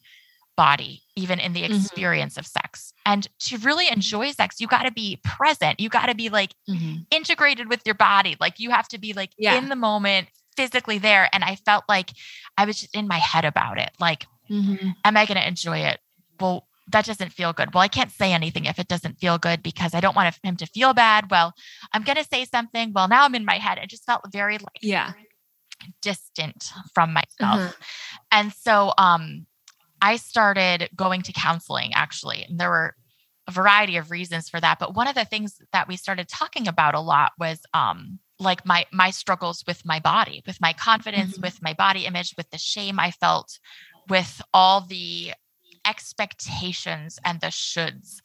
body, 0.56 1.02
even 1.16 1.40
in 1.40 1.54
the 1.54 1.62
Mhm. 1.62 1.70
experience 1.70 2.36
of 2.36 2.46
sex. 2.46 2.92
And 3.06 3.26
to 3.40 3.56
really 3.58 3.88
enjoy 3.90 4.32
sex, 4.32 4.60
you 4.60 4.66
got 4.66 4.82
to 4.82 4.90
be 4.92 5.18
present. 5.24 5.80
You 5.80 5.88
got 5.88 6.06
to 6.06 6.14
be 6.14 6.28
like 6.28 6.54
Mhm. 6.68 7.06
integrated 7.10 7.68
with 7.70 7.80
your 7.86 7.94
body. 7.94 8.36
Like 8.38 8.58
you 8.60 8.70
have 8.70 8.88
to 8.88 8.98
be 8.98 9.14
like 9.14 9.30
Yeah. 9.38 9.56
in 9.56 9.70
the 9.70 9.76
moment, 9.76 10.28
physically 10.56 10.98
there. 10.98 11.30
And 11.32 11.42
I 11.42 11.56
felt 11.56 11.84
like 11.88 12.10
I 12.58 12.66
was 12.66 12.80
just 12.80 12.94
in 12.94 13.08
my 13.08 13.18
head 13.18 13.46
about 13.46 13.78
it. 13.78 13.92
Like, 13.98 14.26
Mhm. 14.50 14.94
am 15.04 15.16
I 15.16 15.24
going 15.24 15.40
to 15.40 15.46
enjoy 15.48 15.78
it? 15.78 16.00
Well, 16.38 16.66
that 16.92 17.04
doesn't 17.06 17.32
feel 17.32 17.52
good. 17.52 17.72
Well, 17.74 17.82
I 17.82 17.88
can't 17.88 18.10
say 18.10 18.32
anything 18.32 18.64
if 18.64 18.78
it 18.78 18.88
doesn't 18.88 19.18
feel 19.18 19.38
good 19.38 19.62
because 19.62 19.94
I 19.94 20.00
don't 20.00 20.16
want 20.16 20.34
him 20.42 20.56
to 20.56 20.66
feel 20.66 20.92
bad. 20.94 21.30
Well, 21.30 21.52
I'm 21.92 22.02
going 22.02 22.16
to 22.16 22.24
say 22.24 22.44
something. 22.44 22.92
Well, 22.92 23.08
now 23.08 23.24
I'm 23.24 23.34
in 23.34 23.44
my 23.44 23.56
head. 23.58 23.78
It 23.78 23.90
just 23.90 24.04
felt 24.06 24.22
very 24.32 24.58
like 24.58 24.78
Yeah. 24.82 25.12
distant 26.02 26.72
from 26.94 27.12
myself. 27.12 27.60
Uh-huh. 27.60 27.72
And 28.32 28.52
so 28.52 28.92
um 28.98 29.46
I 30.02 30.16
started 30.16 30.88
going 30.96 31.22
to 31.22 31.32
counseling 31.32 31.92
actually. 31.94 32.44
And 32.44 32.58
there 32.58 32.70
were 32.70 32.94
a 33.48 33.52
variety 33.52 33.96
of 33.96 34.10
reasons 34.10 34.48
for 34.48 34.60
that, 34.60 34.78
but 34.78 34.94
one 34.94 35.08
of 35.08 35.14
the 35.14 35.24
things 35.24 35.60
that 35.72 35.88
we 35.88 35.96
started 35.96 36.28
talking 36.28 36.68
about 36.68 36.94
a 36.94 37.00
lot 37.00 37.32
was 37.38 37.60
um 37.74 38.18
like 38.38 38.64
my 38.64 38.86
my 38.92 39.10
struggles 39.10 39.62
with 39.66 39.84
my 39.84 40.00
body, 40.00 40.42
with 40.46 40.60
my 40.60 40.72
confidence, 40.72 41.36
Mhm. 41.38 41.42
with 41.42 41.62
my 41.62 41.74
body 41.74 42.06
image, 42.06 42.34
with 42.36 42.48
the 42.50 42.58
shame 42.58 42.98
I 42.98 43.10
felt, 43.10 43.58
with 44.08 44.40
all 44.54 44.80
the 44.82 45.32
expectations 45.90 47.18
and 47.24 47.40
the 47.40 47.48
shoulds 47.48 48.20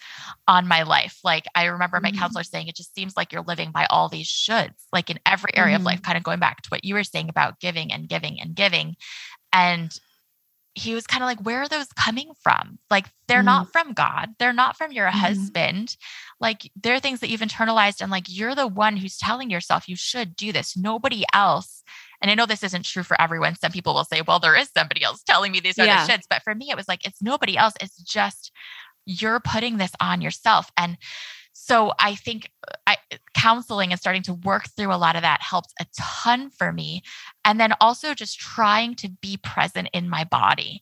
on 0.48 0.68
my 0.68 0.84
life. 0.84 1.20
Like 1.24 1.46
I 1.56 1.66
remember 1.66 2.00
my 2.00 2.12
Mhm. 2.12 2.20
counselor 2.20 2.44
saying 2.44 2.68
it 2.68 2.76
just 2.76 2.94
seems 2.94 3.18
like 3.18 3.34
you're 3.34 3.42
living 3.42 3.72
by 3.72 3.86
all 3.90 4.08
these 4.08 4.28
shoulds, 4.28 4.84
like 4.94 5.10
in 5.10 5.20
every 5.26 5.56
area 5.56 5.76
of 5.76 5.82
Mhm. 5.82 5.86
life, 5.86 6.02
kind 6.02 6.18
of 6.18 6.24
going 6.24 6.40
back 6.40 6.62
to 6.62 6.70
what 6.70 6.86
you 6.86 6.94
were 6.94 7.04
saying 7.04 7.30
about 7.30 7.60
giving 7.60 7.92
and 7.92 8.08
giving 8.08 8.40
and 8.40 8.56
giving. 8.56 8.96
And 9.52 9.92
he 10.78 10.94
was 10.94 11.08
kind 11.08 11.24
of 11.24 11.28
like, 11.28 11.40
where 11.40 11.62
are 11.62 11.70
those 11.70 11.88
coming 11.94 12.32
from? 12.44 12.80
Like, 12.92 13.06
they're 13.30 13.42
not 13.42 13.72
from 13.72 13.94
God. 13.94 14.36
They're 14.40 14.52
not 14.52 14.76
from 14.76 14.92
your 14.92 15.08
Mhm. 15.08 15.12
husband. 15.12 15.96
Like, 16.42 16.70
they're 16.76 17.00
things 17.00 17.22
that 17.22 17.30
you've 17.30 17.40
internalized. 17.40 18.02
And 18.02 18.12
like, 18.12 18.26
you're 18.28 18.56
the 18.56 18.68
one 18.68 18.98
who's 18.98 19.18
telling 19.18 19.50
yourself 19.50 19.88
you 19.88 19.96
should 19.96 20.36
do 20.36 20.52
this. 20.52 20.76
Nobody 20.76 21.24
else. 21.34 21.82
And 22.22 22.32
I 22.32 22.36
know 22.36 22.46
this 22.46 22.64
isn't 22.64 22.86
true 22.86 23.04
for 23.04 23.20
everyone. 23.22 23.56
Some 23.56 23.72
people 23.72 23.94
will 23.94 24.06
say, 24.06 24.22
well, 24.22 24.40
there 24.40 24.56
is 24.56 24.70
somebody 24.76 25.04
else 25.04 25.24
telling 25.24 25.52
me 25.52 25.60
these 25.60 25.78
are 25.80 25.86
Yeah. 25.86 26.06
the 26.06 26.12
shoulds. 26.14 26.24
But 26.30 26.44
for 26.44 26.56
me, 26.56 26.70
it 26.70 26.78
was 26.78 26.88
like, 26.88 27.06
it's 27.06 27.22
nobody 27.22 27.58
else. 27.58 27.74
It's 27.82 27.98
just 27.98 28.52
you're 29.06 29.40
putting 29.40 29.78
this 29.78 29.92
on 30.00 30.22
yourself. 30.22 30.72
And 30.78 30.98
so 31.54 31.94
I 32.00 32.16
think 32.16 32.50
uh, 32.68 32.74
I, 32.88 32.98
counseling 33.34 33.92
and 33.92 34.00
starting 34.00 34.24
to 34.24 34.34
work 34.34 34.68
through 34.76 34.94
a 34.94 34.98
lot 34.98 35.16
of 35.16 35.22
that 35.22 35.42
helped 35.42 35.74
a 35.80 35.86
ton 35.98 36.50
for 36.50 36.72
me. 36.74 37.02
And 37.44 37.60
then 37.60 37.74
also 37.80 38.14
just 38.14 38.40
trying 38.40 38.96
to 38.96 39.10
be 39.22 39.38
present 39.38 39.90
in 39.94 40.10
my 40.10 40.24
body 40.24 40.82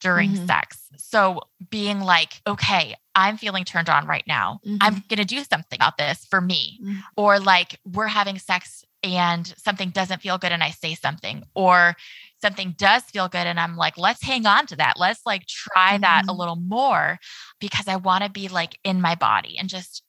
during 0.00 0.32
Mhm. 0.32 0.46
sex. 0.46 0.82
So 0.96 1.40
being 1.70 2.00
like, 2.00 2.40
okay, 2.46 2.96
I'm 3.14 3.36
feeling 3.36 3.64
turned 3.64 3.88
on 3.88 4.06
right 4.06 4.26
now. 4.26 4.58
I'm 4.80 5.04
going 5.08 5.18
to 5.18 5.24
do 5.24 5.44
something 5.44 5.76
about 5.78 5.96
this 5.96 6.26
for 6.28 6.40
me. 6.40 6.80
Mhm. 6.82 7.02
Or 7.16 7.38
like 7.38 7.78
we're 7.84 8.08
having 8.08 8.38
sex 8.38 8.84
and 9.02 9.46
something 9.56 9.90
doesn't 9.90 10.22
feel 10.22 10.38
good 10.38 10.52
and 10.52 10.62
I 10.62 10.70
say 10.70 10.94
something, 10.94 11.44
or 11.54 11.94
something 12.40 12.74
does 12.76 13.02
feel 13.04 13.28
good 13.28 13.46
and 13.46 13.58
I'm 13.60 13.76
like, 13.76 13.96
let's 13.96 14.22
hang 14.22 14.46
on 14.46 14.66
to 14.66 14.76
that. 14.76 14.94
Let's 14.98 15.20
like 15.24 15.46
try 15.46 15.98
that 15.98 16.24
a 16.28 16.32
Mhm. 16.32 16.38
little 16.38 16.56
more 16.56 17.18
because 17.60 17.86
I 17.88 17.96
want 17.96 18.24
to 18.24 18.30
be 18.30 18.48
like 18.48 18.78
in 18.84 19.00
my 19.00 19.14
body 19.14 19.56
and 19.58 19.68
just 19.68 20.02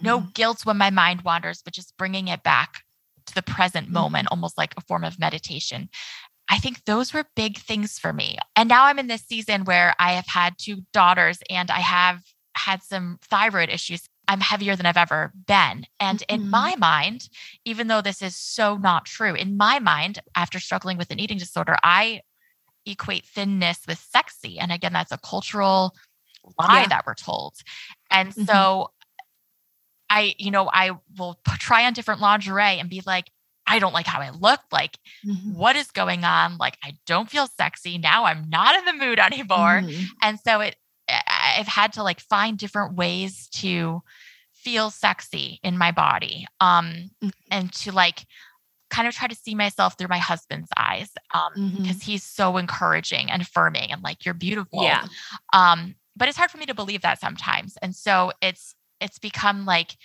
no 0.00 0.20
Mhm. 0.20 0.34
guilt 0.34 0.64
when 0.64 0.76
my 0.78 0.90
mind 0.90 1.22
wanders, 1.22 1.62
but 1.62 1.74
just 1.74 1.96
bringing 1.96 2.28
it 2.28 2.42
back 2.42 2.82
to 3.26 3.34
the 3.34 3.42
present 3.42 3.90
Mm-hmm. 3.92 3.94
moment, 3.94 4.28
almost 4.30 4.56
like 4.56 4.74
a 4.76 4.80
form 4.82 5.04
of 5.04 5.18
meditation. 5.18 5.88
I 6.48 6.58
think 6.58 6.84
those 6.84 7.12
were 7.14 7.24
big 7.36 7.58
things 7.58 7.98
for 7.98 8.12
me. 8.12 8.38
And 8.56 8.68
now 8.68 8.84
I'm 8.86 8.98
in 8.98 9.06
this 9.06 9.22
season 9.22 9.64
where 9.64 9.94
I 9.98 10.12
have 10.12 10.26
had 10.26 10.54
two 10.58 10.78
daughters 10.92 11.38
and 11.48 11.70
I 11.70 11.80
have 11.80 12.22
had 12.56 12.82
some 12.82 13.18
thyroid 13.22 13.68
issues. 13.68 14.02
I'm 14.30 14.40
heavier 14.40 14.76
than 14.76 14.86
I've 14.86 14.96
ever 14.96 15.32
been. 15.48 15.86
And 15.98 16.22
in 16.28 16.42
Mhm. 16.42 16.50
my 16.50 16.76
mind, 16.76 17.28
even 17.64 17.88
though 17.88 18.00
this 18.00 18.22
is 18.22 18.36
so 18.36 18.76
not 18.76 19.04
true, 19.04 19.34
in 19.34 19.56
my 19.56 19.80
mind, 19.80 20.20
after 20.36 20.60
struggling 20.60 20.96
with 20.98 21.10
an 21.10 21.18
eating 21.18 21.36
disorder, 21.36 21.76
I 21.82 22.22
equate 22.86 23.26
thinness 23.26 23.80
with 23.88 23.98
sexy. 23.98 24.60
And 24.60 24.70
again, 24.70 24.92
that's 24.92 25.10
a 25.10 25.18
cultural 25.18 25.96
lie 26.60 26.82
Yeah. 26.82 26.86
that 26.90 27.06
we're 27.08 27.14
told. 27.14 27.56
And 28.08 28.32
Mhm. 28.32 28.46
so 28.46 28.92
I, 30.08 30.36
you 30.38 30.52
know, 30.52 30.70
I 30.72 30.92
will 31.18 31.40
try 31.58 31.86
on 31.86 31.92
different 31.92 32.20
lingerie 32.20 32.78
and 32.78 32.88
be 32.88 33.02
like, 33.04 33.32
I 33.66 33.80
don't 33.80 33.92
like 33.92 34.06
how 34.06 34.20
I 34.20 34.30
look. 34.30 34.60
Like, 34.70 34.96
Mhm. 35.26 35.54
what 35.54 35.74
is 35.74 35.90
going 35.90 36.24
on? 36.24 36.56
Like, 36.56 36.78
I 36.84 36.96
don't 37.04 37.28
feel 37.28 37.48
sexy. 37.48 37.98
Now 37.98 38.26
I'm 38.26 38.48
not 38.48 38.76
in 38.76 38.84
the 38.84 39.04
mood 39.04 39.18
anymore. 39.18 39.82
Mhm. 39.84 40.06
And 40.22 40.38
so 40.38 40.60
it, 40.60 40.76
I've 41.08 41.66
had 41.66 41.92
to 41.94 42.04
like 42.04 42.20
find 42.20 42.56
different 42.56 42.94
ways 42.94 43.48
to 43.54 44.02
feel 44.62 44.90
sexy 44.90 45.58
in 45.62 45.76
my 45.78 45.90
body 45.90 46.46
um 46.60 47.10
Mhm. 47.22 47.32
and 47.50 47.72
to 47.72 47.92
like 47.92 48.26
kind 48.90 49.06
of 49.08 49.14
try 49.14 49.28
to 49.28 49.34
see 49.34 49.54
myself 49.54 49.96
through 49.96 50.08
my 50.08 50.18
husband's 50.18 50.68
eyes 50.76 51.10
um 51.32 51.52
Mhm. 51.56 51.76
because 51.82 52.02
he's 52.02 52.22
so 52.24 52.56
encouraging 52.56 53.30
and 53.30 53.40
affirming 53.42 53.92
and 53.92 54.02
like 54.02 54.24
you're 54.24 54.34
beautiful 54.34 54.82
Yeah. 54.82 55.06
um 55.52 55.94
but 56.16 56.28
it's 56.28 56.36
hard 56.38 56.50
for 56.50 56.58
me 56.58 56.66
to 56.66 56.74
believe 56.74 57.02
that 57.02 57.20
sometimes 57.20 57.76
and 57.82 57.94
so 57.94 58.32
it's 58.42 58.74
it's 59.00 59.18
become 59.18 59.64
like 59.64 59.96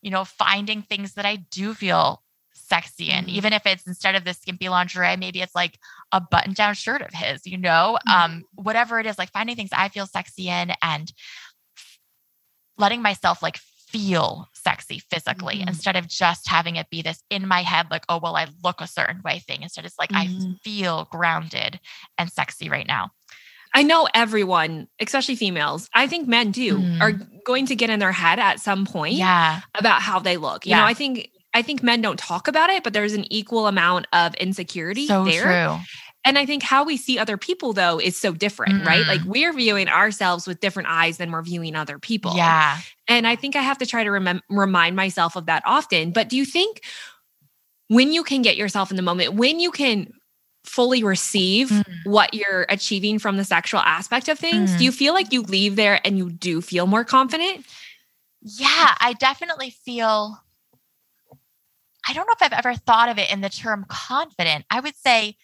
you 0.00 0.10
know 0.10 0.24
finding 0.24 0.82
things 0.82 1.12
that 1.14 1.26
i 1.26 1.36
do 1.36 1.74
feel 1.74 2.22
sexy 2.54 3.10
in 3.10 3.26
Mhm. 3.26 3.28
even 3.38 3.52
if 3.52 3.64
it's 3.66 3.86
instead 3.86 4.14
of 4.14 4.24
the 4.24 4.34
skimpy 4.34 4.68
lingerie 4.68 5.16
maybe 5.16 5.40
it's 5.42 5.54
like 5.54 5.78
a 6.10 6.20
button 6.20 6.54
down 6.54 6.74
shirt 6.74 7.02
of 7.02 7.12
his 7.12 7.46
you 7.46 7.58
know 7.58 7.98
um 8.08 8.44
whatever 8.54 8.98
it 8.98 9.06
is 9.06 9.18
like 9.18 9.30
finding 9.30 9.54
things 9.56 9.70
i 9.72 9.88
feel 9.88 10.06
sexy 10.06 10.48
in 10.48 10.72
and 10.82 11.12
letting 12.78 13.02
myself 13.02 13.42
like 13.42 13.58
feel 13.92 14.48
sexy 14.54 14.98
physically 15.10 15.56
Mhm. 15.58 15.68
instead 15.68 15.96
of 15.96 16.08
just 16.08 16.48
having 16.48 16.76
it 16.76 16.88
be 16.90 17.02
this 17.02 17.22
in 17.30 17.46
my 17.46 17.62
head 17.62 17.86
like 17.90 18.04
oh 18.08 18.18
well 18.22 18.36
i 18.36 18.46
look 18.64 18.80
a 18.80 18.86
certain 18.86 19.20
way 19.22 19.38
thing 19.40 19.62
instead 19.62 19.84
it's 19.84 19.98
like 19.98 20.10
i 20.14 20.26
Mhm. 20.26 20.58
feel 20.64 21.06
grounded 21.10 21.78
and 22.18 22.30
sexy 22.32 22.68
right 22.68 22.86
now 22.86 23.10
I 23.74 23.84
know 23.84 24.06
everyone, 24.12 24.88
especially 25.00 25.34
females, 25.34 25.88
I 25.94 26.06
think 26.06 26.28
men 26.28 26.50
do, 26.50 26.80
Mhm. 26.80 27.00
are 27.00 27.12
going 27.46 27.64
to 27.68 27.74
get 27.74 27.88
in 27.88 28.00
their 28.00 28.12
head 28.12 28.38
at 28.38 28.60
some 28.60 28.84
point 28.84 29.14
yeah 29.14 29.62
about 29.74 30.02
how 30.02 30.18
they 30.18 30.36
look. 30.36 30.66
You 30.66 30.76
know, 30.76 30.84
I 30.84 30.92
think 30.92 31.30
I 31.54 31.62
think 31.62 31.82
men 31.82 32.02
don't 32.02 32.18
talk 32.18 32.48
about 32.48 32.68
it, 32.68 32.82
but 32.84 32.92
there's 32.92 33.14
an 33.14 33.24
equal 33.32 33.66
amount 33.66 34.08
of 34.12 34.34
insecurity 34.34 35.06
so 35.06 35.24
there. 35.24 35.42
true 35.42 35.80
And 36.24 36.38
I 36.38 36.46
think 36.46 36.62
how 36.62 36.84
we 36.84 36.96
see 36.96 37.18
other 37.18 37.36
people 37.36 37.72
though 37.72 37.98
is 37.98 38.16
so 38.16 38.32
different, 38.32 38.86
right? 38.86 39.04
Mhm. 39.04 39.08
Like 39.08 39.20
we're 39.24 39.52
viewing 39.52 39.88
ourselves 39.88 40.46
with 40.46 40.60
different 40.60 40.88
eyes 40.88 41.16
than 41.16 41.30
we're 41.32 41.42
viewing 41.42 41.74
other 41.74 41.98
people. 41.98 42.34
yeah 42.36 42.78
And 43.08 43.26
I 43.26 43.34
think 43.36 43.56
I 43.56 43.62
have 43.62 43.78
to 43.78 43.86
try 43.86 44.04
to 44.04 44.10
remem- 44.10 44.40
remind 44.48 44.94
myself 44.96 45.34
of 45.36 45.46
that 45.46 45.62
often. 45.66 46.12
But 46.12 46.28
do 46.28 46.36
you 46.36 46.44
think 46.44 46.82
when 47.88 48.12
you 48.12 48.22
can 48.24 48.42
get 48.42 48.56
yourself 48.56 48.90
in 48.90 48.96
the 48.96 49.02
moment, 49.02 49.34
when 49.34 49.58
you 49.60 49.70
can 49.70 50.12
fully 50.64 51.02
receive 51.02 51.68
Mm. 51.70 51.84
what 52.04 52.32
you're 52.34 52.64
achieving 52.68 53.18
from 53.18 53.36
the 53.36 53.44
sexual 53.44 53.80
aspect 53.80 54.28
of 54.28 54.38
things, 54.38 54.70
Mhm. 54.70 54.78
do 54.78 54.84
you 54.84 54.92
feel 54.92 55.12
like 55.12 55.32
you 55.32 55.42
leave 55.42 55.74
there 55.76 56.00
and 56.06 56.16
you 56.16 56.30
do 56.30 56.60
feel 56.60 56.86
more 56.86 57.04
confident? 57.04 57.66
Yeah, 58.42 58.94
I 59.00 59.12
definitely 59.14 59.70
feel. 59.84 60.40
I 62.06 62.12
don't 62.12 62.26
know 62.26 62.34
if 62.34 62.42
I've 62.42 62.52
ever 62.58 62.74
thought 62.74 63.08
of 63.08 63.18
it 63.18 63.30
in 63.32 63.40
the 63.42 63.48
term 63.48 63.86
confident. 63.88 64.64
I 64.70 64.80
would 64.80 64.96
say, 64.96 65.36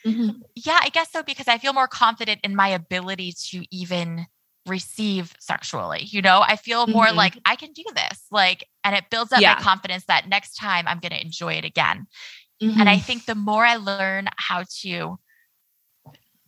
yeah, 0.55 0.81
I 0.83 0.89
guess 0.89 1.13
so, 1.13 1.23
because 1.23 1.47
I 1.49 1.59
feel 1.59 1.73
more 1.73 1.89
confident 1.89 2.41
in 2.43 2.57
my 2.57 2.69
ability 2.69 3.33
to 3.51 3.65
even 3.75 4.27
receive 4.67 5.35
sexually. 5.39 6.03
You 6.05 6.21
know, 6.21 6.43
I 6.47 6.57
feel 6.57 6.87
more 6.89 7.07
Mhm. 7.07 7.15
like 7.15 7.39
I 7.45 7.57
can 7.57 7.73
do 7.73 7.85
this, 7.95 8.27
like, 8.31 8.69
and 8.85 8.95
it 8.95 9.09
builds 9.09 9.33
up 9.33 9.41
Yeah. 9.41 9.55
my 9.55 9.61
confidence 9.63 10.05
that 10.07 10.29
next 10.29 10.57
time 10.57 10.87
I'm 10.89 10.99
going 10.99 11.13
to 11.13 11.21
enjoy 11.21 11.55
it 11.55 11.65
again. 11.65 12.07
Mm-hmm. 12.61 12.81
And 12.81 12.89
I 12.91 12.99
think 12.99 13.25
the 13.25 13.35
more 13.37 13.65
I 13.65 13.77
learn 13.77 14.29
how 14.37 14.65
to 14.83 15.19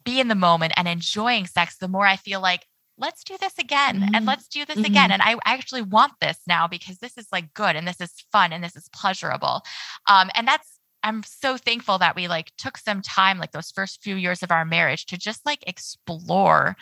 be 0.04 0.18
in 0.18 0.28
the 0.28 0.34
moment 0.34 0.72
and 0.76 0.88
enjoying 0.88 1.46
sex, 1.46 1.76
the 1.76 1.88
more 1.88 2.04
I 2.06 2.16
feel 2.16 2.40
like, 2.40 2.66
let's 3.00 3.24
do 3.24 3.36
this 3.40 3.58
again 3.58 4.02
Mhm. 4.02 4.10
and 4.14 4.26
let's 4.26 4.46
do 4.48 4.64
this 4.64 4.78
Mhm. 4.78 4.86
again. 4.86 5.10
And 5.10 5.22
I, 5.22 5.32
I 5.46 5.54
actually 5.54 5.82
want 5.82 6.12
this 6.20 6.38
now 6.46 6.68
because 6.68 6.98
this 6.98 7.16
is 7.16 7.26
like 7.32 7.52
good 7.54 7.74
and 7.76 7.88
this 7.88 8.00
is 8.00 8.12
fun 8.30 8.52
and 8.52 8.62
this 8.62 8.76
is 8.76 8.88
pleasurable. 8.92 9.62
Um, 10.06 10.30
and 10.34 10.46
that's, 10.46 10.78
I'm 11.02 11.22
so 11.22 11.56
thankful 11.56 11.98
that 11.98 12.14
we 12.14 12.28
like 12.28 12.52
took 12.58 12.76
some 12.76 13.00
time, 13.02 13.38
like 13.38 13.52
those 13.52 13.70
first 13.70 14.02
few 14.02 14.16
years 14.16 14.42
of 14.42 14.50
our 14.50 14.64
marriage, 14.66 15.06
to 15.06 15.16
just 15.16 15.46
like 15.46 15.64
explore 15.66 16.76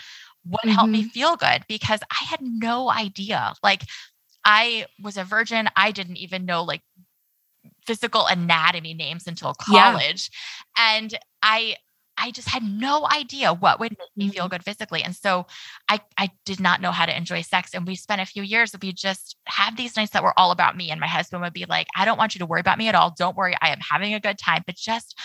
what 0.44 0.64
helped 0.64 0.90
me 0.90 1.04
feel 1.04 1.36
good 1.36 1.62
because 1.68 2.00
I 2.10 2.24
had 2.24 2.40
no 2.42 2.90
idea. 2.90 3.54
Like, 3.62 3.84
I 4.44 4.86
was 5.02 5.16
a 5.16 5.24
virgin. 5.24 5.68
I 5.76 5.92
didn't 5.92 6.16
even 6.16 6.46
know 6.46 6.62
like 6.64 6.82
physical 7.86 8.26
anatomy 8.26 8.94
names 8.94 9.26
until 9.26 9.54
Yeah. 9.70 9.92
college. 9.92 10.30
And 10.76 11.18
I 11.42 11.76
I 12.20 12.30
just 12.32 12.48
had 12.48 12.62
no 12.62 13.06
idea 13.12 13.52
what 13.54 13.78
would 13.80 13.92
make 13.98 14.16
me 14.16 14.28
feel 14.28 14.48
good 14.48 14.64
physically. 14.64 15.02
And 15.02 15.14
so 15.14 15.46
I 15.88 16.00
I 16.18 16.30
did 16.44 16.60
not 16.60 16.80
know 16.80 16.90
how 16.92 17.06
to 17.06 17.16
enjoy 17.16 17.42
sex. 17.42 17.74
And 17.74 17.86
we 17.86 17.94
spent 17.96 18.20
a 18.20 18.26
few 18.26 18.42
years 18.42 18.72
we 18.82 18.92
just 18.92 19.36
had 19.46 19.76
these 19.76 19.96
nights 19.96 20.12
that 20.12 20.22
were 20.22 20.38
all 20.38 20.50
about 20.50 20.76
me. 20.76 20.90
And 20.90 21.00
my 21.00 21.06
husband 21.06 21.42
would 21.42 21.52
be 21.52 21.66
like, 21.66 21.86
I 21.96 22.04
don't 22.04 22.18
want 22.18 22.34
you 22.34 22.38
to 22.40 22.46
worry 22.46 22.60
about 22.60 22.78
me 22.78 22.88
at 22.88 22.94
all. 22.94 23.14
Don't 23.16 23.36
worry. 23.36 23.54
I 23.62 23.70
am 23.70 23.80
having 23.80 24.14
a 24.14 24.20
good 24.20 24.38
time, 24.38 24.62
but 24.66 24.76
just 24.76 25.16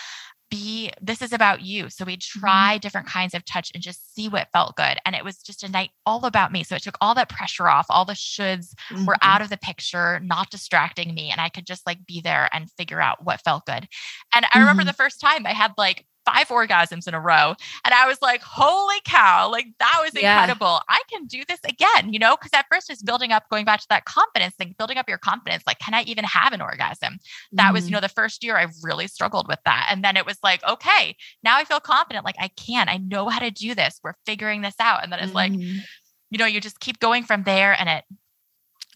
be 0.50 0.92
this 1.00 1.22
is 1.22 1.32
about 1.32 1.62
you. 1.62 1.88
So 1.88 2.04
we'd 2.04 2.20
try 2.20 2.78
different 2.78 3.06
kinds 3.08 3.34
of 3.34 3.44
touch 3.44 3.70
and 3.74 3.82
just 3.82 4.14
see 4.14 4.28
what 4.28 4.48
felt 4.52 4.76
good. 4.76 4.98
And 5.06 5.16
it 5.16 5.24
was 5.24 5.38
just 5.38 5.62
a 5.64 5.68
night 5.70 5.90
all 6.06 6.24
about 6.26 6.52
me. 6.52 6.62
So 6.62 6.76
it 6.76 6.82
took 6.82 6.98
all 7.00 7.14
that 7.14 7.30
pressure 7.30 7.66
off, 7.68 7.86
all 7.88 8.04
the 8.04 8.12
shoulds 8.12 8.74
were 9.06 9.16
Mhm. 9.16 9.18
out 9.22 9.40
of 9.40 9.48
the 9.48 9.56
picture, 9.56 10.20
not 10.20 10.50
distracting 10.50 11.14
me. 11.14 11.30
And 11.30 11.40
I 11.40 11.48
could 11.48 11.66
just 11.66 11.86
like 11.86 12.04
be 12.06 12.20
there 12.20 12.48
and 12.52 12.70
figure 12.78 13.00
out 13.00 13.24
what 13.24 13.40
felt 13.40 13.64
good. 13.66 13.88
And 14.34 14.46
I 14.52 14.60
remember 14.60 14.84
Mhm. 14.84 14.86
the 14.86 14.92
first 14.92 15.20
time 15.20 15.46
I 15.46 15.52
had 15.54 15.72
like 15.78 16.04
five 16.24 16.48
orgasms 16.48 17.06
in 17.06 17.14
a 17.14 17.20
row. 17.20 17.54
And 17.84 17.94
I 17.94 18.06
was 18.06 18.20
like, 18.22 18.42
holy 18.42 19.00
cow, 19.04 19.50
like 19.50 19.66
that 19.78 20.00
was 20.02 20.12
Yeah. 20.14 20.40
incredible. 20.40 20.80
I 20.88 21.02
can 21.10 21.26
do 21.26 21.42
this 21.46 21.60
again, 21.64 22.12
you 22.12 22.18
know? 22.18 22.36
Because 22.36 22.52
at 22.54 22.66
first 22.70 22.90
it's 22.90 23.02
building 23.02 23.32
up, 23.32 23.48
going 23.50 23.64
back 23.64 23.80
to 23.80 23.86
that 23.90 24.04
confidence 24.04 24.54
thing, 24.54 24.74
building 24.78 24.98
up 24.98 25.08
your 25.08 25.18
confidence. 25.18 25.62
Like, 25.66 25.78
can 25.78 25.94
I 25.94 26.02
even 26.02 26.24
have 26.24 26.52
an 26.52 26.60
orgasm? 26.62 27.18
That 27.52 27.72
was, 27.72 27.84
you 27.84 27.90
Mhm. 27.90 27.94
know, 27.94 28.00
the 28.00 28.08
first 28.08 28.42
year 28.42 28.56
I 28.56 28.66
really 28.82 29.06
struggled 29.06 29.48
with 29.48 29.60
that. 29.64 29.88
And 29.90 30.02
then 30.04 30.16
it 30.16 30.26
was 30.26 30.38
like, 30.42 30.64
okay, 30.64 31.16
now 31.42 31.56
I 31.56 31.64
feel 31.64 31.80
confident. 31.80 32.24
Like, 32.24 32.36
I 32.38 32.48
can, 32.48 32.88
I 32.88 32.96
know 32.96 33.28
how 33.28 33.38
to 33.40 33.50
do 33.50 33.74
this. 33.74 34.00
We're 34.02 34.14
figuring 34.26 34.62
this 34.62 34.76
out. 34.80 35.02
And 35.02 35.12
then 35.12 35.20
it's 35.20 35.34
like, 35.34 35.52
Mhm. 35.52 35.84
you 36.30 36.38
know, 36.38 36.46
you 36.46 36.60
just 36.60 36.80
keep 36.80 36.98
going 37.00 37.24
from 37.24 37.44
there 37.44 37.78
and 37.78 37.88
it 37.88 38.04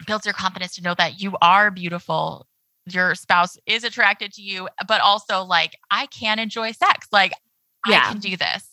builds 0.06 0.24
your 0.24 0.32
confidence 0.34 0.76
to 0.76 0.82
know 0.82 0.94
that 0.94 1.20
you 1.20 1.36
are 1.42 1.70
beautiful. 1.70 2.46
Your 2.92 3.14
spouse 3.14 3.56
is 3.66 3.84
attracted 3.84 4.32
to 4.34 4.42
you, 4.42 4.68
but 4.86 5.00
also 5.00 5.42
like, 5.42 5.76
I 5.90 6.06
can 6.06 6.38
enjoy 6.38 6.72
sex. 6.72 7.06
Like, 7.12 7.32
Yeah. 7.86 8.02
I 8.06 8.12
can 8.12 8.18
do 8.18 8.36
this. 8.36 8.68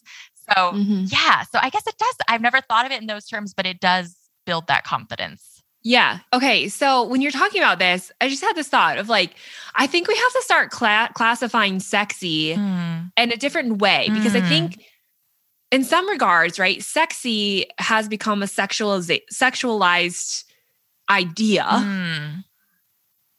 So, 0.49 0.71
Mhm. 0.73 1.11
yeah. 1.11 1.43
So, 1.43 1.59
I 1.61 1.69
guess 1.69 1.87
it 1.87 1.97
does. 1.97 2.15
I've 2.27 2.41
never 2.41 2.61
thought 2.61 2.85
of 2.85 2.91
it 2.91 3.01
in 3.01 3.07
those 3.07 3.25
terms, 3.27 3.53
but 3.53 3.65
it 3.65 3.79
does 3.79 4.15
build 4.45 4.67
that 4.67 4.83
confidence. 4.83 5.61
Yeah. 5.83 6.19
Okay. 6.33 6.67
So 6.67 7.03
when 7.03 7.21
you're 7.21 7.31
talking 7.31 7.61
about 7.61 7.77
this, 7.77 8.11
I 8.19 8.27
just 8.27 8.41
had 8.43 8.55
this 8.55 8.67
thought 8.67 8.97
of 8.97 9.07
like, 9.07 9.35
I 9.75 9.85
think 9.85 10.07
we 10.07 10.15
have 10.15 10.33
to 10.33 10.41
start 10.41 10.71
cla- 10.71 11.11
classifying 11.13 11.79
sexy 11.79 12.55
Mm, 12.55 13.11
in 13.17 13.31
a 13.31 13.37
different 13.37 13.77
way 13.79 14.09
because 14.11 14.35
I 14.35 14.41
Mhm. 14.41 14.47
think 14.47 14.83
in 15.71 15.83
some 15.83 16.07
regards, 16.09 16.57
right, 16.57 16.81
sexy 16.83 17.67
has 17.79 18.07
become 18.07 18.41
a 18.41 18.47
sexualiza- 18.47 19.21
sexualized 19.31 20.43
idea, 21.09 21.63
mm, 21.65 22.43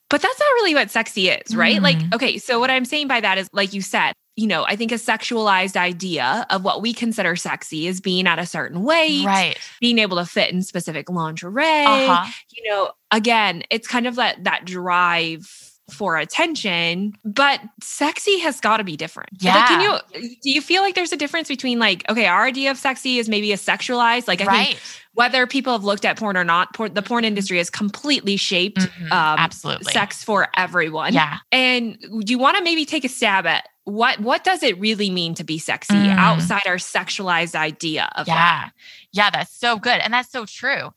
but 0.09 0.23
that's 0.23 0.38
not 0.38 0.47
really 0.55 0.75
what 0.75 0.90
sexy 0.90 1.29
is, 1.29 1.55
right? 1.57 1.81
Like, 1.83 1.99
Mhm. 1.99 2.14
okay, 2.14 2.38
so 2.38 2.59
what 2.61 2.71
I'm 2.71 2.85
saying 2.85 3.09
by 3.09 3.21
that 3.21 3.38
is, 3.38 3.49
like 3.53 3.73
you 3.73 3.83
said, 3.83 4.12
you 4.37 4.47
know, 4.47 4.64
I 4.66 4.77
think 4.77 4.92
a 4.92 4.97
sexualized 4.97 5.77
idea 5.77 6.47
of 6.51 6.62
what 6.62 6.83
we 6.83 6.92
consider 6.92 7.37
sexy 7.37 7.87
is 7.87 8.01
being 8.03 8.27
at 8.27 8.38
a 8.38 8.45
certain 8.47 8.83
weight, 8.83 9.25
right. 9.25 9.59
being 9.81 9.99
able 9.99 10.19
to 10.19 10.27
fit 10.27 10.53
in 10.53 10.61
specific 10.62 11.09
lingerie, 11.09 11.64
Uh 11.87 12.16
huh. 12.16 12.31
you 12.53 12.71
know, 12.71 12.90
again, 13.11 13.62
it's 13.71 13.88
kind 13.88 14.07
of 14.07 14.16
that 14.16 14.45
that 14.45 14.64
drive 14.66 15.65
for 15.90 16.16
attention, 16.16 17.12
but 17.25 17.61
sexy 17.81 18.38
has 18.40 18.61
got 18.61 18.79
to 18.79 18.85
be 18.85 18.96
different. 18.96 19.31
Like, 19.42 19.68
can 19.68 19.81
you 19.81 19.99
do 20.42 20.51
you 20.51 20.61
feel 20.61 20.83
like 20.83 20.94
there's 20.94 21.12
a 21.12 21.16
difference 21.16 21.49
between 21.49 21.79
like 21.79 22.09
okay, 22.11 22.27
our 22.27 22.44
idea 22.44 22.70
of 22.70 22.77
sexy 22.77 23.18
is 23.18 23.29
maybe 23.29 23.53
a 23.53 23.57
sexualized 23.57 24.27
like 24.29 24.40
I 24.40 24.46
right. 24.46 24.66
think 24.68 24.81
whether 25.14 25.46
people 25.46 25.72
have 25.72 25.85
looked 25.85 26.05
at 26.05 26.18
porn 26.18 26.37
or 26.37 26.44
not, 26.44 26.75
porn, 26.75 26.92
the 26.92 27.03
porn 27.03 27.25
industry 27.25 27.57
has 27.59 27.70
completely 27.70 28.37
shaped 28.37 28.81
Mhm. 28.81 29.05
um, 29.12 29.38
Absolutely. 29.38 29.92
sex 29.92 30.22
for 30.22 30.49
everyone. 30.57 31.14
Yeah. 31.14 31.38
And 31.53 31.96
do 32.01 32.31
you 32.33 32.38
want 32.38 32.57
to 32.59 32.64
maybe 32.64 32.85
take 32.85 33.05
a 33.05 33.09
stab 33.09 33.46
at 33.46 33.66
what 33.85 34.18
what 34.20 34.42
does 34.42 34.62
it 34.64 34.77
really 34.81 35.09
mean 35.11 35.35
to 35.35 35.44
be 35.44 35.59
sexy 35.59 35.94
Mm. 35.94 36.16
outside 36.18 36.62
our 36.66 36.77
sexualized 36.77 37.55
idea 37.55 38.11
of 38.16 38.27
that? 38.27 38.72
yeah 39.14 39.22
yeah 39.25 39.31
that's 39.31 39.57
so 39.57 39.79
good 39.79 40.01
and 40.01 40.12
that's 40.12 40.31
so 40.33 40.44
true 40.44 40.90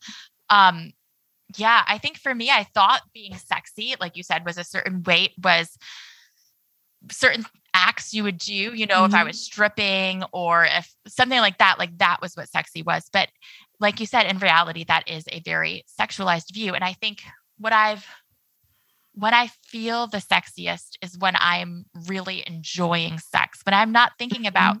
um 0.50 0.92
yeah 1.56 1.82
i 1.86 1.96
think 1.98 2.18
for 2.18 2.34
me 2.34 2.50
i 2.50 2.64
thought 2.64 3.00
being 3.14 3.36
sexy 3.36 3.69
like 4.00 4.16
you 4.16 4.22
said 4.22 4.44
was 4.44 4.58
a 4.58 4.64
certain 4.64 5.02
weight 5.02 5.32
was 5.42 5.76
certain 7.10 7.44
acts 7.72 8.12
you 8.12 8.22
would 8.22 8.36
do 8.38 8.52
you 8.74 8.86
know 8.86 9.04
if 9.04 9.14
i 9.14 9.22
Mhm. 9.22 9.28
was 9.28 9.44
stripping 9.44 10.22
or 10.32 10.64
if 10.64 10.92
something 11.06 11.38
like 11.40 11.58
that 11.58 11.78
like 11.78 11.96
that 11.98 12.18
was 12.20 12.36
what 12.36 12.48
sexy 12.48 12.82
was 12.82 13.08
but 13.12 13.28
like 13.78 14.00
you 14.00 14.06
said 14.06 14.26
in 14.26 14.38
reality 14.38 14.84
that 14.84 15.08
is 15.08 15.24
a 15.28 15.40
very 15.40 15.84
sexualized 16.00 16.52
view 16.52 16.74
and 16.74 16.84
i 16.84 16.92
think 16.92 17.22
what 17.58 17.72
i've 17.72 18.06
when 19.14 19.34
I 19.34 19.48
feel 19.66 20.06
the 20.06 20.18
sexiest 20.18 20.90
is 21.02 21.18
when 21.18 21.34
I'm 21.38 21.84
really 22.06 22.44
enjoying 22.46 23.18
sex, 23.18 23.60
when 23.66 23.74
I'm 23.74 23.90
not 23.90 24.12
thinking 24.18 24.46
about, 24.46 24.76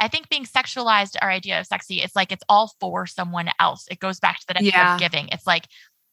I 0.00 0.08
think 0.08 0.30
being 0.30 0.46
sexualized, 0.46 1.16
our 1.20 1.30
idea 1.30 1.60
of 1.60 1.66
sexy, 1.66 2.00
it's 2.00 2.16
like 2.16 2.32
it's 2.32 2.42
all 2.48 2.72
for 2.80 3.06
someone 3.06 3.50
else. 3.60 3.86
It 3.90 3.98
goes 4.00 4.18
back 4.20 4.40
to 4.40 4.54
the 4.54 4.64
Yeah. 4.64 4.94
of 4.94 5.00
giving. 5.00 5.28
It's 5.28 5.46
like, 5.46 5.68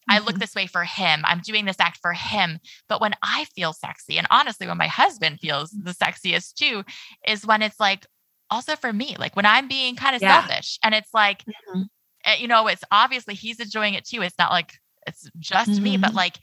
I 0.10 0.20
look 0.20 0.36
Mhm. 0.36 0.40
this 0.40 0.56
way 0.56 0.68
for 0.68 0.84
him. 0.84 1.22
I'm 1.26 1.42
doing 1.42 1.66
this 1.66 1.80
act 1.80 2.00
for 2.02 2.14
him. 2.14 2.60
But 2.90 3.02
when 3.02 3.14
I 3.22 3.46
feel 3.56 3.74
sexy, 3.74 4.18
and 4.18 4.28
honestly, 4.32 4.68
when 4.68 4.78
my 4.78 4.88
husband 4.88 5.40
feels 5.40 5.72
the 5.72 5.92
sexiest 5.94 6.54
too, 6.56 6.84
is 7.28 7.46
when 7.46 7.62
it's 7.62 7.80
like 7.80 8.06
also 8.50 8.76
for 8.76 8.92
me, 8.92 9.16
like 9.18 9.36
when 9.36 9.46
I'm 9.46 9.68
being 9.68 9.96
kind 9.96 10.16
of 10.16 10.22
Yeah. 10.22 10.42
selfish 10.42 10.78
and 10.84 10.94
it's 10.94 11.14
like, 11.14 11.44
Mhm. 11.74 11.86
eh, 12.26 12.36
you 12.36 12.48
know, 12.48 12.68
it's 12.68 12.84
obviously 12.92 13.34
he's 13.36 13.60
enjoying 13.60 13.94
it 13.94 14.06
too. 14.06 14.22
It's 14.22 14.38
not 14.38 14.52
like 14.52 14.78
it's 15.08 15.30
just 15.40 15.72
mm-hmm. 15.72 15.84
me, 15.84 15.98
but 15.98 16.10
mm-hmm. 16.10 16.18
like 16.18 16.40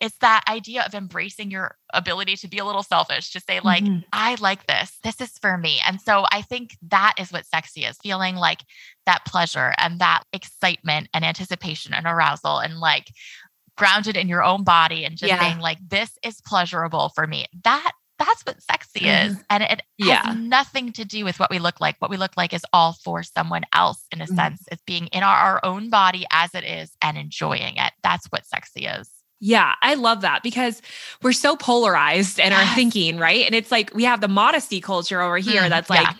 it's 0.00 0.16
that 0.18 0.44
idea 0.48 0.82
of 0.84 0.94
embracing 0.94 1.50
your 1.50 1.76
ability 1.94 2.36
to 2.36 2.48
be 2.48 2.58
a 2.58 2.64
little 2.64 2.82
selfish 2.82 3.30
to 3.32 3.40
say 3.40 3.60
like 3.60 3.84
mm-hmm. 3.84 4.00
i 4.12 4.36
like 4.40 4.66
this 4.66 4.98
this 5.02 5.20
is 5.20 5.38
for 5.38 5.56
me 5.56 5.80
and 5.86 6.00
so 6.00 6.24
i 6.32 6.42
think 6.42 6.76
that 6.82 7.14
is 7.18 7.32
what 7.32 7.46
sexy 7.46 7.84
is 7.84 7.96
feeling 8.02 8.36
like 8.36 8.60
that 9.06 9.24
pleasure 9.26 9.72
and 9.78 9.98
that 10.00 10.22
excitement 10.32 11.08
and 11.14 11.24
anticipation 11.24 11.94
and 11.94 12.06
arousal 12.06 12.58
and 12.58 12.78
like 12.78 13.10
grounded 13.76 14.16
in 14.16 14.28
your 14.28 14.42
own 14.42 14.64
body 14.64 15.04
and 15.04 15.16
just 15.16 15.30
yeah. 15.30 15.40
saying 15.40 15.58
like 15.58 15.78
this 15.86 16.18
is 16.22 16.40
pleasurable 16.46 17.10
for 17.10 17.26
me 17.26 17.46
that 17.64 17.92
that's 18.18 18.42
what 18.42 18.62
sexy 18.62 19.00
mm-hmm. 19.00 19.30
is 19.30 19.44
and 19.50 19.62
it 19.62 19.82
yeah. 19.98 20.26
has 20.26 20.36
nothing 20.36 20.92
to 20.92 21.04
do 21.04 21.24
with 21.24 21.38
what 21.38 21.50
we 21.50 21.58
look 21.58 21.80
like 21.80 21.96
what 21.98 22.10
we 22.10 22.16
look 22.16 22.36
like 22.36 22.52
is 22.52 22.64
all 22.72 22.94
for 23.04 23.22
someone 23.22 23.62
else 23.72 24.04
in 24.10 24.20
a 24.20 24.24
mm-hmm. 24.24 24.34
sense 24.34 24.64
it's 24.72 24.82
being 24.86 25.06
in 25.08 25.22
our, 25.22 25.36
our 25.36 25.60
own 25.64 25.90
body 25.90 26.26
as 26.30 26.54
it 26.54 26.64
is 26.64 26.96
and 27.02 27.18
enjoying 27.18 27.76
it 27.76 27.92
that's 28.02 28.26
what 28.26 28.46
sexy 28.46 28.86
is 28.86 29.10
yeah, 29.40 29.74
I 29.82 29.94
love 29.94 30.22
that 30.22 30.42
because 30.42 30.80
we're 31.22 31.32
so 31.32 31.56
polarized 31.56 32.38
in 32.38 32.52
our 32.52 32.64
thinking, 32.74 33.18
right? 33.18 33.44
And 33.44 33.54
it's 33.54 33.70
like 33.70 33.94
we 33.94 34.04
have 34.04 34.20
the 34.20 34.28
modesty 34.28 34.80
culture 34.80 35.20
over 35.20 35.36
here 35.36 35.62
mm, 35.62 35.68
that's 35.68 35.90
like 35.90 36.06
yeah. 36.06 36.14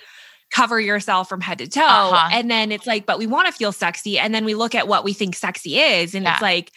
cover 0.51 0.79
yourself 0.79 1.29
from 1.29 1.41
head 1.41 1.59
to 1.59 1.69
toe. 1.69 1.81
Uh-huh. 1.81 2.29
And 2.33 2.51
then 2.51 2.71
it's 2.71 2.87
like, 2.87 3.07
but 3.07 3.19
we 3.19 3.27
want 3.27 3.47
to 3.47 3.53
feel 3.53 3.73
sexy. 3.73 4.19
And 4.19 4.35
then 4.35 4.45
we 4.45 4.55
look 4.55 4.75
at 4.75 4.87
what 4.87 5.03
we 5.03 5.13
think 5.13 5.35
sexy 5.35 5.79
is, 5.79 6.15
and 6.15 6.25
yeah. 6.25 6.35
it's 6.35 6.43
like 6.43 6.73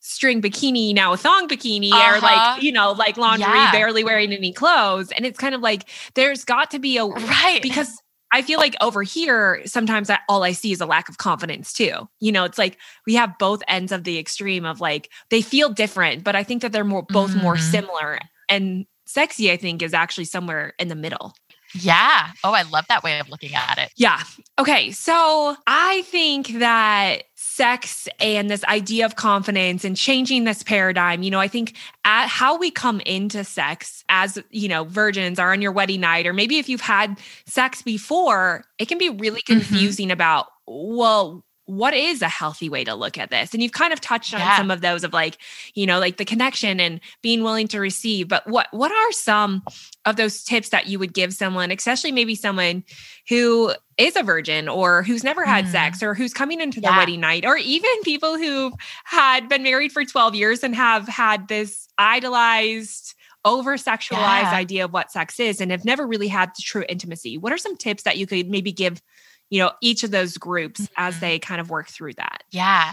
string 0.00 0.42
bikini, 0.42 0.94
now 0.94 1.12
a 1.12 1.16
thong 1.16 1.48
bikini, 1.48 1.92
uh-huh. 1.92 2.16
or 2.16 2.20
like, 2.20 2.62
you 2.62 2.72
know, 2.72 2.92
like 2.92 3.16
lingerie, 3.16 3.48
yeah. 3.48 3.72
barely 3.72 4.04
wearing 4.04 4.32
any 4.32 4.52
clothes. 4.52 5.12
And 5.12 5.24
it's 5.24 5.38
kind 5.38 5.54
of 5.54 5.60
like 5.62 5.88
there's 6.14 6.44
got 6.44 6.70
to 6.72 6.78
be 6.78 6.98
a 6.98 7.06
right 7.06 7.60
because 7.62 7.99
I 8.32 8.42
feel 8.42 8.58
like 8.58 8.76
over 8.80 9.02
here, 9.02 9.62
sometimes 9.66 10.08
I, 10.10 10.18
all 10.28 10.44
I 10.44 10.52
see 10.52 10.72
is 10.72 10.80
a 10.80 10.86
lack 10.86 11.08
of 11.08 11.18
confidence 11.18 11.72
too. 11.72 12.08
You 12.20 12.32
know, 12.32 12.44
it's 12.44 12.58
like 12.58 12.78
we 13.06 13.14
have 13.14 13.38
both 13.38 13.62
ends 13.66 13.92
of 13.92 14.04
the 14.04 14.18
extreme 14.18 14.64
of 14.64 14.80
like 14.80 15.10
they 15.30 15.42
feel 15.42 15.70
different, 15.70 16.22
but 16.24 16.36
I 16.36 16.42
think 16.42 16.62
that 16.62 16.72
they're 16.72 16.84
more 16.84 17.02
both 17.02 17.30
mm-hmm. 17.30 17.42
more 17.42 17.56
similar. 17.56 18.18
And 18.48 18.86
sexy, 19.06 19.50
I 19.50 19.56
think, 19.56 19.82
is 19.82 19.94
actually 19.94 20.24
somewhere 20.24 20.74
in 20.78 20.88
the 20.88 20.94
middle. 20.94 21.34
Yeah. 21.74 22.30
Oh, 22.42 22.52
I 22.52 22.62
love 22.62 22.86
that 22.88 23.02
way 23.02 23.18
of 23.20 23.28
looking 23.28 23.54
at 23.54 23.78
it. 23.78 23.92
Yeah. 23.96 24.20
Okay. 24.58 24.90
So 24.90 25.56
I 25.66 26.02
think 26.02 26.58
that 26.58 27.22
sex 27.50 28.08
and 28.20 28.48
this 28.48 28.62
idea 28.64 29.04
of 29.04 29.16
confidence 29.16 29.84
and 29.84 29.96
changing 29.96 30.44
this 30.44 30.62
paradigm, 30.62 31.24
you 31.24 31.30
know, 31.30 31.40
I 31.40 31.48
think 31.48 31.74
at 32.04 32.28
how 32.28 32.56
we 32.56 32.70
come 32.70 33.00
into 33.00 33.42
sex 33.42 34.04
as, 34.08 34.38
you 34.50 34.68
know, 34.68 34.84
virgins 34.84 35.40
are 35.40 35.52
on 35.52 35.60
your 35.60 35.72
wedding 35.72 36.00
night, 36.00 36.28
or 36.28 36.32
maybe 36.32 36.58
if 36.58 36.68
you've 36.68 36.80
had 36.80 37.18
sex 37.46 37.82
before, 37.82 38.64
it 38.78 38.86
can 38.86 38.98
be 38.98 39.10
really 39.10 39.40
mm-hmm. 39.40 39.58
confusing 39.58 40.06
mm-hmm. 40.06 40.12
about, 40.12 40.46
well, 40.68 41.44
what 41.66 41.94
is 41.94 42.22
a 42.22 42.28
healthy 42.28 42.68
way 42.68 42.84
to 42.84 42.94
look 42.94 43.18
at 43.18 43.30
this? 43.30 43.52
And 43.52 43.62
you've 43.62 43.72
kind 43.72 43.92
of 43.92 44.00
touched 44.00 44.32
on 44.32 44.40
yeah. 44.40 44.56
some 44.56 44.70
of 44.70 44.80
those 44.80 45.04
of 45.04 45.12
like, 45.12 45.36
you 45.74 45.86
know, 45.86 46.00
like 46.00 46.16
the 46.16 46.24
connection 46.24 46.80
and 46.80 47.00
being 47.22 47.42
willing 47.42 47.68
to 47.68 47.78
receive. 47.78 48.28
But 48.28 48.46
what 48.46 48.66
what 48.72 48.90
are 48.90 49.12
some 49.12 49.62
of 50.04 50.16
those 50.16 50.42
tips 50.42 50.70
that 50.70 50.86
you 50.86 50.98
would 50.98 51.14
give 51.14 51.32
someone, 51.32 51.70
especially 51.70 52.10
maybe 52.10 52.34
someone 52.34 52.82
who 53.28 53.72
is 54.00 54.16
a 54.16 54.22
virgin 54.22 54.68
or 54.68 55.02
who's 55.02 55.22
never 55.22 55.44
had 55.44 55.66
mm. 55.66 55.72
sex 55.72 56.02
or 56.02 56.14
who's 56.14 56.32
coming 56.32 56.60
into 56.60 56.80
yeah. 56.80 56.92
the 56.92 56.96
wedding 56.96 57.20
night 57.20 57.44
or 57.44 57.56
even 57.56 57.90
people 58.02 58.36
who've 58.36 58.72
had 59.04 59.48
been 59.48 59.62
married 59.62 59.92
for 59.92 60.04
12 60.04 60.34
years 60.34 60.62
and 60.62 60.74
have 60.74 61.06
had 61.08 61.48
this 61.48 61.88
idolized 61.98 63.14
over 63.44 63.76
sexualized 63.76 64.42
yeah. 64.42 64.54
idea 64.54 64.84
of 64.84 64.92
what 64.92 65.10
sex 65.10 65.40
is 65.40 65.60
and 65.60 65.70
have 65.70 65.84
never 65.84 66.06
really 66.06 66.28
had 66.28 66.50
the 66.50 66.62
true 66.62 66.84
intimacy. 66.88 67.38
What 67.38 67.52
are 67.52 67.58
some 67.58 67.76
tips 67.76 68.02
that 68.02 68.18
you 68.18 68.26
could 68.26 68.50
maybe 68.50 68.72
give 68.72 69.00
you 69.50 69.58
know, 69.58 69.72
each 69.82 70.04
of 70.04 70.12
those 70.12 70.38
groups 70.38 70.82
mm-hmm. 70.82 70.94
as 70.96 71.20
they 71.20 71.38
kind 71.38 71.60
of 71.60 71.68
work 71.68 71.88
through 71.88 72.14
that. 72.14 72.44
Yeah. 72.50 72.92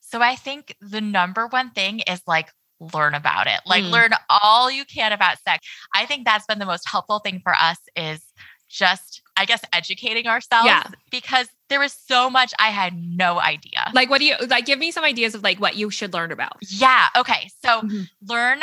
So 0.00 0.20
I 0.20 0.36
think 0.36 0.76
the 0.80 1.00
number 1.00 1.46
one 1.46 1.70
thing 1.70 2.00
is 2.00 2.22
like 2.26 2.50
learn 2.78 3.14
about 3.14 3.46
it. 3.46 3.60
Like 3.66 3.82
mm. 3.82 3.90
learn 3.90 4.10
all 4.28 4.70
you 4.70 4.84
can 4.84 5.12
about 5.12 5.38
sex. 5.38 5.66
I 5.94 6.06
think 6.06 6.24
that's 6.24 6.46
been 6.46 6.58
the 6.58 6.66
most 6.66 6.88
helpful 6.88 7.18
thing 7.18 7.40
for 7.42 7.54
us 7.54 7.78
is 7.96 8.22
just 8.68 9.13
I 9.36 9.44
guess 9.44 9.62
educating 9.72 10.26
ourselves 10.26 10.66
yeah. 10.66 10.84
because 11.10 11.48
there 11.68 11.80
was 11.80 11.92
so 11.92 12.30
much 12.30 12.52
I 12.58 12.68
had 12.68 12.94
no 12.94 13.40
idea. 13.40 13.90
Like 13.92 14.10
what 14.10 14.18
do 14.18 14.26
you 14.26 14.34
like 14.48 14.66
give 14.66 14.78
me 14.78 14.90
some 14.90 15.04
ideas 15.04 15.34
of 15.34 15.42
like 15.42 15.60
what 15.60 15.76
you 15.76 15.90
should 15.90 16.12
learn 16.12 16.30
about? 16.32 16.56
Yeah, 16.60 17.08
okay. 17.16 17.50
So 17.64 17.80
mm-hmm. 17.80 18.02
learn 18.22 18.60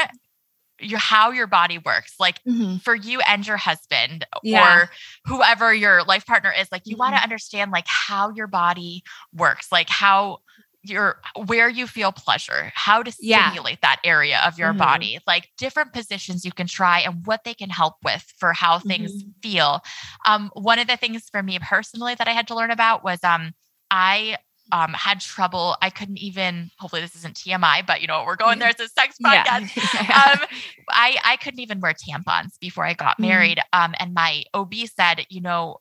your 0.81 0.99
how 0.99 1.31
your 1.31 1.47
body 1.47 1.77
works 1.77 2.15
like 2.19 2.43
mm-hmm. 2.43 2.77
for 2.77 2.95
you 2.95 3.19
and 3.27 3.45
your 3.45 3.57
husband 3.57 4.25
yeah. 4.43 4.83
or 4.83 4.89
whoever 5.25 5.73
your 5.73 6.03
life 6.03 6.25
partner 6.25 6.51
is 6.57 6.67
like 6.71 6.81
you 6.85 6.93
mm-hmm. 6.93 7.01
want 7.01 7.15
to 7.15 7.21
understand 7.21 7.71
like 7.71 7.85
how 7.87 8.31
your 8.31 8.47
body 8.47 9.03
works 9.33 9.71
like 9.71 9.89
how 9.89 10.39
your 10.83 11.19
where 11.45 11.69
you 11.69 11.85
feel 11.85 12.11
pleasure 12.11 12.71
how 12.73 13.03
to 13.03 13.11
stimulate 13.11 13.77
yeah. 13.81 13.89
that 13.95 13.99
area 14.03 14.41
of 14.45 14.57
your 14.57 14.69
mm-hmm. 14.69 14.79
body 14.79 15.19
like 15.27 15.49
different 15.57 15.93
positions 15.93 16.43
you 16.43 16.51
can 16.51 16.67
try 16.67 16.99
and 16.99 17.25
what 17.25 17.43
they 17.43 17.53
can 17.53 17.69
help 17.69 17.95
with 18.03 18.23
for 18.37 18.51
how 18.53 18.79
things 18.79 19.11
mm-hmm. 19.11 19.29
feel 19.43 19.81
um 20.25 20.49
one 20.53 20.79
of 20.79 20.87
the 20.87 20.97
things 20.97 21.29
for 21.31 21.43
me 21.43 21.59
personally 21.61 22.15
that 22.15 22.27
i 22.27 22.31
had 22.31 22.47
to 22.47 22.55
learn 22.55 22.71
about 22.71 23.03
was 23.03 23.23
um 23.23 23.53
i 23.91 24.35
um, 24.71 24.93
had 24.93 25.19
trouble. 25.19 25.75
I 25.81 25.89
couldn't 25.89 26.17
even. 26.17 26.71
Hopefully, 26.79 27.01
this 27.01 27.15
isn't 27.15 27.35
TMI, 27.35 27.85
but 27.85 28.01
you 28.01 28.07
know, 28.07 28.23
we're 28.25 28.35
going 28.35 28.59
there. 28.59 28.69
It's 28.69 28.79
a 28.79 28.87
sex 28.87 29.17
podcast. 29.23 29.75
Yeah. 29.75 30.37
um, 30.39 30.47
I 30.89 31.17
I 31.23 31.37
couldn't 31.37 31.59
even 31.59 31.81
wear 31.81 31.93
tampons 31.93 32.59
before 32.59 32.85
I 32.85 32.93
got 32.93 33.17
mm. 33.17 33.27
married. 33.27 33.59
Um, 33.73 33.93
and 33.99 34.13
my 34.13 34.43
OB 34.53 34.73
said, 34.95 35.25
you 35.29 35.41
know, 35.41 35.77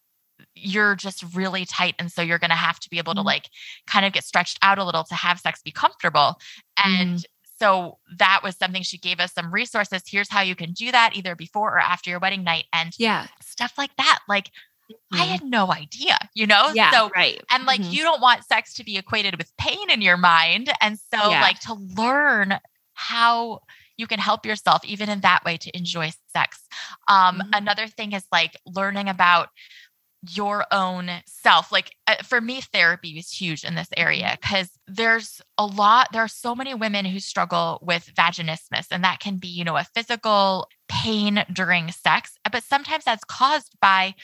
you're 0.54 0.94
just 0.94 1.24
really 1.34 1.64
tight, 1.64 1.94
and 1.98 2.10
so 2.10 2.22
you're 2.22 2.38
going 2.38 2.50
to 2.50 2.56
have 2.56 2.80
to 2.80 2.90
be 2.90 2.98
able 2.98 3.14
to 3.14 3.22
mm. 3.22 3.26
like 3.26 3.48
kind 3.86 4.06
of 4.06 4.12
get 4.12 4.24
stretched 4.24 4.58
out 4.62 4.78
a 4.78 4.84
little 4.84 5.04
to 5.04 5.14
have 5.14 5.40
sex 5.40 5.62
be 5.62 5.70
comfortable. 5.70 6.38
And 6.82 7.18
mm. 7.18 7.24
so 7.58 7.98
that 8.18 8.40
was 8.42 8.56
something 8.56 8.82
she 8.82 8.98
gave 8.98 9.20
us 9.20 9.32
some 9.32 9.52
resources. 9.52 10.02
Here's 10.06 10.30
how 10.30 10.42
you 10.42 10.54
can 10.54 10.72
do 10.72 10.92
that, 10.92 11.16
either 11.16 11.34
before 11.34 11.74
or 11.74 11.80
after 11.80 12.10
your 12.10 12.18
wedding 12.18 12.44
night, 12.44 12.64
and 12.72 12.92
yeah, 12.98 13.26
stuff 13.40 13.74
like 13.78 13.94
that. 13.96 14.20
Like 14.28 14.50
Mm-hmm. 14.90 15.22
I 15.22 15.24
had 15.24 15.44
no 15.44 15.72
idea, 15.72 16.18
you 16.34 16.48
know? 16.48 16.70
Yeah, 16.74 16.90
so, 16.90 17.10
right. 17.14 17.40
And 17.50 17.64
like, 17.64 17.80
mm-hmm. 17.80 17.92
you 17.92 18.02
don't 18.02 18.20
want 18.20 18.44
sex 18.44 18.74
to 18.74 18.84
be 18.84 18.98
equated 18.98 19.38
with 19.38 19.56
pain 19.56 19.88
in 19.88 20.02
your 20.02 20.16
mind. 20.16 20.72
And 20.80 20.98
so, 20.98 21.30
yeah. 21.30 21.40
like, 21.40 21.60
to 21.60 21.74
learn 21.74 22.58
how 22.94 23.60
you 23.96 24.06
can 24.06 24.18
help 24.18 24.46
yourself 24.46 24.84
even 24.84 25.08
in 25.08 25.20
that 25.20 25.44
way 25.44 25.56
to 25.58 25.76
enjoy 25.76 26.10
sex. 26.32 26.66
Um, 27.06 27.38
mm-hmm. 27.38 27.50
Another 27.52 27.86
thing 27.86 28.12
is 28.12 28.24
like 28.32 28.56
learning 28.66 29.08
about 29.08 29.48
your 30.28 30.66
own 30.70 31.10
self. 31.26 31.72
Like 31.72 31.94
uh, 32.06 32.16
for 32.22 32.40
me, 32.40 32.60
therapy 32.60 33.14
was 33.14 33.30
huge 33.30 33.64
in 33.64 33.74
this 33.74 33.88
area 33.96 34.36
because 34.40 34.68
mm-hmm. 34.68 34.94
there's 34.94 35.40
a 35.56 35.66
lot, 35.66 36.08
there 36.12 36.22
are 36.22 36.28
so 36.28 36.54
many 36.54 36.74
women 36.74 37.04
who 37.04 37.20
struggle 37.20 37.78
with 37.82 38.12
vaginismus, 38.14 38.88
and 38.90 39.04
that 39.04 39.20
can 39.20 39.36
be, 39.36 39.48
you 39.48 39.64
know, 39.64 39.76
a 39.76 39.86
physical 39.94 40.68
pain 40.88 41.44
during 41.52 41.90
sex, 41.92 42.36
but 42.50 42.64
sometimes 42.64 43.04
that's 43.04 43.24
caused 43.24 43.76
by 43.80 44.14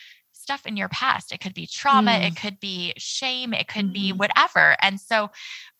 stuff 0.46 0.64
in 0.64 0.76
your 0.76 0.88
past. 0.88 1.32
It 1.32 1.40
could 1.40 1.54
be 1.54 1.66
trauma, 1.66 2.12
mm. 2.12 2.28
it 2.28 2.36
could 2.36 2.60
be 2.60 2.92
shame, 2.96 3.52
it 3.52 3.66
could 3.66 3.86
mm. 3.86 3.92
be 3.92 4.08
mm-hmm. 4.10 4.18
whatever. 4.18 4.76
And 4.80 5.00
so 5.00 5.30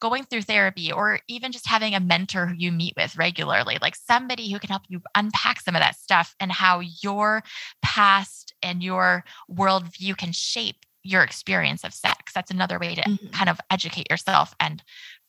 going 0.01 0.25
through 0.25 0.43
therapy 0.43 0.91
or 0.91 1.21
even 1.29 1.53
just 1.53 1.69
having 1.69 1.95
a 1.95 2.01
mentor 2.01 2.47
who 2.47 2.55
you 2.57 2.73
meet 2.73 2.95
with 2.97 3.17
regularly, 3.17 3.79
like 3.81 3.95
somebody 3.95 4.51
who 4.51 4.59
can 4.59 4.69
help 4.69 4.83
you 4.89 5.01
unpack 5.15 5.61
some 5.61 5.77
of 5.77 5.83
that 5.83 5.95
stuff 5.95 6.35
and 6.41 6.51
how 6.51 6.81
your 6.81 7.45
past 7.81 8.55
and 8.61 8.83
your 8.83 9.25
worldview 9.49 10.17
can 10.17 10.33
shape 10.33 10.85
your 11.05 11.23
experience 11.23 11.85
of 11.85 11.95
sex. 11.95 12.33
That's 12.35 12.51
another 12.51 12.81
way 12.81 12.97
to 12.97 13.03
mm-hmm. 13.03 13.29
kind 13.29 13.49
of 13.49 13.61
educate 13.71 14.11
yourself 14.11 14.53
and 14.59 14.83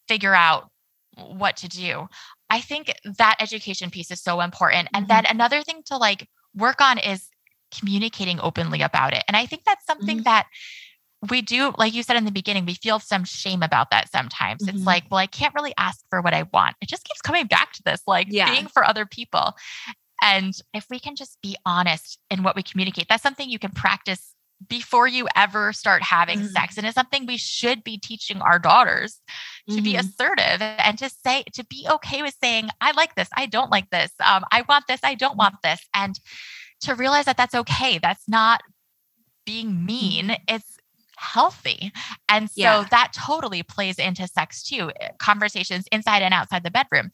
figure 0.08 0.34
out 0.34 0.72
what 1.16 1.58
to 1.58 1.68
do. 1.68 2.08
I 2.50 2.62
think 2.62 2.92
that 3.20 3.36
education 3.40 3.92
piece 3.92 4.10
is 4.10 4.20
so 4.20 4.42
important. 4.42 4.90
And 4.96 5.06
mm-hmm. 5.06 5.26
then 5.26 5.26
another 5.28 5.62
thing 5.62 5.84
to 5.86 5.98
like 5.98 6.28
work 6.56 6.82
on 6.82 6.98
is 6.98 7.28
communicating 7.72 8.40
openly 8.40 8.82
about 8.82 9.14
it. 9.14 9.24
And 9.28 9.36
I 9.38 9.46
think 9.46 9.64
that's 9.66 9.86
something 9.86 10.18
mm-hmm. 10.18 10.24
that 10.24 10.48
we 11.30 11.42
do, 11.42 11.74
like 11.78 11.94
you 11.94 12.04
said 12.04 12.16
in 12.16 12.26
the 12.26 12.32
beginning, 12.32 12.66
we 12.66 12.76
feel 12.76 13.00
some 13.00 13.24
shame 13.24 13.64
about 13.64 13.90
that 13.92 14.12
sometimes. 14.12 14.64
Mm-hmm. 14.64 14.78
It's 14.78 14.86
like, 14.86 15.04
well, 15.10 15.20
I 15.20 15.26
can't 15.26 15.56
really 15.56 15.74
ask 15.78 16.06
for 16.10 16.22
what 16.22 16.34
I 16.34 16.44
want. 16.54 16.76
It 16.82 16.90
just 16.90 17.04
keeps 17.04 17.22
coming 17.22 17.48
back 17.48 17.74
to 17.74 17.84
this, 17.84 18.02
like 18.06 18.28
yeah. 18.30 18.52
being 18.52 18.68
for 18.68 18.86
other 18.86 19.06
people. 19.06 19.56
And 20.22 20.54
if 20.74 20.86
we 20.90 21.00
can 21.00 21.16
just 21.16 21.38
be 21.42 21.56
honest 21.66 22.20
in 22.30 22.44
what 22.44 22.56
we 22.56 22.64
communicate, 22.64 23.08
that's 23.10 23.24
something 23.24 23.50
you 23.50 23.60
can 23.60 23.72
practice 23.72 24.34
before 24.68 25.08
you 25.08 25.28
ever 25.36 25.72
start 25.74 26.02
having 26.02 26.40
mm-hmm. 26.40 26.48
sex. 26.48 26.78
And 26.78 26.86
it's 26.86 26.96
something 26.96 27.26
we 27.26 27.38
should 27.38 27.84
be 27.84 27.98
teaching 27.98 28.42
our 28.42 28.58
daughters 28.58 29.20
to 29.70 29.76
mm-hmm. 29.76 29.84
be 29.84 29.96
assertive 29.96 30.62
and 30.62 30.98
to 30.98 31.10
say, 31.10 31.44
to 31.54 31.66
be 31.66 31.88
okay 31.90 32.22
with 32.24 32.36
saying, 32.42 32.70
I 32.82 32.92
like 32.92 33.16
this, 33.16 33.30
I 33.36 33.46
don't 33.46 33.70
like 33.70 33.90
this, 33.92 34.12
um, 34.24 34.44
I 34.52 34.64
want 34.68 34.86
this, 34.88 35.00
I 35.04 35.14
don't 35.14 35.38
want 35.38 35.56
this. 35.64 35.80
And 35.94 36.20
to 36.82 36.96
realize 36.96 37.26
that 37.26 37.38
that's 37.38 37.56
okay. 37.56 38.00
That's 38.00 38.28
not 38.28 38.62
being 39.46 39.86
mean. 39.86 40.30
Mm-hmm. 40.30 40.56
It's 40.56 40.78
healthy. 41.18 41.92
And 42.30 42.50
so 42.50 42.62
yeah. 42.62 42.88
that 42.92 43.12
totally 43.14 43.64
plays 43.64 43.98
into 43.98 44.28
sex 44.28 44.64
too, 44.64 44.92
eh, 45.02 45.10
conversations 45.20 45.86
inside 45.92 46.22
and 46.22 46.34
outside 46.34 46.64
the 46.64 46.72
bedroom. 46.72 47.10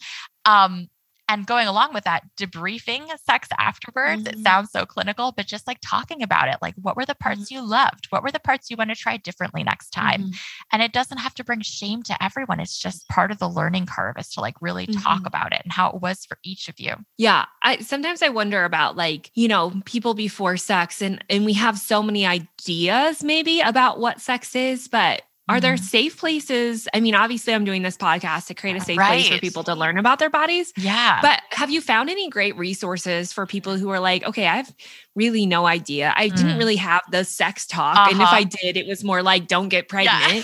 Um, 0.45 0.87
and 1.33 1.47
going 1.47 1.67
along 1.67 1.93
with 1.93 2.03
that, 2.03 2.23
debriefing 2.37 3.07
sex 3.25 3.47
afterwards. 3.57 4.23
Mm-hmm. 4.23 4.39
It 4.39 4.43
sounds 4.43 4.71
so 4.71 4.85
clinical, 4.85 5.33
but 5.35 5.47
just 5.47 5.67
like 5.67 5.79
talking 5.83 6.21
about 6.21 6.47
it, 6.47 6.57
like 6.61 6.75
what 6.81 6.95
were 6.95 7.05
the 7.05 7.15
parts 7.15 7.45
mm-hmm. 7.45 7.55
you 7.55 7.67
loved? 7.67 8.07
What 8.09 8.23
were 8.23 8.31
the 8.31 8.39
parts 8.39 8.69
you 8.69 8.77
want 8.77 8.91
to 8.91 8.95
try 8.95 9.17
differently 9.17 9.63
next 9.63 9.89
time? 9.89 10.21
Mm-hmm. 10.21 10.31
And 10.71 10.81
it 10.81 10.93
doesn't 10.93 11.17
have 11.17 11.33
to 11.35 11.43
bring 11.43 11.61
shame 11.61 12.03
to 12.03 12.23
everyone. 12.23 12.59
It's 12.59 12.77
just 12.77 13.07
part 13.09 13.31
of 13.31 13.39
the 13.39 13.49
learning 13.49 13.87
curve 13.87 14.15
is 14.17 14.29
to 14.31 14.41
like 14.41 14.55
really 14.61 14.85
talk 14.85 15.19
mm-hmm. 15.19 15.27
about 15.27 15.53
it 15.53 15.61
and 15.63 15.73
how 15.73 15.89
it 15.89 16.01
was 16.01 16.25
for 16.25 16.37
each 16.43 16.69
of 16.69 16.79
you. 16.79 16.93
Yeah. 17.17 17.45
I 17.63 17.77
sometimes 17.79 18.21
I 18.21 18.29
wonder 18.29 18.63
about 18.63 18.95
like, 18.95 19.31
you 19.33 19.47
know, 19.47 19.73
people 19.85 20.13
before 20.13 20.57
sex 20.57 21.01
and 21.01 21.23
and 21.29 21.45
we 21.45 21.53
have 21.53 21.79
so 21.79 22.03
many 22.03 22.25
ideas 22.25 23.23
maybe 23.23 23.61
about 23.61 23.99
what 23.99 24.21
sex 24.21 24.55
is, 24.55 24.87
but 24.87 25.23
are 25.49 25.59
there 25.59 25.73
mm-hmm. 25.73 25.83
safe 25.83 26.17
places? 26.17 26.87
I 26.93 27.01
mean, 27.01 27.15
obviously, 27.15 27.53
I'm 27.53 27.65
doing 27.65 27.81
this 27.81 27.97
podcast 27.97 28.47
to 28.47 28.53
create 28.53 28.77
a 28.77 28.79
safe 28.79 28.97
right. 28.97 29.25
place 29.25 29.27
for 29.27 29.39
people 29.39 29.63
to 29.65 29.75
learn 29.75 29.97
about 29.97 30.19
their 30.19 30.29
bodies. 30.29 30.71
Yeah. 30.77 31.19
But 31.21 31.41
have 31.51 31.69
you 31.69 31.81
found 31.81 32.09
any 32.09 32.29
great 32.29 32.55
resources 32.55 33.33
for 33.33 33.45
people 33.45 33.77
who 33.77 33.89
are 33.89 33.99
like, 33.99 34.23
okay, 34.23 34.47
I've 34.47 34.73
really 35.15 35.45
no 35.45 35.65
idea. 35.65 36.13
I 36.15 36.29
mm. 36.29 36.35
didn't 36.35 36.57
really 36.57 36.77
have 36.77 37.01
the 37.11 37.25
sex 37.25 37.67
talk. 37.67 37.97
Uh-huh. 37.97 38.09
And 38.11 38.21
if 38.21 38.27
I 38.27 38.41
uh-huh. 38.41 38.49
did, 38.61 38.77
it 38.77 38.87
was 38.87 39.03
more 39.03 39.21
like, 39.21 39.47
don't 39.47 39.67
get 39.67 39.89
pregnant. 39.89 40.33
Yeah. 40.33 40.43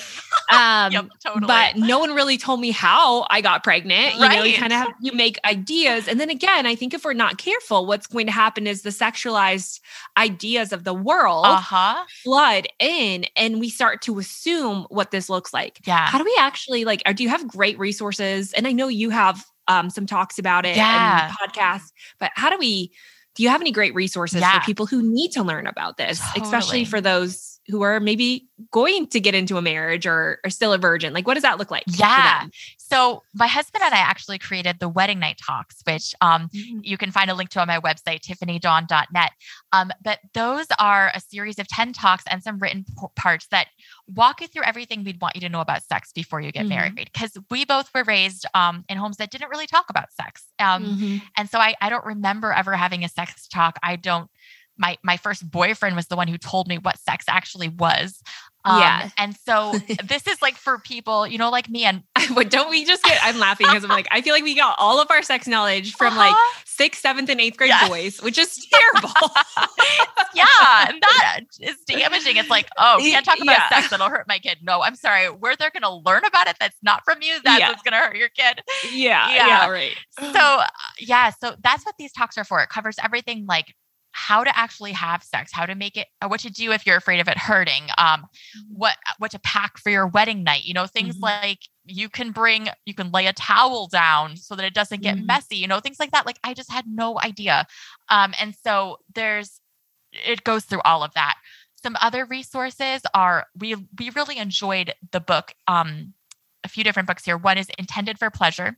Um, 0.60 0.92
yep, 0.92 1.06
totally. 1.24 1.46
But 1.46 1.78
no 1.78 2.00
one 2.00 2.16
really 2.16 2.38
told 2.38 2.60
me 2.60 2.72
how 2.72 3.28
I 3.30 3.40
got 3.40 3.64
pregnant. 3.64 4.16
You 4.16 4.22
right. 4.22 4.36
know, 4.36 4.44
you 4.44 4.58
kind 4.58 4.74
of 4.74 4.80
have, 4.80 4.94
you 5.00 5.12
make 5.12 5.38
ideas. 5.46 6.08
And 6.08 6.20
then 6.20 6.30
again, 6.30 6.66
I 6.66 6.74
think 6.74 6.94
if 6.94 7.06
we're 7.06 7.14
not 7.14 7.38
careful, 7.38 7.86
what's 7.86 8.08
going 8.08 8.26
to 8.26 8.32
happen 8.32 8.66
is 8.66 8.82
the 8.82 8.90
sexualized 8.90 9.80
ideas 10.18 10.74
of 10.74 10.86
the 10.86 10.94
world 10.94 11.46
uh-huh. 11.46 12.04
flood 12.24 12.68
in 12.80 13.26
and 13.36 13.60
we 13.60 13.70
start 13.70 14.02
to 14.04 14.18
assume 14.18 14.88
what 14.90 15.12
this 15.12 15.30
looks 15.30 15.54
like. 15.54 15.82
Yeah. 15.86 16.08
How 16.08 16.18
do 16.18 16.24
we 16.24 16.36
actually 16.40 16.84
like, 16.84 17.04
or 17.06 17.14
do 17.14 17.22
you 17.22 17.30
have 17.30 17.48
great 17.48 17.78
resources? 17.78 18.52
And 18.54 18.66
I 18.66 18.72
know 18.72 18.88
you 18.88 19.12
have 19.12 19.46
um, 19.68 19.92
some 19.92 20.08
talks 20.08 20.40
about 20.40 20.66
it 20.66 20.76
yeah. 20.76 21.28
and 21.28 21.34
podcasts, 21.38 21.92
but 22.20 22.32
how 22.34 22.50
do 22.50 22.58
we, 22.58 22.92
do 23.36 23.44
you 23.44 23.50
have 23.50 23.62
any 23.62 23.72
great 23.72 23.94
resources 23.94 24.42
yeah. 24.42 24.60
for 24.60 24.66
people 24.66 24.88
who 24.88 25.02
need 25.02 25.30
to 25.34 25.44
learn 25.44 25.68
about 25.68 25.98
this, 25.98 26.20
totally. 26.20 26.44
especially 26.44 26.86
for 26.86 27.00
those 27.00 27.49
who 27.70 27.84
are 27.84 28.00
maybe 28.00 28.48
going 28.72 29.08
to 29.08 29.20
get 29.20 29.36
into 29.36 29.58
a 29.58 29.62
marriage 29.62 30.06
or 30.06 30.40
are 30.44 30.50
still 30.50 30.74
a 30.74 30.78
virgin? 30.78 31.14
Like, 31.14 31.28
what 31.28 31.36
does 31.36 31.44
that 31.44 31.60
look 31.60 31.72
like? 31.72 31.84
Yeah. 31.88 32.48
So, 32.78 33.22
my 33.36 33.48
husband 33.48 33.84
and 33.84 33.94
I 33.94 34.00
actually 34.00 34.40
created 34.40 34.80
the 34.80 34.90
Wedding 34.90 35.20
Night 35.20 35.40
Talks, 35.46 35.82
which 35.86 36.16
um, 36.22 36.50
mm-hmm. 36.50 36.80
you 36.82 36.98
can 36.98 37.12
find 37.12 37.30
a 37.30 37.36
link 37.36 37.52
to 37.52 37.62
on 37.62 37.68
my 37.68 37.80
website, 37.80 38.22
tiffanydawn.net. 38.22 39.32
Um, 39.72 39.92
but 40.04 40.20
those 40.34 40.66
are 40.80 41.12
a 41.14 41.20
series 41.20 41.60
of 41.60 41.68
10 41.68 41.94
talks 41.94 42.24
and 42.28 42.42
some 42.42 42.58
written 42.58 42.84
p- 42.84 43.08
parts 43.16 43.48
that 43.52 43.68
walk 44.08 44.42
you 44.42 44.48
through 44.48 44.64
everything 44.64 45.04
we'd 45.04 45.22
want 45.22 45.36
you 45.36 45.42
to 45.42 45.50
know 45.50 45.62
about 45.62 45.84
sex 45.84 46.12
before 46.12 46.42
you 46.42 46.52
get 46.52 46.62
mm-hmm. 46.62 46.70
married. 46.70 47.10
Because 47.14 47.38
we 47.52 47.64
both 47.64 47.92
were 47.94 48.04
raised 48.04 48.48
um, 48.56 48.84
in 48.90 48.98
homes 48.98 49.18
that 49.18 49.30
didn't 49.30 49.50
really 49.50 49.68
talk 49.68 49.86
about 49.90 50.12
sex. 50.12 50.46
Um, 50.58 50.86
mm-hmm. 50.86 51.18
And 51.38 51.50
so, 51.50 51.60
I, 51.60 51.76
I 51.82 51.90
don't 51.90 52.06
remember 52.06 52.52
ever 52.52 52.74
having 52.74 53.04
a 53.04 53.10
sex 53.10 53.48
talk. 53.48 53.78
I 53.84 53.96
don't 53.96 54.30
my 54.80 54.98
my 55.04 55.18
first 55.18 55.50
boyfriend 55.50 55.96
was 55.96 56.08
the 56.08 56.16
one 56.16 56.28
who 56.28 56.38
told 56.38 56.68
me 56.68 56.78
what 56.78 56.98
sex 56.98 57.26
actually 57.28 57.70
was. 57.70 58.24
Um, 58.66 58.82
yeah. 58.82 59.10
And 59.18 59.36
so 59.36 59.74
this 60.04 60.28
is 60.28 60.42
like 60.42 60.56
for 60.56 60.80
people, 60.80 61.26
you 61.26 61.38
know, 61.38 61.50
like 61.50 61.70
me 61.70 61.86
and 61.86 62.04
but 62.36 62.50
don't 62.50 62.70
we 62.70 62.86
just 62.86 63.04
get 63.04 63.20
I'm 63.24 63.40
laughing 63.40 63.68
because 63.68 63.84
I'm 63.84 63.90
like, 63.90 64.08
I 64.12 64.22
feel 64.22 64.34
like 64.34 64.44
we 64.44 64.56
got 64.56 64.76
all 64.80 65.02
of 65.02 65.10
our 65.12 65.22
sex 65.22 65.48
knowledge 65.48 65.94
from 65.94 66.14
uh-huh. 66.14 66.30
like 66.30 66.36
sixth, 66.66 67.02
seventh, 67.02 67.30
and 67.30 67.40
eighth 67.40 67.58
grade 67.58 67.70
yes. 67.70 67.90
boys, 67.90 68.22
which 68.22 68.38
is 68.38 68.68
terrible. 68.74 69.14
yeah. 70.34 70.90
And 70.90 71.02
that 71.02 71.42
is 71.60 71.78
damaging. 71.88 72.38
It's 72.38 72.50
like, 72.50 72.68
oh, 72.78 72.98
we 72.98 73.12
can't 73.12 73.26
talk 73.26 73.38
about 73.38 73.58
yeah. 73.58 73.70
sex 73.70 73.90
that'll 73.90 74.10
hurt 74.10 74.28
my 74.28 74.40
kid. 74.40 74.60
No, 74.62 74.82
I'm 74.82 74.96
sorry. 74.96 75.28
Where 75.28 75.56
they're 75.56 75.72
gonna 75.72 75.96
learn 75.96 76.24
about 76.26 76.48
it 76.48 76.58
that's 76.60 76.78
not 76.82 77.04
from 77.06 77.22
you, 77.22 77.36
that's 77.44 77.60
yeah. 77.60 77.70
what's 77.70 77.84
gonna 77.84 77.98
hurt 77.98 78.16
your 78.16 78.30
kid. 78.30 78.62
Yeah. 78.92 79.30
Yeah, 79.30 79.48
yeah 79.48 79.70
right. 79.70 79.96
So 80.20 80.40
uh, 80.40 80.68
yeah, 81.00 81.32
so 81.32 81.56
that's 81.64 81.86
what 81.86 81.96
these 81.98 82.12
talks 82.12 82.38
are 82.38 82.44
for. 82.44 82.62
It 82.62 82.70
covers 82.70 82.98
everything 83.02 83.46
like 83.48 83.74
how 84.12 84.44
to 84.44 84.58
actually 84.58 84.92
have 84.92 85.24
sex, 85.24 85.52
how 85.54 85.66
to 85.66 85.76
make 85.76 85.96
it, 85.98 86.08
what 86.26 86.40
to 86.42 86.50
do 86.50 86.72
if 86.72 86.86
you're 86.86 86.98
afraid 86.98 87.20
of 87.20 87.28
it 87.28 87.38
hurting, 87.38 87.84
um, 87.98 88.22
mm-hmm. 88.22 88.74
what 88.74 88.96
what 89.18 89.32
to 89.32 89.40
pack 89.40 89.78
for 89.78 89.90
your 89.90 90.08
wedding 90.08 90.44
night. 90.44 90.64
You 90.64 90.74
know, 90.74 90.88
things 90.88 91.16
mm-hmm. 91.16 91.24
like 91.24 91.60
you 91.86 92.10
can 92.10 92.32
bring, 92.32 92.68
you 92.86 92.94
can 92.94 93.12
lay 93.12 93.28
a 93.28 93.34
towel 93.34 93.88
down 93.88 94.38
so 94.38 94.56
that 94.56 94.66
it 94.66 94.74
doesn't 94.74 95.02
get 95.02 95.18
mm-hmm. 95.18 95.26
messy. 95.26 95.58
You 95.58 95.68
know, 95.68 95.80
things 95.80 96.00
like 96.00 96.12
that. 96.12 96.26
Like 96.26 96.40
I 96.44 96.54
just 96.54 96.72
had 96.72 96.86
no 96.88 97.20
idea, 97.20 97.68
um, 98.10 98.34
and 98.40 98.56
so 98.64 98.98
there's, 99.14 99.62
it 100.12 100.44
goes 100.44 100.66
through 100.66 100.82
all 100.82 101.04
of 101.04 101.14
that. 101.14 101.38
Some 101.82 101.96
other 102.02 102.26
resources 102.26 103.02
are 103.14 103.48
we 103.58 103.76
we 103.98 104.10
really 104.12 104.38
enjoyed 104.38 104.94
the 105.12 105.20
book. 105.20 105.54
Um, 105.68 106.14
a 106.64 106.68
few 106.68 106.84
different 106.84 107.08
books 107.08 107.24
here. 107.24 107.38
One 107.38 107.58
is 107.58 107.70
intended 107.78 108.20
for 108.20 108.30
pleasure 108.30 108.78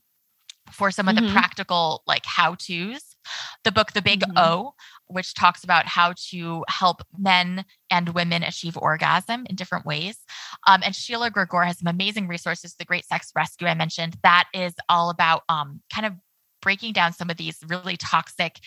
for 0.71 0.91
some 0.91 1.07
of 1.07 1.15
mm-hmm. 1.15 1.27
the 1.27 1.31
practical 1.31 2.03
like 2.05 2.25
how 2.25 2.55
to's 2.55 3.15
the 3.63 3.71
book 3.71 3.93
the 3.93 4.01
big 4.01 4.21
mm-hmm. 4.21 4.37
o 4.37 4.73
which 5.11 5.33
talks 5.33 5.63
about 5.63 5.85
how 5.85 6.13
to 6.29 6.63
help 6.67 7.01
men 7.17 7.65
and 7.89 8.09
women 8.09 8.43
achieve 8.43 8.77
orgasm 8.77 9.45
in 9.49 9.55
different 9.55 9.85
ways 9.85 10.19
um, 10.67 10.81
and 10.83 10.95
Sheila 10.95 11.29
Gregoire 11.29 11.65
has 11.65 11.79
some 11.79 11.87
amazing 11.87 12.27
resources 12.27 12.75
the 12.75 12.85
great 12.85 13.05
sex 13.05 13.31
rescue 13.35 13.67
i 13.67 13.73
mentioned 13.73 14.17
that 14.23 14.47
is 14.53 14.73
all 14.89 15.09
about 15.09 15.43
um, 15.49 15.81
kind 15.93 16.05
of 16.05 16.13
breaking 16.61 16.93
down 16.93 17.13
some 17.13 17.29
of 17.29 17.37
these 17.37 17.57
really 17.67 17.97
toxic 17.97 18.59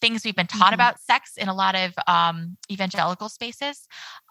things 0.00 0.24
we've 0.24 0.36
been 0.36 0.46
taught 0.46 0.66
mm-hmm. 0.66 0.74
about 0.74 1.00
sex 1.00 1.36
in 1.36 1.48
a 1.48 1.54
lot 1.54 1.74
of 1.74 1.92
um, 2.06 2.56
evangelical 2.70 3.28
spaces. 3.28 3.86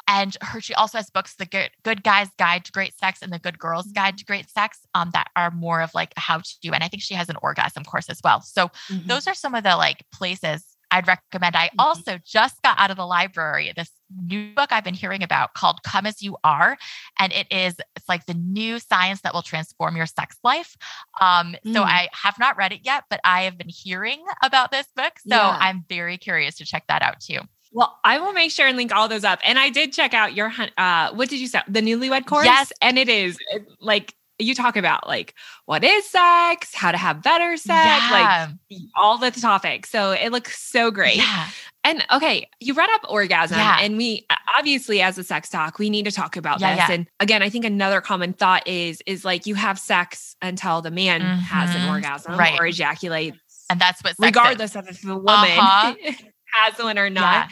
And 0.08 0.38
her, 0.42 0.62
she 0.62 0.74
also 0.74 0.98
has 0.98 1.10
books, 1.10 1.36
The 1.36 1.46
Good, 1.46 1.72
Good 1.84 2.04
Guy's 2.04 2.30
Guide 2.38 2.64
to 2.66 2.72
Great 2.72 2.98
Sex 2.98 3.22
and 3.22 3.32
The 3.32 3.40
Good 3.40 3.60
Girl's 3.60 3.92
Guide 3.92 4.14
mm-hmm. 4.14 4.18
to 4.18 4.26
Great 4.26 4.50
Sex, 4.50 4.80
um, 4.94 5.10
that 5.14 5.30
are 5.36 5.52
more 5.52 5.82
of 5.82 5.94
like 5.94 6.14
how 6.16 6.38
to 6.38 6.60
do. 6.62 6.72
And 6.72 6.84
I 6.84 6.88
think 6.88 7.04
she 7.04 7.14
has 7.14 7.30
an 7.30 7.38
orgasm 7.42 7.84
course 7.84 8.10
as 8.10 8.22
well. 8.24 8.42
So 8.42 8.68
mm-hmm. 8.90 9.08
those 9.08 9.28
are 9.28 9.34
some 9.34 9.56
of 9.56 9.64
the 9.64 9.76
like 9.76 10.06
places 10.14 10.64
I'd 10.98 11.08
recommend. 11.08 11.56
I 11.56 11.68
mm-hmm. 11.68 11.80
also 11.80 12.20
just 12.26 12.62
got 12.64 12.80
out 12.80 12.92
of 12.92 12.98
the 12.98 13.06
library 13.06 13.72
this 13.76 13.92
new 14.26 14.54
book 14.54 14.72
I've 14.72 14.84
been 14.84 14.94
hearing 14.94 15.22
about 15.22 15.54
called 15.54 15.84
Come 15.84 16.06
As 16.06 16.22
You 16.22 16.38
Are. 16.44 16.78
And 17.20 17.32
it 17.34 17.48
is, 17.52 17.76
it's 17.96 18.10
like 18.10 18.26
the 18.26 18.34
new 18.34 18.80
science 18.80 19.22
that 19.22 19.34
will 19.34 19.42
transform 19.42 19.96
your 19.96 20.06
sex 20.06 20.38
life. 20.44 20.76
Um, 21.22 21.56
mm. 21.66 21.74
So 21.74 21.84
I 21.84 22.10
have 22.14 22.40
not 22.40 22.58
read 22.58 22.72
it 22.72 22.82
yet, 22.84 23.04
but 23.10 23.20
I 23.24 23.44
have 23.44 23.58
been 23.58 23.70
hearing 23.70 24.24
about 24.42 24.72
this 24.72 24.88
book. 24.96 25.14
So 25.20 25.36
yeah. 25.36 25.58
I'm 25.60 25.86
very 25.88 26.18
curious 26.18 26.56
to 26.56 26.66
check 26.66 26.86
that 26.88 27.02
out 27.02 27.20
too. 27.20 27.40
Well, 27.74 28.00
I 28.04 28.18
will 28.20 28.34
make 28.34 28.52
sure 28.52 28.66
and 28.66 28.78
link 28.78 28.96
all 28.96 29.08
those 29.08 29.26
up. 29.26 29.40
And 29.44 29.60
I 29.60 29.70
did 29.70 29.92
check 29.92 30.14
out 30.14 30.34
your, 30.34 30.52
uh, 30.78 31.14
what 31.14 31.30
did 31.30 31.40
you 31.40 31.48
say? 31.48 31.62
The 31.68 31.82
newlywed 31.82 32.26
course? 32.26 32.46
Yes. 32.46 32.72
And 32.82 32.98
it 32.98 33.10
is 33.10 33.38
like 33.80 34.14
you 34.40 34.54
talk 34.54 34.76
about 34.76 35.08
like 35.08 35.34
what 35.66 35.84
is 35.84 36.06
sex, 36.06 36.74
how 36.74 36.92
to 36.92 36.98
have 36.98 37.24
better 37.24 37.58
sex, 37.58 37.68
yeah. 37.70 38.50
like 38.70 38.82
all 38.96 39.18
the 39.18 39.32
topics. 39.32 39.90
So 39.90 40.12
it 40.12 40.32
looks 40.32 40.62
so 40.62 40.92
great. 40.92 41.18
Yeah. 41.18 41.48
And 41.84 42.06
okay, 42.12 42.50
you 42.60 42.74
brought 42.74 42.90
up 42.90 43.02
orgasm, 43.10 43.58
yeah. 43.58 43.78
and 43.80 43.96
we 43.96 44.26
obviously, 44.58 45.02
as 45.02 45.18
a 45.18 45.24
sex 45.24 45.48
talk, 45.48 45.80
we 45.80 45.90
need 45.90 46.04
to 46.04 46.12
talk 46.12 46.36
about 46.36 46.60
yeah, 46.60 46.76
this. 46.76 46.90
Yeah. 46.90 46.96
And 46.96 47.08
again, 47.22 47.42
I 47.42 47.50
think 47.50 47.64
another 47.64 48.02
common 48.02 48.34
thought 48.34 48.68
is 48.68 49.02
is 49.06 49.24
like 49.24 49.46
you 49.46 49.56
have 49.56 49.80
sex 49.80 50.36
until 50.42 50.82
the 50.82 50.92
man 50.92 51.22
mm-hmm. 51.22 51.40
has 51.40 51.74
an 51.74 51.82
mm-hmm. 51.82 51.92
orgasm 51.92 52.38
right. 52.38 52.60
or 52.60 52.68
ejaculates, 52.68 53.38
and 53.70 53.80
that's 53.80 54.04
what 54.04 54.16
regardless 54.20 54.76
of 54.76 54.90
if 54.90 55.02
the 55.02 55.16
woman 55.16 55.30
uh-huh. 55.30 55.96
has 56.54 56.78
one 56.78 57.00
or 57.00 57.10
not. 57.10 57.50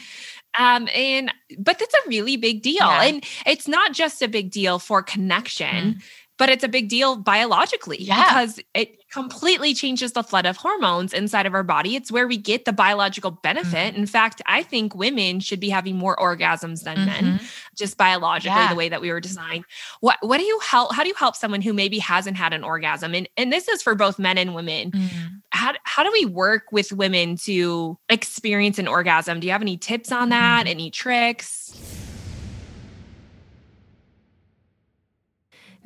Um, 0.58 0.90
and 0.94 1.34
but 1.58 1.80
that's 1.80 1.94
a 1.94 2.10
really 2.10 2.36
big 2.36 2.62
deal, 2.62 2.84
and 2.84 3.24
it's 3.46 3.70
not 3.70 3.94
just 3.94 4.22
a 4.22 4.28
big 4.28 4.52
deal 4.52 4.80
for 4.80 5.02
connection. 5.02 5.96
Mm 5.96 6.02
but 6.38 6.50
it's 6.50 6.64
a 6.64 6.68
big 6.68 6.90
deal 6.90 7.16
biologically 7.16 8.02
yeah. 8.02 8.24
because 8.24 8.60
it 8.74 9.10
completely 9.12 9.74
changes 9.74 10.12
the 10.12 10.24
flood 10.24 10.46
of 10.46 10.58
hormones 10.58 11.14
inside 11.14 11.46
of 11.46 11.54
our 11.54 11.64
body. 11.64 11.96
It's 11.96 12.12
where 12.12 12.28
we 12.28 12.36
get 12.36 12.66
the 12.66 12.74
biological 12.74 13.32
benefit. 13.32 13.94
Mm-hmm. 13.94 14.02
In 14.02 14.06
fact, 14.06 14.42
I 14.46 14.62
think 14.62 14.94
women 14.94 15.40
should 15.40 15.62
be 15.62 15.70
having 15.70 15.96
more 15.96 16.18
orgasms 16.18 16.84
than 16.84 16.98
mm-hmm. 16.98 17.06
men, 17.06 17.40
just 17.76 17.98
biologically, 17.98 18.58
yeah. 18.58 18.70
the 18.70 18.76
way 18.76 18.90
that 18.90 19.00
we 19.00 19.12
were 19.12 19.22
designed. 19.22 19.64
What 20.02 20.18
what 20.22 20.38
do 20.40 20.44
you 20.44 20.60
help? 20.60 20.94
How 20.94 21.04
do 21.04 21.08
you 21.08 21.16
help 21.16 21.36
someone 21.36 21.62
who 21.62 21.72
maybe 21.72 22.00
hasn't 22.00 22.36
had 22.36 22.52
an 22.52 22.64
orgasm? 22.64 23.16
And 23.16 23.30
and 23.38 23.54
this 23.54 23.70
is 23.70 23.82
for 23.82 23.96
both 23.96 24.20
men 24.20 24.38
and 24.38 24.54
women. 24.54 24.92
Mm-hmm. 24.92 25.28
How 25.52 25.74
how 25.84 26.04
do 26.04 26.12
we 26.12 26.26
work 26.26 26.72
with 26.72 26.92
women 26.92 27.38
to 27.46 27.98
experience 28.10 28.80
an 28.80 28.88
orgasm? 28.88 29.40
Do 29.40 29.48
you 29.48 29.54
have 29.54 29.62
any 29.62 29.78
tips 29.78 30.12
on 30.12 30.30
that? 30.30 30.66
Mm-hmm. 30.66 30.72
Any 30.72 30.92
tricks? 30.92 31.95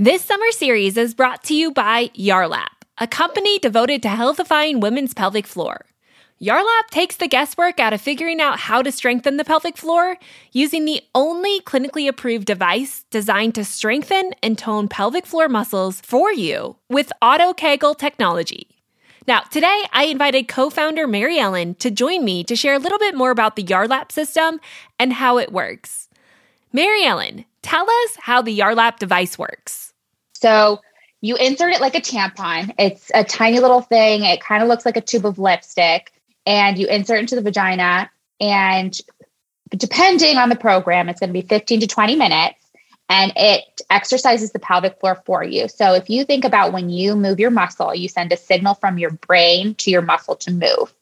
This 0.02 0.24
summer 0.24 0.50
series 0.52 0.96
is 0.96 1.14
brought 1.14 1.44
to 1.44 1.54
you 1.54 1.72
by 1.74 2.08
Yarlap, 2.16 2.86
a 3.00 3.06
company 3.06 3.60
devoted 3.60 4.02
to 4.04 4.08
healthifying 4.08 4.80
women's 4.80 5.14
pelvic 5.14 5.46
floor. 5.46 5.88
Yarlap 6.42 6.88
takes 6.90 7.18
the 7.18 7.28
guesswork 7.28 7.82
out 7.82 7.92
of 7.92 8.00
figuring 8.00 8.40
out 8.40 8.60
how 8.60 8.82
to 8.82 8.94
strengthen 8.94 9.36
the 9.36 9.44
pelvic 9.44 9.76
floor 9.76 10.16
using 10.54 10.86
the 10.86 11.02
only 11.14 11.60
clinically 11.60 12.08
approved 12.08 12.46
device 12.46 13.04
designed 13.12 13.56
to 13.56 13.66
strengthen 13.66 14.32
and 14.42 14.58
tone 14.58 14.88
pelvic 14.88 15.26
floor 15.26 15.50
muscles 15.50 16.00
for 16.00 16.32
you 16.32 16.78
with 16.88 17.12
auto 17.22 17.52
Kegel 17.52 17.94
technology. 17.94 18.70
Now, 19.28 19.42
today 19.42 19.84
I 19.92 20.06
invited 20.06 20.48
co 20.48 20.70
founder 20.70 21.08
Mary 21.08 21.40
Ellen 21.40 21.76
to 21.76 21.92
join 21.92 22.24
me 22.24 22.46
to 22.46 22.56
share 22.56 22.76
a 22.76 22.80
little 22.80 23.00
bit 23.00 23.16
more 23.16 23.32
about 23.32 23.58
the 23.58 23.66
Yarlap 23.66 24.14
system 24.14 24.62
and 24.98 25.12
how 25.12 25.38
it 25.38 25.52
works. 25.52 26.08
Mary 26.72 27.04
Ellen, 27.04 27.44
tell 27.62 27.90
us 27.90 28.16
how 28.22 28.42
the 28.42 28.58
Yarlap 28.58 28.98
device 28.98 29.38
works. 29.38 29.89
So 30.40 30.82
you 31.22 31.36
insert 31.36 31.74
it 31.74 31.82
like 31.82 31.96
a 31.96 32.02
tampon. 32.02 32.74
It's 32.80 33.12
a 33.14 33.24
tiny 33.24 33.60
little 33.60 33.82
thing. 33.82 34.24
It 34.24 34.42
kind 34.42 34.64
of 34.64 34.70
looks 34.70 34.86
like 34.86 34.98
a 34.98 35.02
tube 35.02 35.26
of 35.26 35.38
lipstick, 35.38 36.14
and 36.46 36.78
you 36.78 36.88
insert 36.88 37.20
into 37.20 37.36
the 37.36 37.42
vagina. 37.42 38.10
And 38.40 38.98
depending 39.70 40.38
on 40.38 40.50
the 40.50 40.56
program, 40.56 41.10
it's 41.10 41.20
going 41.20 41.30
to 41.30 41.34
be 41.34 41.42
15 41.42 41.82
to 41.82 41.88
20 41.88 42.16
minutes 42.16 42.56
and 43.10 43.34
it 43.36 43.82
exercises 43.90 44.52
the 44.52 44.60
pelvic 44.60 45.00
floor 45.00 45.22
for 45.26 45.44
you. 45.44 45.68
So 45.68 45.94
if 45.94 46.10
you 46.10 46.24
think 46.24 46.46
about 46.46 46.72
when 46.72 46.90
you 46.90 47.16
move 47.16 47.40
your 47.40 47.50
muscle, 47.50 47.94
you 47.94 48.08
send 48.08 48.32
a 48.32 48.38
signal 48.38 48.76
from 48.76 49.00
your 49.00 49.10
brain 49.10 49.74
to 49.76 49.90
your 49.90 50.04
muscle 50.04 50.36
to 50.38 50.52
move. 50.52 50.94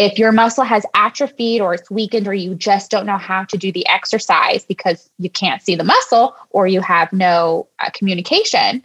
If 0.00 0.18
your 0.18 0.32
muscle 0.32 0.64
has 0.64 0.86
atrophied 0.94 1.60
or 1.60 1.74
it's 1.74 1.90
weakened 1.90 2.26
or 2.26 2.32
you 2.32 2.54
just 2.54 2.90
don't 2.90 3.04
know 3.04 3.18
how 3.18 3.44
to 3.44 3.58
do 3.58 3.70
the 3.70 3.86
exercise 3.86 4.64
because 4.64 5.10
you 5.18 5.28
can't 5.28 5.60
see 5.60 5.74
the 5.74 5.84
muscle 5.84 6.34
or 6.48 6.66
you 6.66 6.80
have 6.80 7.12
no 7.12 7.68
uh, 7.80 7.90
communication, 7.92 8.82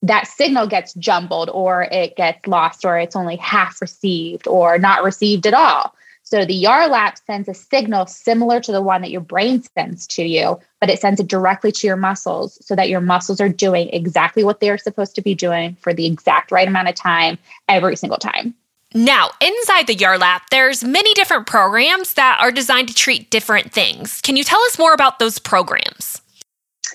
that 0.00 0.28
signal 0.28 0.68
gets 0.68 0.94
jumbled 0.94 1.50
or 1.50 1.88
it 1.90 2.14
gets 2.14 2.46
lost 2.46 2.84
or 2.84 2.96
it's 2.96 3.16
only 3.16 3.34
half 3.34 3.82
received 3.82 4.46
or 4.46 4.78
not 4.78 5.02
received 5.02 5.44
at 5.44 5.54
all. 5.54 5.92
So 6.22 6.44
the 6.44 6.62
YARLAP 6.62 7.18
sends 7.26 7.48
a 7.48 7.54
signal 7.54 8.06
similar 8.06 8.60
to 8.60 8.70
the 8.70 8.80
one 8.80 9.02
that 9.02 9.10
your 9.10 9.22
brain 9.22 9.60
sends 9.76 10.06
to 10.06 10.22
you, 10.22 10.56
but 10.78 10.88
it 10.88 11.00
sends 11.00 11.18
it 11.18 11.26
directly 11.26 11.72
to 11.72 11.86
your 11.88 11.96
muscles 11.96 12.64
so 12.64 12.76
that 12.76 12.88
your 12.88 13.00
muscles 13.00 13.40
are 13.40 13.48
doing 13.48 13.88
exactly 13.88 14.44
what 14.44 14.60
they're 14.60 14.78
supposed 14.78 15.16
to 15.16 15.20
be 15.20 15.34
doing 15.34 15.74
for 15.80 15.92
the 15.92 16.06
exact 16.06 16.52
right 16.52 16.68
amount 16.68 16.88
of 16.88 16.94
time 16.94 17.38
every 17.68 17.96
single 17.96 18.18
time. 18.18 18.54
Now, 18.94 19.30
inside 19.40 19.86
the 19.86 19.96
YARLAP, 19.96 20.42
there's 20.50 20.84
many 20.84 21.14
different 21.14 21.46
programs 21.46 22.14
that 22.14 22.38
are 22.40 22.50
designed 22.50 22.88
to 22.88 22.94
treat 22.94 23.30
different 23.30 23.72
things. 23.72 24.20
Can 24.20 24.36
you 24.36 24.44
tell 24.44 24.60
us 24.62 24.78
more 24.78 24.92
about 24.92 25.18
those 25.18 25.38
programs? 25.38 26.20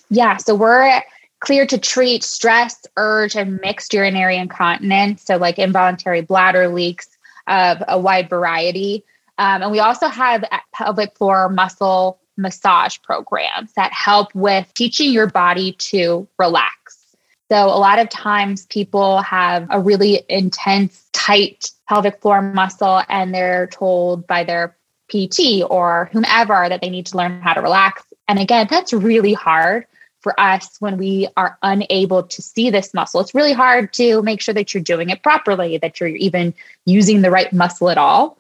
Yeah, 0.10 0.38
so 0.38 0.56
we're 0.56 1.02
clear 1.40 1.66
to 1.66 1.78
treat 1.78 2.24
stress, 2.24 2.86
urge, 2.98 3.36
and 3.36 3.60
mixed 3.62 3.94
urinary 3.94 4.38
incontinence, 4.38 5.24
so 5.24 5.38
like 5.38 5.60
involuntary 5.60 6.22
bladder 6.22 6.68
leaks 6.68 7.10
of 7.48 7.84
a 7.88 8.00
wide 8.00 8.30
variety. 8.30 9.04
Um, 9.38 9.64
and 9.64 9.72
we 9.72 9.80
also 9.80 10.08
have 10.08 10.44
pelvic 10.74 11.16
floor 11.16 11.50
muscle 11.50 12.20
massage 12.38 12.98
programs 13.02 13.74
that 13.74 13.92
help 13.92 14.34
with 14.36 14.72
teaching 14.74 15.12
your 15.12 15.28
body 15.28 15.74
to 15.74 16.28
relax. 16.38 17.06
So, 17.50 17.56
a 17.56 17.80
lot 17.80 18.00
of 18.00 18.10
times 18.10 18.66
people 18.66 19.22
have 19.22 19.68
a 19.70 19.80
really 19.80 20.22
intense, 20.28 21.08
tight 21.14 21.72
pelvic 21.88 22.22
floor 22.22 22.42
muscle, 22.42 23.02
and 23.10 23.34
they're 23.34 23.68
told 23.68 24.28
by 24.28 24.44
their 24.44 24.76
PT 25.10 25.64
or 25.70 26.10
whomever 26.12 26.68
that 26.70 26.82
they 26.82 26.90
need 26.90 27.06
to 27.08 27.18
learn 27.18 27.42
how 27.42 27.54
to 27.54 27.62
relax. 27.62 28.04
And 28.28 28.40
again, 28.40 28.68
that's 28.70 28.92
really 28.92 29.34
hard 29.34 29.86
for 30.20 30.38
us 30.40 30.76
when 30.80 30.98
we 30.98 31.28
are 31.38 31.58
unable 31.62 32.24
to 32.24 32.42
see 32.42 32.70
this 32.70 32.94
muscle. 32.94 33.22
It's 33.22 33.36
really 33.36 33.54
hard 33.54 33.94
to 33.94 34.22
make 34.24 34.42
sure 34.42 34.54
that 34.54 34.74
you're 34.74 34.84
doing 34.84 35.10
it 35.10 35.24
properly, 35.24 35.78
that 35.78 36.00
you're 36.00 36.10
even 36.10 36.54
using 36.86 37.22
the 37.22 37.32
right 37.32 37.52
muscle 37.54 37.90
at 37.90 37.98
all. 37.98 38.38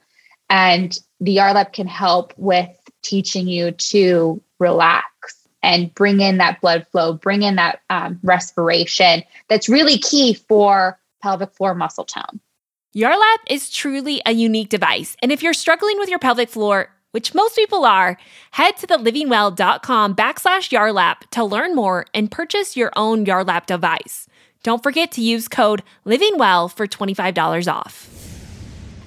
And 0.49 0.97
the 1.21 1.37
YARLAP 1.37 1.73
can 1.73 1.87
help 1.87 2.33
with 2.37 2.69
teaching 3.03 3.47
you 3.47 3.71
to 3.71 4.41
relax 4.59 5.07
and 5.63 5.93
bring 5.93 6.19
in 6.19 6.37
that 6.37 6.61
blood 6.61 6.85
flow, 6.91 7.13
bring 7.13 7.43
in 7.43 7.55
that 7.55 7.81
um, 7.89 8.19
respiration. 8.23 9.23
That's 9.49 9.69
really 9.69 9.97
key 9.97 10.33
for 10.33 10.99
pelvic 11.21 11.53
floor 11.53 11.73
muscle 11.73 12.05
tone. 12.05 12.39
YARLAP 12.97 13.41
is 13.47 13.69
truly 13.69 14.23
a 14.25 14.31
unique 14.31 14.69
device. 14.69 15.15
And 15.21 15.31
if 15.31 15.43
you're 15.43 15.53
struggling 15.53 15.99
with 15.99 16.09
your 16.09 16.17
pelvic 16.17 16.49
floor, 16.49 16.89
which 17.11 17.35
most 17.35 17.55
people 17.55 17.85
are, 17.85 18.17
head 18.49 18.75
to 18.77 18.87
the 18.87 18.97
livingwell.com 18.97 20.15
backslash 20.15 20.71
YARLAP 20.71 21.29
to 21.29 21.43
learn 21.43 21.75
more 21.75 22.07
and 22.15 22.31
purchase 22.31 22.75
your 22.75 22.91
own 22.95 23.23
YARLAP 23.23 23.67
device. 23.67 24.27
Don't 24.63 24.81
forget 24.81 25.11
to 25.11 25.21
use 25.21 25.47
code 25.47 25.83
LIVINGWELL 26.05 26.69
for 26.69 26.87
$25 26.87 27.71
off. 27.71 28.09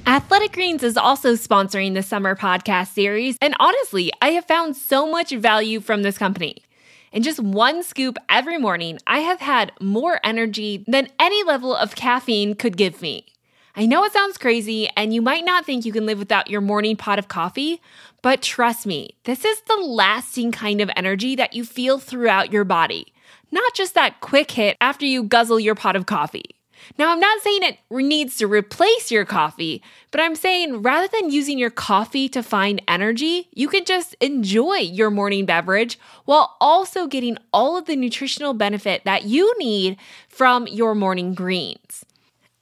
Athletic 0.06 0.52
Greens 0.52 0.84
is 0.84 0.96
also 0.96 1.32
sponsoring 1.32 1.94
the 1.94 2.02
summer 2.04 2.36
podcast 2.36 2.94
series, 2.94 3.38
and 3.42 3.56
honestly, 3.58 4.12
I 4.22 4.28
have 4.30 4.44
found 4.44 4.76
so 4.76 5.10
much 5.10 5.32
value 5.32 5.80
from 5.80 6.02
this 6.02 6.16
company. 6.16 6.62
In 7.10 7.24
just 7.24 7.40
one 7.40 7.82
scoop 7.82 8.18
every 8.28 8.56
morning, 8.56 9.00
I 9.08 9.18
have 9.18 9.40
had 9.40 9.72
more 9.80 10.20
energy 10.22 10.84
than 10.86 11.08
any 11.18 11.42
level 11.42 11.74
of 11.74 11.96
caffeine 11.96 12.54
could 12.54 12.76
give 12.76 13.02
me. 13.02 13.26
I 13.76 13.86
know 13.86 14.04
it 14.04 14.12
sounds 14.12 14.36
crazy, 14.36 14.88
and 14.96 15.14
you 15.14 15.22
might 15.22 15.44
not 15.44 15.64
think 15.64 15.84
you 15.84 15.92
can 15.92 16.06
live 16.06 16.18
without 16.18 16.50
your 16.50 16.60
morning 16.60 16.96
pot 16.96 17.18
of 17.20 17.28
coffee, 17.28 17.80
but 18.20 18.42
trust 18.42 18.84
me, 18.84 19.14
this 19.24 19.44
is 19.44 19.60
the 19.62 19.76
lasting 19.76 20.50
kind 20.50 20.80
of 20.80 20.90
energy 20.96 21.36
that 21.36 21.54
you 21.54 21.64
feel 21.64 21.98
throughout 21.98 22.52
your 22.52 22.64
body, 22.64 23.12
not 23.52 23.72
just 23.74 23.94
that 23.94 24.20
quick 24.20 24.50
hit 24.50 24.76
after 24.80 25.06
you 25.06 25.22
guzzle 25.22 25.60
your 25.60 25.76
pot 25.76 25.94
of 25.94 26.06
coffee. 26.06 26.56
Now, 26.98 27.12
I'm 27.12 27.20
not 27.20 27.42
saying 27.42 27.62
it 27.62 27.78
needs 27.90 28.36
to 28.38 28.46
replace 28.46 29.10
your 29.10 29.24
coffee, 29.24 29.82
but 30.10 30.20
I'm 30.20 30.34
saying 30.34 30.82
rather 30.82 31.08
than 31.08 31.30
using 31.30 31.58
your 31.58 31.70
coffee 31.70 32.28
to 32.30 32.42
find 32.42 32.82
energy, 32.88 33.48
you 33.52 33.68
can 33.68 33.84
just 33.84 34.16
enjoy 34.20 34.78
your 34.78 35.10
morning 35.10 35.46
beverage 35.46 35.98
while 36.24 36.56
also 36.60 37.06
getting 37.06 37.36
all 37.52 37.76
of 37.76 37.84
the 37.84 37.96
nutritional 37.96 38.54
benefit 38.54 39.04
that 39.04 39.24
you 39.24 39.54
need 39.58 39.98
from 40.28 40.66
your 40.66 40.94
morning 40.94 41.34
greens. 41.34 42.04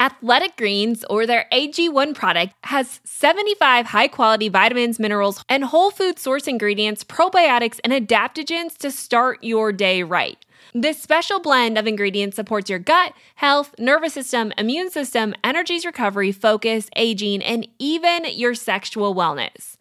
Athletic 0.01 0.57
Greens, 0.57 1.05
or 1.11 1.27
their 1.27 1.47
AG1 1.53 2.15
product, 2.15 2.55
has 2.65 3.01
75 3.05 3.87
high 3.87 4.09
quality 4.09 4.49
vitamins, 4.49 4.99
minerals, 4.99 5.43
and 5.49 5.65
whole 5.65 5.91
food 5.91 6.19
source 6.19 6.47
ingredients, 6.47 7.03
probiotics, 7.03 7.81
and 7.83 7.93
adaptogens 7.93 8.77
to 8.79 8.91
start 8.91 9.43
your 9.43 9.73
day 9.73 10.03
right. 10.03 10.45
This 10.75 11.03
special 11.03 11.41
blend 11.41 11.79
of 11.79 11.87
ingredients 11.87 12.37
supports 12.37 12.71
your 12.71 12.79
gut, 12.79 13.13
health, 13.37 13.75
nervous 13.79 14.13
system, 14.13 14.53
immune 14.59 14.91
system, 14.91 15.35
energies 15.43 15.87
recovery, 15.87 16.31
focus, 16.31 16.89
aging, 16.95 17.43
and 17.43 17.67
even 17.79 18.25
your 18.27 18.55
sexual 18.55 19.15
wellness. 19.15 19.77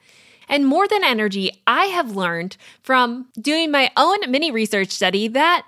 And 0.49 0.65
more 0.65 0.87
than 0.87 1.03
energy, 1.03 1.51
I 1.67 1.85
have 1.85 2.15
learned 2.15 2.57
from 2.81 3.27
doing 3.39 3.69
my 3.69 3.91
own 3.97 4.31
mini 4.31 4.49
research 4.49 4.91
study 4.91 5.27
that 5.27 5.67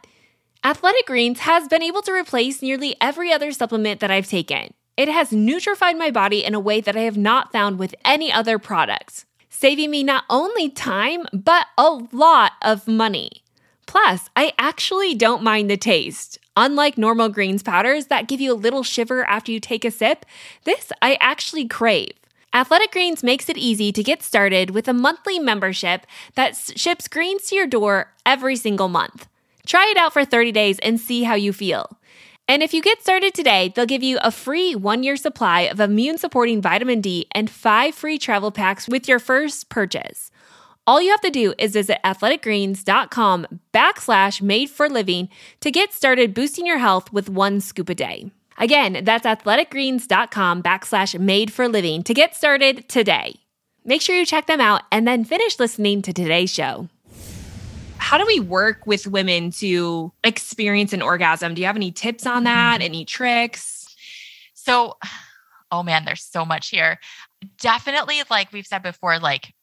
Athletic 0.61 1.05
Greens 1.05 1.39
has 1.39 1.69
been 1.69 1.81
able 1.81 2.01
to 2.01 2.11
replace 2.11 2.61
nearly 2.61 2.97
every 2.99 3.31
other 3.31 3.53
supplement 3.53 4.01
that 4.01 4.11
I've 4.11 4.27
taken. 4.27 4.73
It 4.97 5.07
has 5.07 5.29
nutrified 5.29 5.97
my 5.97 6.11
body 6.11 6.43
in 6.43 6.53
a 6.53 6.59
way 6.59 6.81
that 6.81 6.97
I 6.97 7.01
have 7.01 7.17
not 7.17 7.53
found 7.53 7.79
with 7.79 7.95
any 8.03 8.29
other 8.29 8.59
products, 8.59 9.25
saving 9.49 9.89
me 9.89 10.03
not 10.03 10.25
only 10.29 10.69
time, 10.69 11.25
but 11.31 11.67
a 11.77 11.91
lot 12.11 12.53
of 12.61 12.89
money. 12.89 13.41
Plus, 13.85 14.29
I 14.35 14.51
actually 14.59 15.15
don't 15.15 15.43
mind 15.43 15.69
the 15.69 15.77
taste. 15.77 16.37
Unlike 16.57 16.97
normal 16.97 17.29
greens 17.29 17.63
powders 17.63 18.07
that 18.07 18.27
give 18.27 18.41
you 18.41 18.51
a 18.51 18.53
little 18.53 18.83
shiver 18.83 19.23
after 19.29 19.53
you 19.53 19.61
take 19.61 19.85
a 19.85 19.91
sip, 19.91 20.25
this 20.65 20.91
I 21.01 21.17
actually 21.21 21.69
crave. 21.69 22.11
Athletic 22.53 22.91
Greens 22.91 23.23
makes 23.23 23.47
it 23.47 23.57
easy 23.57 23.93
to 23.93 24.03
get 24.03 24.21
started 24.21 24.71
with 24.71 24.89
a 24.89 24.93
monthly 24.93 25.39
membership 25.39 26.05
that 26.35 26.57
ships 26.57 27.07
greens 27.07 27.43
to 27.45 27.55
your 27.55 27.67
door 27.67 28.11
every 28.25 28.57
single 28.57 28.89
month. 28.89 29.28
Try 29.69 29.87
it 29.91 29.97
out 29.97 30.13
for 30.13 30.25
30 30.25 30.51
days 30.51 30.79
and 30.79 30.99
see 30.99 31.21
how 31.21 31.35
you 31.35 31.53
feel. 31.53 31.99
And 32.47 32.63
if 32.63 32.73
you 32.73 32.81
get 32.81 33.03
started 33.03 33.35
today, 33.35 33.71
they'll 33.75 33.85
give 33.85 34.01
you 34.01 34.17
a 34.23 34.31
free 34.31 34.73
one 34.73 35.03
year 35.03 35.15
supply 35.15 35.61
of 35.61 35.79
immune 35.79 36.17
supporting 36.17 36.59
vitamin 36.59 37.01
D 37.01 37.27
and 37.33 37.51
five 37.51 37.93
free 37.93 38.17
travel 38.17 38.49
packs 38.49 38.89
with 38.89 39.07
your 39.07 39.19
first 39.19 39.69
purchase. 39.69 40.31
All 40.87 40.99
you 40.99 41.11
have 41.11 41.21
to 41.21 41.29
do 41.29 41.53
is 41.59 41.73
visit 41.73 41.99
athleticgreens.com 42.03 43.59
backslash 43.71 44.41
made 44.41 44.71
for 44.71 44.89
living 44.89 45.29
to 45.59 45.69
get 45.69 45.93
started 45.93 46.33
boosting 46.33 46.65
your 46.65 46.79
health 46.79 47.13
with 47.13 47.29
one 47.29 47.61
scoop 47.61 47.89
a 47.89 47.95
day. 47.95 48.31
Again, 48.57 49.03
that's 49.03 49.27
athleticgreens.com 49.27 50.63
backslash 50.63 51.19
made 51.19 51.53
for 51.53 51.67
living 51.67 52.01
to 52.03 52.15
get 52.15 52.35
started 52.35 52.89
today. 52.89 53.35
Make 53.85 54.01
sure 54.01 54.15
you 54.15 54.25
check 54.25 54.47
them 54.47 54.61
out 54.61 54.81
and 54.91 55.07
then 55.07 55.25
finish 55.25 55.59
listening 55.59 56.01
to 56.01 56.11
today's 56.11 56.51
show. 56.51 56.89
How 58.09 58.17
do 58.17 58.25
we 58.25 58.39
work 58.39 58.87
with 58.87 59.05
women 59.05 59.51
to 59.51 60.11
experience 60.23 60.93
an 60.93 61.03
orgasm? 61.03 61.53
Do 61.53 61.61
you 61.61 61.67
have 61.67 61.75
any 61.75 61.91
tips 61.91 62.25
on 62.25 62.43
that? 62.45 62.77
Mm-hmm. 62.79 62.85
Any 62.85 63.05
tricks? 63.05 63.85
So, 64.55 64.97
oh 65.69 65.83
man, 65.83 66.05
there's 66.05 66.23
so 66.23 66.43
much 66.43 66.69
here. 66.69 66.97
Definitely, 67.59 68.23
like 68.31 68.51
we've 68.51 68.65
said 68.65 68.81
before, 68.81 69.19
like 69.19 69.53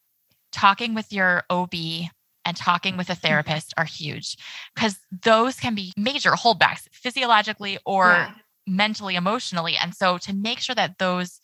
talking 0.53 0.93
with 0.93 1.11
your 1.11 1.43
OB 1.49 1.73
and 2.45 2.55
talking 2.55 2.95
with 2.95 3.09
a 3.09 3.13
mm-hmm. 3.15 3.27
therapist 3.27 3.73
are 3.75 3.83
huge 3.83 4.37
because 4.73 4.97
those 5.23 5.59
can 5.59 5.75
be 5.75 5.91
major 5.97 6.31
holdbacks 6.31 6.87
physiologically 6.93 7.77
or 7.85 8.05
yeah. 8.11 8.31
mentally, 8.65 9.15
emotionally. 9.15 9.75
And 9.75 9.93
so 9.93 10.17
to 10.19 10.33
make 10.33 10.59
sure 10.59 10.75
that 10.75 10.99
those 10.99 11.41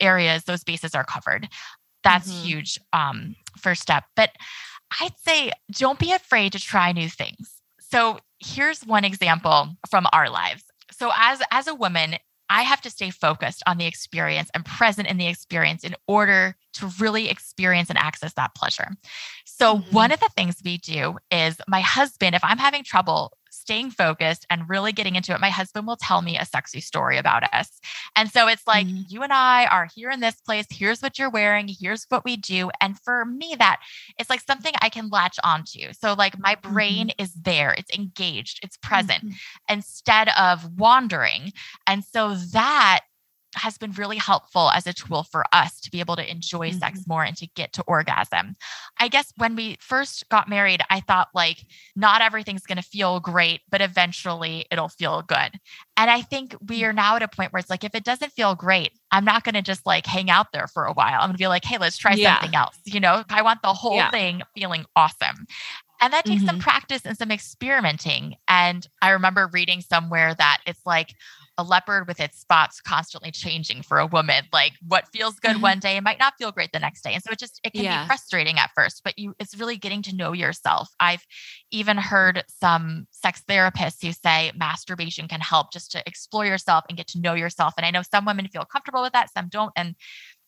areas, 0.00 0.44
those 0.44 0.64
bases 0.64 0.94
are 0.94 1.04
covered, 1.04 1.50
that's 2.02 2.32
mm-hmm. 2.32 2.46
huge 2.46 2.80
um, 2.94 3.36
first 3.58 3.82
step. 3.82 4.04
But 4.16 4.30
I'd 5.00 5.18
say 5.18 5.50
don't 5.72 5.98
be 5.98 6.12
afraid 6.12 6.52
to 6.52 6.60
try 6.60 6.92
new 6.92 7.08
things. 7.08 7.60
So 7.80 8.18
here's 8.38 8.84
one 8.84 9.04
example 9.04 9.68
from 9.90 10.06
our 10.12 10.28
lives. 10.30 10.64
So 10.90 11.10
as 11.16 11.40
as 11.50 11.66
a 11.66 11.74
woman, 11.74 12.16
I 12.50 12.62
have 12.62 12.80
to 12.82 12.90
stay 12.90 13.10
focused 13.10 13.62
on 13.66 13.78
the 13.78 13.86
experience 13.86 14.50
and 14.54 14.64
present 14.64 15.08
in 15.08 15.16
the 15.16 15.26
experience 15.26 15.82
in 15.82 15.94
order 16.06 16.56
to 16.74 16.90
really 17.00 17.30
experience 17.30 17.88
and 17.88 17.98
access 17.98 18.34
that 18.34 18.54
pleasure. 18.54 18.90
So, 19.44 19.78
mm-hmm. 19.78 19.94
one 19.94 20.12
of 20.12 20.20
the 20.20 20.30
things 20.36 20.56
we 20.64 20.78
do 20.78 21.16
is 21.30 21.56
my 21.66 21.80
husband, 21.80 22.34
if 22.34 22.44
I'm 22.44 22.58
having 22.58 22.84
trouble 22.84 23.32
staying 23.64 23.90
focused 23.90 24.46
and 24.50 24.68
really 24.68 24.92
getting 24.92 25.16
into 25.16 25.34
it, 25.34 25.40
my 25.40 25.50
husband 25.50 25.86
will 25.86 25.96
tell 25.96 26.22
me 26.22 26.38
a 26.38 26.44
sexy 26.44 26.80
story 26.80 27.16
about 27.16 27.42
us. 27.54 27.80
And 28.14 28.30
so 28.30 28.46
it's 28.46 28.66
like, 28.66 28.86
mm-hmm. 28.86 29.02
you 29.08 29.22
and 29.22 29.32
I 29.32 29.66
are 29.66 29.88
here 29.94 30.10
in 30.10 30.20
this 30.20 30.40
place. 30.40 30.66
Here's 30.70 31.00
what 31.00 31.18
you're 31.18 31.30
wearing. 31.30 31.68
Here's 31.68 32.04
what 32.10 32.24
we 32.24 32.36
do. 32.36 32.70
And 32.80 32.98
for 33.00 33.24
me, 33.24 33.56
that 33.58 33.80
it's 34.18 34.30
like 34.30 34.40
something 34.40 34.72
I 34.82 34.88
can 34.88 35.08
latch 35.08 35.38
onto. 35.42 35.92
So, 35.92 36.14
like, 36.14 36.38
my 36.38 36.56
brain 36.56 37.08
mm-hmm. 37.08 37.22
is 37.22 37.32
there, 37.34 37.72
it's 37.72 37.92
engaged, 37.96 38.60
it's 38.62 38.76
present 38.76 39.24
mm-hmm. 39.24 39.34
instead 39.68 40.28
of 40.38 40.78
wandering. 40.78 41.52
And 41.86 42.04
so 42.04 42.34
that 42.34 43.00
has 43.54 43.78
been 43.78 43.92
really 43.92 44.16
helpful 44.16 44.70
as 44.70 44.86
a 44.86 44.92
tool 44.92 45.24
for 45.24 45.44
us 45.52 45.80
to 45.80 45.90
be 45.90 46.00
able 46.00 46.16
to 46.16 46.30
enjoy 46.30 46.70
mm-hmm. 46.70 46.78
sex 46.78 47.00
more 47.06 47.24
and 47.24 47.36
to 47.36 47.46
get 47.48 47.72
to 47.74 47.82
orgasm. 47.86 48.56
I 48.98 49.08
guess 49.08 49.32
when 49.36 49.56
we 49.56 49.76
first 49.80 50.28
got 50.28 50.48
married, 50.48 50.82
I 50.90 51.00
thought 51.00 51.28
like 51.34 51.64
not 51.96 52.20
everything's 52.20 52.66
going 52.66 52.76
to 52.76 52.82
feel 52.82 53.20
great, 53.20 53.62
but 53.70 53.80
eventually 53.80 54.66
it'll 54.70 54.88
feel 54.88 55.22
good. 55.22 55.58
And 55.96 56.10
I 56.10 56.22
think 56.22 56.56
we 56.68 56.80
mm. 56.80 56.88
are 56.88 56.92
now 56.92 57.16
at 57.16 57.22
a 57.22 57.28
point 57.28 57.52
where 57.52 57.60
it's 57.60 57.70
like, 57.70 57.84
if 57.84 57.94
it 57.94 58.04
doesn't 58.04 58.32
feel 58.32 58.54
great, 58.54 58.92
I'm 59.10 59.24
not 59.24 59.44
going 59.44 59.54
to 59.54 59.62
just 59.62 59.86
like 59.86 60.06
hang 60.06 60.30
out 60.30 60.52
there 60.52 60.66
for 60.66 60.84
a 60.84 60.92
while. 60.92 61.20
I'm 61.20 61.28
going 61.28 61.34
to 61.34 61.38
be 61.38 61.46
like, 61.48 61.64
hey, 61.64 61.78
let's 61.78 61.96
try 61.96 62.14
yeah. 62.14 62.40
something 62.40 62.56
else. 62.56 62.76
You 62.84 63.00
know, 63.00 63.24
I 63.28 63.42
want 63.42 63.62
the 63.62 63.72
whole 63.72 63.96
yeah. 63.96 64.10
thing 64.10 64.42
feeling 64.54 64.84
awesome. 64.96 65.46
And 66.00 66.12
that 66.12 66.24
takes 66.24 66.42
mm-hmm. 66.42 66.46
some 66.46 66.58
practice 66.58 67.02
and 67.04 67.16
some 67.16 67.30
experimenting. 67.30 68.34
And 68.48 68.86
I 69.00 69.10
remember 69.10 69.48
reading 69.52 69.80
somewhere 69.80 70.34
that 70.34 70.58
it's 70.66 70.84
like, 70.84 71.14
a 71.56 71.62
leopard 71.62 72.08
with 72.08 72.20
its 72.20 72.40
spots 72.40 72.80
constantly 72.80 73.30
changing 73.30 73.82
for 73.82 73.98
a 73.98 74.06
woman. 74.06 74.44
Like 74.52 74.72
what 74.86 75.08
feels 75.12 75.38
good 75.38 75.52
mm-hmm. 75.52 75.62
one 75.62 75.78
day 75.78 76.00
might 76.00 76.18
not 76.18 76.34
feel 76.38 76.52
great 76.52 76.72
the 76.72 76.78
next 76.78 77.02
day. 77.02 77.14
And 77.14 77.22
so 77.22 77.30
it 77.32 77.38
just 77.38 77.60
it 77.64 77.72
can 77.72 77.84
yeah. 77.84 78.02
be 78.02 78.06
frustrating 78.06 78.58
at 78.58 78.70
first, 78.74 79.02
but 79.04 79.18
you 79.18 79.34
it's 79.38 79.56
really 79.58 79.76
getting 79.76 80.02
to 80.02 80.14
know 80.14 80.32
yourself. 80.32 80.90
I've 80.98 81.24
even 81.70 81.96
heard 81.96 82.44
some 82.48 83.06
sex 83.10 83.42
therapists 83.48 84.04
who 84.04 84.12
say 84.12 84.52
masturbation 84.56 85.28
can 85.28 85.40
help 85.40 85.72
just 85.72 85.92
to 85.92 86.02
explore 86.06 86.46
yourself 86.46 86.84
and 86.88 86.96
get 86.96 87.08
to 87.08 87.20
know 87.20 87.34
yourself. 87.34 87.74
And 87.76 87.86
I 87.86 87.90
know 87.90 88.02
some 88.02 88.24
women 88.24 88.48
feel 88.48 88.64
comfortable 88.64 89.02
with 89.02 89.12
that, 89.12 89.32
some 89.32 89.48
don't. 89.48 89.72
And 89.76 89.94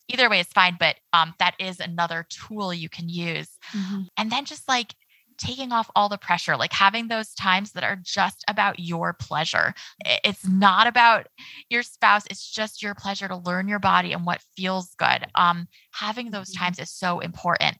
either 0.07 0.29
way 0.29 0.39
is 0.39 0.47
fine, 0.47 0.77
but 0.79 0.95
um, 1.13 1.33
that 1.39 1.55
is 1.59 1.79
another 1.79 2.25
tool 2.29 2.73
you 2.73 2.89
can 2.89 3.09
use. 3.09 3.49
Mm-hmm. 3.71 4.01
And 4.17 4.31
then 4.31 4.45
just 4.45 4.67
like 4.67 4.93
taking 5.37 5.71
off 5.71 5.89
all 5.95 6.09
the 6.09 6.17
pressure, 6.17 6.57
like 6.57 6.73
having 6.73 7.07
those 7.07 7.33
times 7.33 7.71
that 7.73 7.83
are 7.83 7.97
just 8.01 8.43
about 8.47 8.79
your 8.79 9.13
pleasure. 9.13 9.73
It's 10.05 10.47
not 10.47 10.87
about 10.87 11.27
your 11.69 11.83
spouse, 11.83 12.25
it's 12.29 12.49
just 12.49 12.81
your 12.81 12.95
pleasure 12.95 13.27
to 13.27 13.37
learn 13.37 13.67
your 13.67 13.79
body 13.79 14.13
and 14.13 14.25
what 14.25 14.41
feels 14.55 14.93
good. 14.95 15.27
Um, 15.35 15.67
having 15.91 16.31
those 16.31 16.51
mm-hmm. 16.51 16.65
times 16.65 16.79
is 16.79 16.91
so 16.91 17.19
important. 17.19 17.77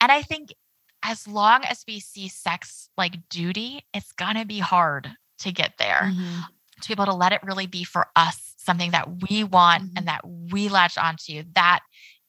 And 0.00 0.12
I 0.12 0.22
think 0.22 0.54
as 1.02 1.26
long 1.28 1.64
as 1.64 1.84
we 1.86 2.00
see 2.00 2.28
sex 2.28 2.88
like 2.96 3.28
duty, 3.28 3.84
it's 3.92 4.12
going 4.12 4.36
to 4.36 4.46
be 4.46 4.58
hard 4.58 5.10
to 5.40 5.52
get 5.52 5.74
there. 5.78 6.02
Mm-hmm. 6.04 6.40
To 6.82 6.88
be 6.88 6.92
able 6.92 7.06
to 7.06 7.14
let 7.14 7.32
it 7.32 7.42
really 7.42 7.66
be 7.66 7.84
for 7.84 8.08
us 8.16 8.54
something 8.58 8.90
that 8.90 9.22
we 9.22 9.44
want 9.44 9.84
mm-hmm. 9.84 9.96
and 9.96 10.08
that 10.08 10.20
we 10.26 10.68
latch 10.68 10.98
onto, 10.98 11.44
that 11.54 11.80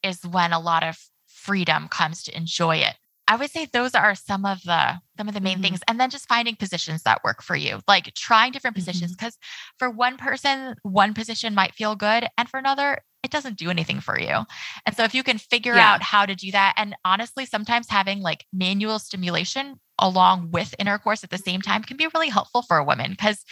is 0.04 0.26
when 0.26 0.54
a 0.54 0.60
lot 0.60 0.84
of 0.84 0.98
freedom 1.28 1.88
comes 1.90 2.24
to 2.24 2.38
enjoy 2.38 2.78
it 2.78 2.96
I 3.28 3.36
would 3.36 3.52
say 3.52 3.66
those 3.66 3.94
are 3.94 4.16
some 4.16 4.46
of 4.46 4.62
the 4.64 5.00
some 5.18 5.28
of 5.28 5.34
the 5.34 5.42
main 5.42 5.56
mm-hmm. 5.56 5.64
things 5.64 5.80
and 5.88 6.00
then 6.00 6.10
just 6.10 6.28
finding 6.28 6.56
positions 6.56 7.04
that 7.04 7.24
work 7.24 7.42
for 7.42 7.56
you. 7.56 7.82
Like 7.88 8.14
trying 8.14 8.52
different 8.52 8.76
positions 8.76 9.16
because 9.16 9.34
mm-hmm. 9.34 9.78
for 9.80 9.90
one 9.90 10.18
person 10.18 10.76
one 10.84 11.14
position 11.14 11.54
might 11.54 11.74
feel 11.74 11.96
good 11.96 12.28
and 12.38 12.50
for 12.50 12.58
another 12.58 13.00
it 13.24 13.32
doesn't 13.32 13.58
do 13.58 13.70
anything 13.70 14.00
for 14.00 14.18
you. 14.20 14.46
And 14.86 14.96
so 14.96 15.04
if 15.04 15.14
you 15.14 15.24
can 15.24 15.38
figure 15.38 15.76
yeah. 15.76 15.94
out 15.94 16.02
how 16.02 16.26
to 16.26 16.36
do 16.36 16.52
that 16.52 16.76
and 16.78 16.96
honestly 17.04 17.46
sometimes 17.46 17.90
having 17.90 18.22
like 18.22 18.46
manual 18.54 19.00
stimulation 19.00 19.80
along 20.00 20.52
with 20.52 20.76
intercourse 20.80 21.24
at 21.24 21.30
the 21.30 21.38
same 21.38 21.62
time 21.62 21.84
can 21.84 21.98
be 21.98 22.08
really 22.14 22.30
helpful 22.30 22.62
for 22.62 22.78
a 22.78 22.84
woman 22.84 23.12
because 23.12 23.44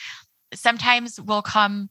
sometimes 0.53 1.19
we'll 1.19 1.41
come 1.41 1.89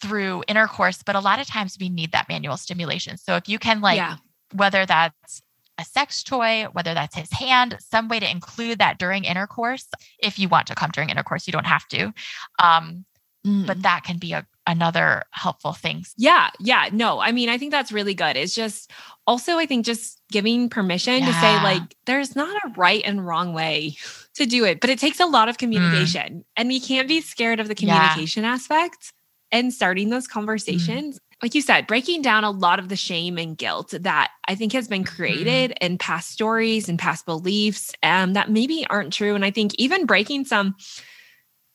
through 0.00 0.44
intercourse 0.46 1.02
but 1.02 1.16
a 1.16 1.20
lot 1.20 1.40
of 1.40 1.46
times 1.48 1.76
we 1.80 1.88
need 1.88 2.12
that 2.12 2.28
manual 2.28 2.56
stimulation. 2.56 3.18
So 3.18 3.36
if 3.36 3.48
you 3.48 3.58
can 3.58 3.80
like 3.80 3.98
yeah 3.98 4.16
whether 4.54 4.86
that's 4.86 5.42
a 5.78 5.84
sex 5.84 6.22
toy, 6.22 6.66
whether 6.72 6.92
that's 6.92 7.14
his 7.14 7.32
hand, 7.32 7.78
some 7.80 8.08
way 8.08 8.20
to 8.20 8.30
include 8.30 8.80
that 8.80 8.98
during 8.98 9.24
intercourse. 9.24 9.86
If 10.18 10.38
you 10.38 10.48
want 10.48 10.66
to 10.66 10.74
come 10.74 10.90
during 10.92 11.10
intercourse, 11.10 11.46
you 11.46 11.52
don't 11.52 11.66
have 11.66 11.86
to. 11.88 12.12
Um, 12.58 13.04
mm. 13.46 13.66
But 13.66 13.82
that 13.82 14.02
can 14.04 14.18
be 14.18 14.32
a, 14.32 14.46
another 14.66 15.22
helpful 15.30 15.72
thing. 15.72 16.04
Yeah. 16.16 16.50
Yeah. 16.58 16.88
No, 16.92 17.20
I 17.20 17.32
mean, 17.32 17.48
I 17.48 17.58
think 17.58 17.70
that's 17.70 17.92
really 17.92 18.14
good. 18.14 18.36
It's 18.36 18.54
just 18.54 18.90
also, 19.26 19.56
I 19.56 19.66
think, 19.66 19.86
just 19.86 20.20
giving 20.32 20.68
permission 20.68 21.20
yeah. 21.20 21.26
to 21.26 21.32
say, 21.34 21.54
like, 21.62 21.96
there's 22.06 22.34
not 22.34 22.54
a 22.64 22.72
right 22.76 23.02
and 23.04 23.24
wrong 23.24 23.54
way 23.54 23.96
to 24.34 24.46
do 24.46 24.64
it, 24.64 24.80
but 24.80 24.90
it 24.90 24.98
takes 24.98 25.20
a 25.20 25.26
lot 25.26 25.48
of 25.48 25.56
mm. 25.56 25.60
communication. 25.60 26.38
Mm. 26.38 26.44
And 26.56 26.68
we 26.68 26.80
can't 26.80 27.08
be 27.08 27.20
scared 27.20 27.60
of 27.60 27.68
the 27.68 27.74
communication 27.74 28.42
yeah. 28.42 28.52
aspect 28.52 29.12
and 29.52 29.72
starting 29.72 30.10
those 30.10 30.26
mm. 30.26 30.32
conversations. 30.32 31.16
Mm 31.16 31.22
like 31.42 31.54
you 31.54 31.62
said, 31.62 31.86
breaking 31.86 32.22
down 32.22 32.44
a 32.44 32.50
lot 32.50 32.78
of 32.78 32.88
the 32.88 32.96
shame 32.96 33.38
and 33.38 33.56
guilt 33.56 33.94
that 34.00 34.30
I 34.46 34.54
think 34.54 34.72
has 34.72 34.88
been 34.88 35.04
mm-hmm. 35.04 35.14
created 35.14 35.70
mm-hmm. 35.70 35.92
in 35.92 35.98
past 35.98 36.30
stories 36.30 36.88
and 36.88 36.98
past 36.98 37.26
beliefs 37.26 37.92
um, 38.02 38.32
that 38.32 38.50
maybe 38.50 38.86
aren't 38.90 39.12
true. 39.12 39.34
And 39.34 39.44
I 39.44 39.50
think 39.50 39.74
even 39.76 40.06
breaking 40.06 40.44
some 40.44 40.74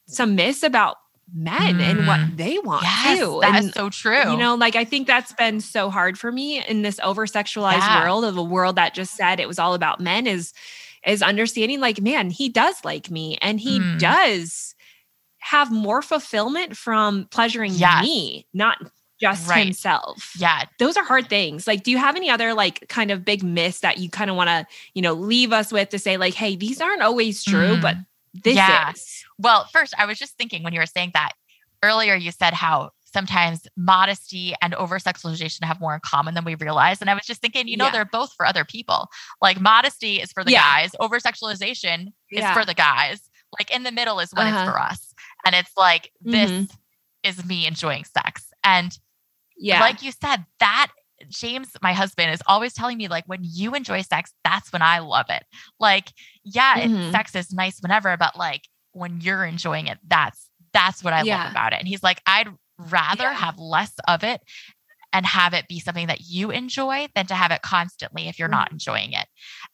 some 0.07 0.35
myths 0.35 0.63
about 0.63 0.97
men 1.33 1.77
mm. 1.77 1.81
and 1.81 2.07
what 2.07 2.19
mm. 2.19 2.37
they 2.37 2.59
want 2.59 2.83
yes, 2.83 3.19
too. 3.19 3.39
That 3.41 3.55
and, 3.55 3.65
is 3.67 3.73
so 3.73 3.89
true. 3.89 4.31
You 4.31 4.37
know, 4.37 4.55
like 4.55 4.75
I 4.75 4.83
think 4.83 5.07
that's 5.07 5.31
been 5.33 5.61
so 5.61 5.89
hard 5.89 6.19
for 6.19 6.31
me 6.31 6.63
in 6.65 6.81
this 6.81 6.99
over 7.01 7.25
sexualized 7.25 7.77
yeah. 7.77 8.03
world 8.03 8.25
of 8.25 8.37
a 8.37 8.43
world 8.43 8.75
that 8.75 8.93
just 8.93 9.15
said 9.15 9.39
it 9.39 9.47
was 9.47 9.59
all 9.59 9.73
about 9.73 9.99
men 9.99 10.27
is 10.27 10.53
is 11.05 11.21
understanding 11.21 11.79
like, 11.79 12.01
man, 12.01 12.29
he 12.29 12.49
does 12.49 12.75
like 12.83 13.09
me 13.09 13.37
and 13.41 13.59
he 13.59 13.79
mm. 13.79 13.99
does 13.99 14.75
have 15.39 15.71
more 15.71 16.01
fulfillment 16.01 16.77
from 16.77 17.27
pleasuring 17.29 17.73
yes. 17.73 18.03
me, 18.03 18.47
not 18.53 18.77
just 19.23 19.49
right. 19.49 19.65
himself. 19.65 20.33
Yeah. 20.37 20.63
Those 20.79 20.97
are 20.97 21.03
hard 21.03 21.29
things. 21.29 21.65
Like, 21.65 21.83
do 21.83 21.91
you 21.91 21.97
have 21.97 22.15
any 22.15 22.29
other 22.29 22.53
like 22.53 22.87
kind 22.89 23.09
of 23.11 23.23
big 23.23 23.43
myths 23.43 23.79
that 23.79 23.97
you 23.97 24.09
kind 24.09 24.29
of 24.29 24.35
want 24.35 24.49
to, 24.49 24.67
you 24.93 25.01
know, 25.01 25.13
leave 25.13 25.53
us 25.53 25.71
with 25.71 25.89
to 25.89 25.99
say, 25.99 26.17
like, 26.17 26.33
hey, 26.33 26.55
these 26.55 26.81
aren't 26.81 27.01
always 27.01 27.43
true, 27.43 27.77
mm. 27.77 27.81
but 27.81 27.95
this 28.33 28.55
yeah. 28.55 28.91
is? 28.91 29.23
Well, 29.37 29.65
first, 29.71 29.93
I 29.97 30.05
was 30.05 30.19
just 30.19 30.37
thinking 30.37 30.63
when 30.63 30.73
you 30.73 30.79
were 30.79 30.85
saying 30.85 31.11
that 31.13 31.33
earlier, 31.81 32.15
you 32.15 32.31
said 32.31 32.53
how 32.53 32.91
sometimes 33.13 33.67
modesty 33.77 34.55
and 34.61 34.73
over 34.73 34.97
sexualization 34.97 35.63
have 35.63 35.79
more 35.79 35.93
in 35.93 36.01
common 36.03 36.33
than 36.33 36.43
we 36.43 36.55
realize. 36.55 36.99
And 36.99 37.09
I 37.09 37.13
was 37.13 37.25
just 37.25 37.41
thinking, 37.41 37.67
you 37.67 37.77
know, 37.77 37.85
yeah. 37.85 37.91
they're 37.91 38.05
both 38.05 38.33
for 38.33 38.45
other 38.45 38.65
people. 38.65 39.07
Like 39.41 39.61
modesty 39.61 40.15
is 40.19 40.31
for 40.31 40.43
the 40.43 40.51
yeah. 40.51 40.61
guys, 40.61 40.91
over 40.99 41.19
sexualization 41.19 42.11
is 42.31 42.43
for 42.51 42.65
the 42.65 42.73
guys. 42.73 43.21
Like 43.59 43.73
in 43.73 43.83
the 43.83 43.91
middle 43.91 44.19
is 44.19 44.31
when 44.33 44.47
uh-huh. 44.47 44.63
it's 44.63 44.71
for 44.71 44.79
us. 44.79 45.13
And 45.45 45.53
it's 45.53 45.71
like, 45.77 46.11
this 46.21 46.49
mm-hmm. 46.49 46.63
is 47.23 47.45
me 47.45 47.67
enjoying 47.67 48.03
sex. 48.03 48.51
And 48.63 48.97
yeah. 49.57 49.79
Like 49.79 50.01
you 50.01 50.11
said, 50.11 50.45
that 50.59 50.91
James, 51.29 51.69
my 51.81 51.93
husband, 51.93 52.31
is 52.31 52.41
always 52.47 52.73
telling 52.73 52.97
me, 52.97 53.07
like, 53.07 53.23
when 53.27 53.39
you 53.43 53.75
enjoy 53.75 54.01
sex, 54.01 54.33
that's 54.43 54.73
when 54.73 54.81
I 54.81 54.99
love 54.99 55.27
it. 55.29 55.43
Like, 55.79 56.11
yeah, 56.43 56.79
mm-hmm. 56.79 56.95
it, 56.95 57.11
sex 57.11 57.35
is 57.35 57.53
nice 57.53 57.79
whenever, 57.81 58.15
but 58.17 58.37
like 58.37 58.63
when 58.91 59.21
you're 59.21 59.45
enjoying 59.45 59.87
it, 59.87 59.97
that's 60.07 60.49
that's 60.73 61.03
what 61.03 61.13
I 61.13 61.23
yeah. 61.23 61.43
love 61.43 61.51
about 61.51 61.73
it. 61.73 61.79
And 61.79 61.87
he's 61.87 62.03
like, 62.03 62.21
I'd 62.25 62.47
rather 62.77 63.23
yeah. 63.23 63.33
have 63.33 63.59
less 63.59 63.93
of 64.07 64.23
it 64.23 64.41
and 65.13 65.25
have 65.27 65.53
it 65.53 65.67
be 65.67 65.79
something 65.79 66.07
that 66.07 66.21
you 66.21 66.49
enjoy 66.49 67.07
than 67.13 67.27
to 67.27 67.35
have 67.35 67.51
it 67.51 67.61
constantly 67.61 68.27
if 68.27 68.39
you're 68.39 68.47
mm-hmm. 68.47 68.59
not 68.59 68.71
enjoying 68.71 69.13
it. 69.13 69.27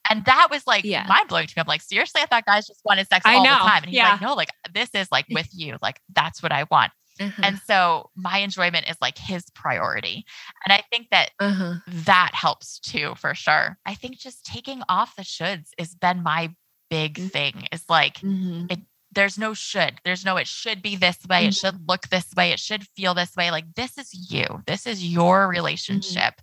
And 0.09 0.25
that 0.25 0.49
was 0.51 0.67
like 0.67 0.83
yeah. 0.83 1.05
mind 1.07 1.29
blowing 1.29 1.47
to 1.47 1.53
me. 1.55 1.61
I'm 1.61 1.67
like, 1.67 1.81
seriously, 1.81 2.21
I 2.21 2.25
thought 2.25 2.45
guys 2.45 2.67
just 2.67 2.81
wanted 2.83 3.07
sex 3.07 3.25
all 3.25 3.41
the 3.41 3.47
time. 3.47 3.83
And 3.83 3.91
he's 3.91 4.01
like, 4.01 4.21
no, 4.21 4.33
like 4.33 4.49
this 4.73 4.89
is 4.93 5.07
like 5.11 5.25
with 5.31 5.47
you. 5.53 5.77
Like 5.81 5.99
that's 6.13 6.43
what 6.43 6.51
I 6.51 6.65
want. 6.69 6.91
Mm-hmm. 7.19 7.43
And 7.43 7.59
so 7.59 8.09
my 8.15 8.39
enjoyment 8.39 8.89
is 8.89 8.95
like 9.01 9.17
his 9.17 9.49
priority. 9.51 10.25
And 10.65 10.71
I 10.71 10.83
think 10.89 11.07
that 11.11 11.31
uh-huh. 11.39 11.75
that 11.87 12.31
helps 12.33 12.79
too, 12.79 13.13
for 13.15 13.35
sure. 13.35 13.77
I 13.85 13.93
think 13.93 14.17
just 14.17 14.45
taking 14.45 14.81
off 14.87 15.15
the 15.15 15.23
shoulds 15.23 15.69
has 15.77 15.95
been 15.95 16.23
my 16.23 16.53
big 16.89 17.15
mm-hmm. 17.15 17.27
thing 17.27 17.67
It's 17.71 17.89
like, 17.89 18.15
mm-hmm. 18.15 18.65
it, 18.69 18.79
there's 19.11 19.37
no 19.37 19.53
should, 19.53 19.99
there's 20.05 20.23
no, 20.23 20.37
it 20.37 20.47
should 20.47 20.81
be 20.81 20.95
this 20.95 21.17
way. 21.29 21.47
It 21.47 21.53
should 21.53 21.75
mm-hmm. 21.75 21.89
look 21.89 22.07
this 22.09 22.31
way. 22.37 22.51
It 22.51 22.59
should 22.59 22.87
feel 22.95 23.13
this 23.13 23.35
way. 23.35 23.51
Like 23.51 23.73
this 23.75 23.97
is 23.97 24.31
you, 24.31 24.63
this 24.65 24.87
is 24.87 25.05
your 25.05 25.41
mm-hmm. 25.41 25.51
relationship. 25.51 26.35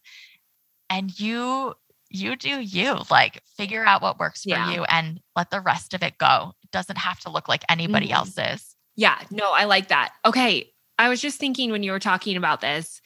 And 0.91 1.19
you, 1.19 1.75
you 2.09 2.37
do 2.37 2.61
you 2.61 2.99
like 3.11 3.43
figure 3.57 3.85
out 3.85 4.03
what 4.03 4.19
works 4.19 4.43
for 4.45 4.51
yeah. 4.51 4.73
you 4.73 4.85
and 4.85 5.21
let 5.35 5.51
the 5.51 5.61
rest 5.61 5.95
of 5.95 6.03
it 6.03 6.19
go. 6.19 6.53
It 6.63 6.71
doesn't 6.71 6.99
have 6.99 7.19
to 7.21 7.31
look 7.31 7.49
like 7.49 7.65
anybody 7.69 8.13
else's. 8.13 8.76
Yeah, 8.97 9.19
no, 9.31 9.53
I 9.53 9.65
like 9.65 9.89
that. 9.89 10.13
Okay. 10.25 10.73
I 10.99 11.09
was 11.09 11.21
just 11.21 11.39
thinking 11.39 11.71
when 11.71 11.83
you 11.83 11.93
were 11.93 12.01
talking 12.01 12.37
about 12.37 12.63
this, 12.63 13.03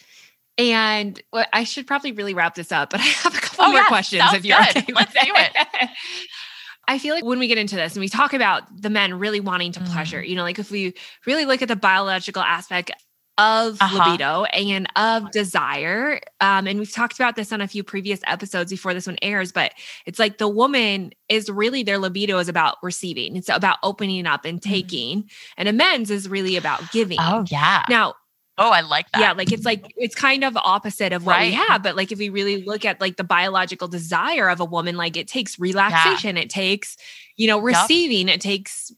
and 0.56 1.20
well, 1.32 1.46
I 1.52 1.64
should 1.64 1.86
probably 1.86 2.12
really 2.12 2.34
wrap 2.34 2.54
this 2.54 2.70
up, 2.70 2.90
but 2.90 3.00
I 3.00 3.04
have 3.04 3.34
a 3.34 3.40
couple 3.40 3.64
oh, 3.66 3.72
more 3.72 3.80
yeah, 3.80 3.88
questions 3.88 4.24
if 4.32 4.44
you're 4.44 4.58
good. 4.58 4.76
okay. 4.76 4.92
Let's 4.92 5.12
do 5.12 5.20
it. 5.22 5.90
I 6.88 6.98
feel 6.98 7.14
like 7.14 7.24
when 7.24 7.38
we 7.38 7.46
get 7.46 7.58
into 7.58 7.76
this 7.76 7.94
and 7.94 8.00
we 8.00 8.08
talk 8.08 8.32
about 8.32 8.64
the 8.74 8.90
men 8.90 9.14
really 9.14 9.38
wanting 9.38 9.70
to 9.72 9.80
mm. 9.80 9.92
pleasure, 9.92 10.20
you 10.20 10.34
know, 10.34 10.42
like 10.42 10.58
if 10.58 10.72
we 10.72 10.94
really 11.24 11.44
look 11.44 11.62
at 11.62 11.68
the 11.68 11.76
biological 11.76 12.42
aspect 12.42 12.90
of 13.38 13.78
uh-huh. 13.80 14.10
libido 14.10 14.44
and 14.44 14.86
of 14.96 15.30
desire. 15.30 16.20
Um, 16.40 16.66
and 16.66 16.78
we've 16.78 16.92
talked 16.92 17.14
about 17.14 17.36
this 17.36 17.52
on 17.52 17.60
a 17.60 17.68
few 17.68 17.82
previous 17.82 18.20
episodes 18.26 18.70
before 18.70 18.92
this 18.92 19.06
one 19.06 19.18
airs, 19.22 19.52
but 19.52 19.72
it's 20.06 20.18
like 20.18 20.38
the 20.38 20.48
woman 20.48 21.12
is 21.28 21.48
really 21.48 21.82
their 21.82 21.98
libido 21.98 22.38
is 22.38 22.48
about 22.48 22.76
receiving. 22.82 23.36
It's 23.36 23.48
about 23.48 23.78
opening 23.82 24.26
up 24.26 24.44
and 24.44 24.60
mm-hmm. 24.60 24.70
taking. 24.70 25.18
Mm-hmm. 25.18 25.28
And 25.56 25.68
amends 25.68 26.10
is 26.10 26.28
really 26.28 26.56
about 26.56 26.92
giving. 26.92 27.18
Oh, 27.20 27.44
yeah. 27.48 27.84
Now, 27.88 28.14
Oh, 28.58 28.70
I 28.70 28.82
like 28.82 29.10
that. 29.12 29.20
Yeah, 29.20 29.32
like 29.32 29.52
it's 29.52 29.64
like 29.64 29.90
it's 29.96 30.14
kind 30.14 30.44
of 30.44 30.54
opposite 30.54 31.14
of 31.14 31.24
what 31.24 31.36
right. 31.36 31.46
we 31.46 31.52
have, 31.54 31.82
but 31.82 31.96
like 31.96 32.12
if 32.12 32.18
we 32.18 32.28
really 32.28 32.62
look 32.62 32.84
at 32.84 33.00
like 33.00 33.16
the 33.16 33.24
biological 33.24 33.88
desire 33.88 34.50
of 34.50 34.60
a 34.60 34.66
woman, 34.66 34.98
like 34.98 35.16
it 35.16 35.26
takes 35.28 35.58
relaxation, 35.58 36.36
yeah. 36.36 36.42
it 36.42 36.50
takes, 36.50 36.98
you 37.36 37.46
know, 37.46 37.58
receiving, 37.58 38.28
yep. 38.28 38.36
it 38.36 38.40
takes 38.42 38.92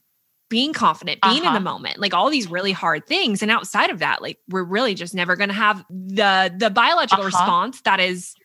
being 0.53 0.71
confident, 0.71 1.19
being 1.23 1.39
uh-huh. 1.39 1.47
in 1.47 1.63
the 1.63 1.67
uh-huh. 1.67 1.79
moment, 1.79 1.97
like 1.97 2.13
all 2.13 2.29
these 2.29 2.47
really 2.47 2.71
hard 2.71 3.07
things. 3.07 3.41
And 3.41 3.49
outside 3.49 3.89
of 3.89 3.97
that, 3.99 4.21
like 4.21 4.37
we're 4.47 4.63
really 4.63 4.93
just 4.93 5.15
never 5.15 5.35
going 5.35 5.49
to 5.49 5.55
have 5.55 5.83
the 5.89 6.53
the 6.55 6.69
biological 6.69 7.25
uh-huh. 7.25 7.25
response 7.25 7.81
that 7.81 7.99
is 7.99 8.35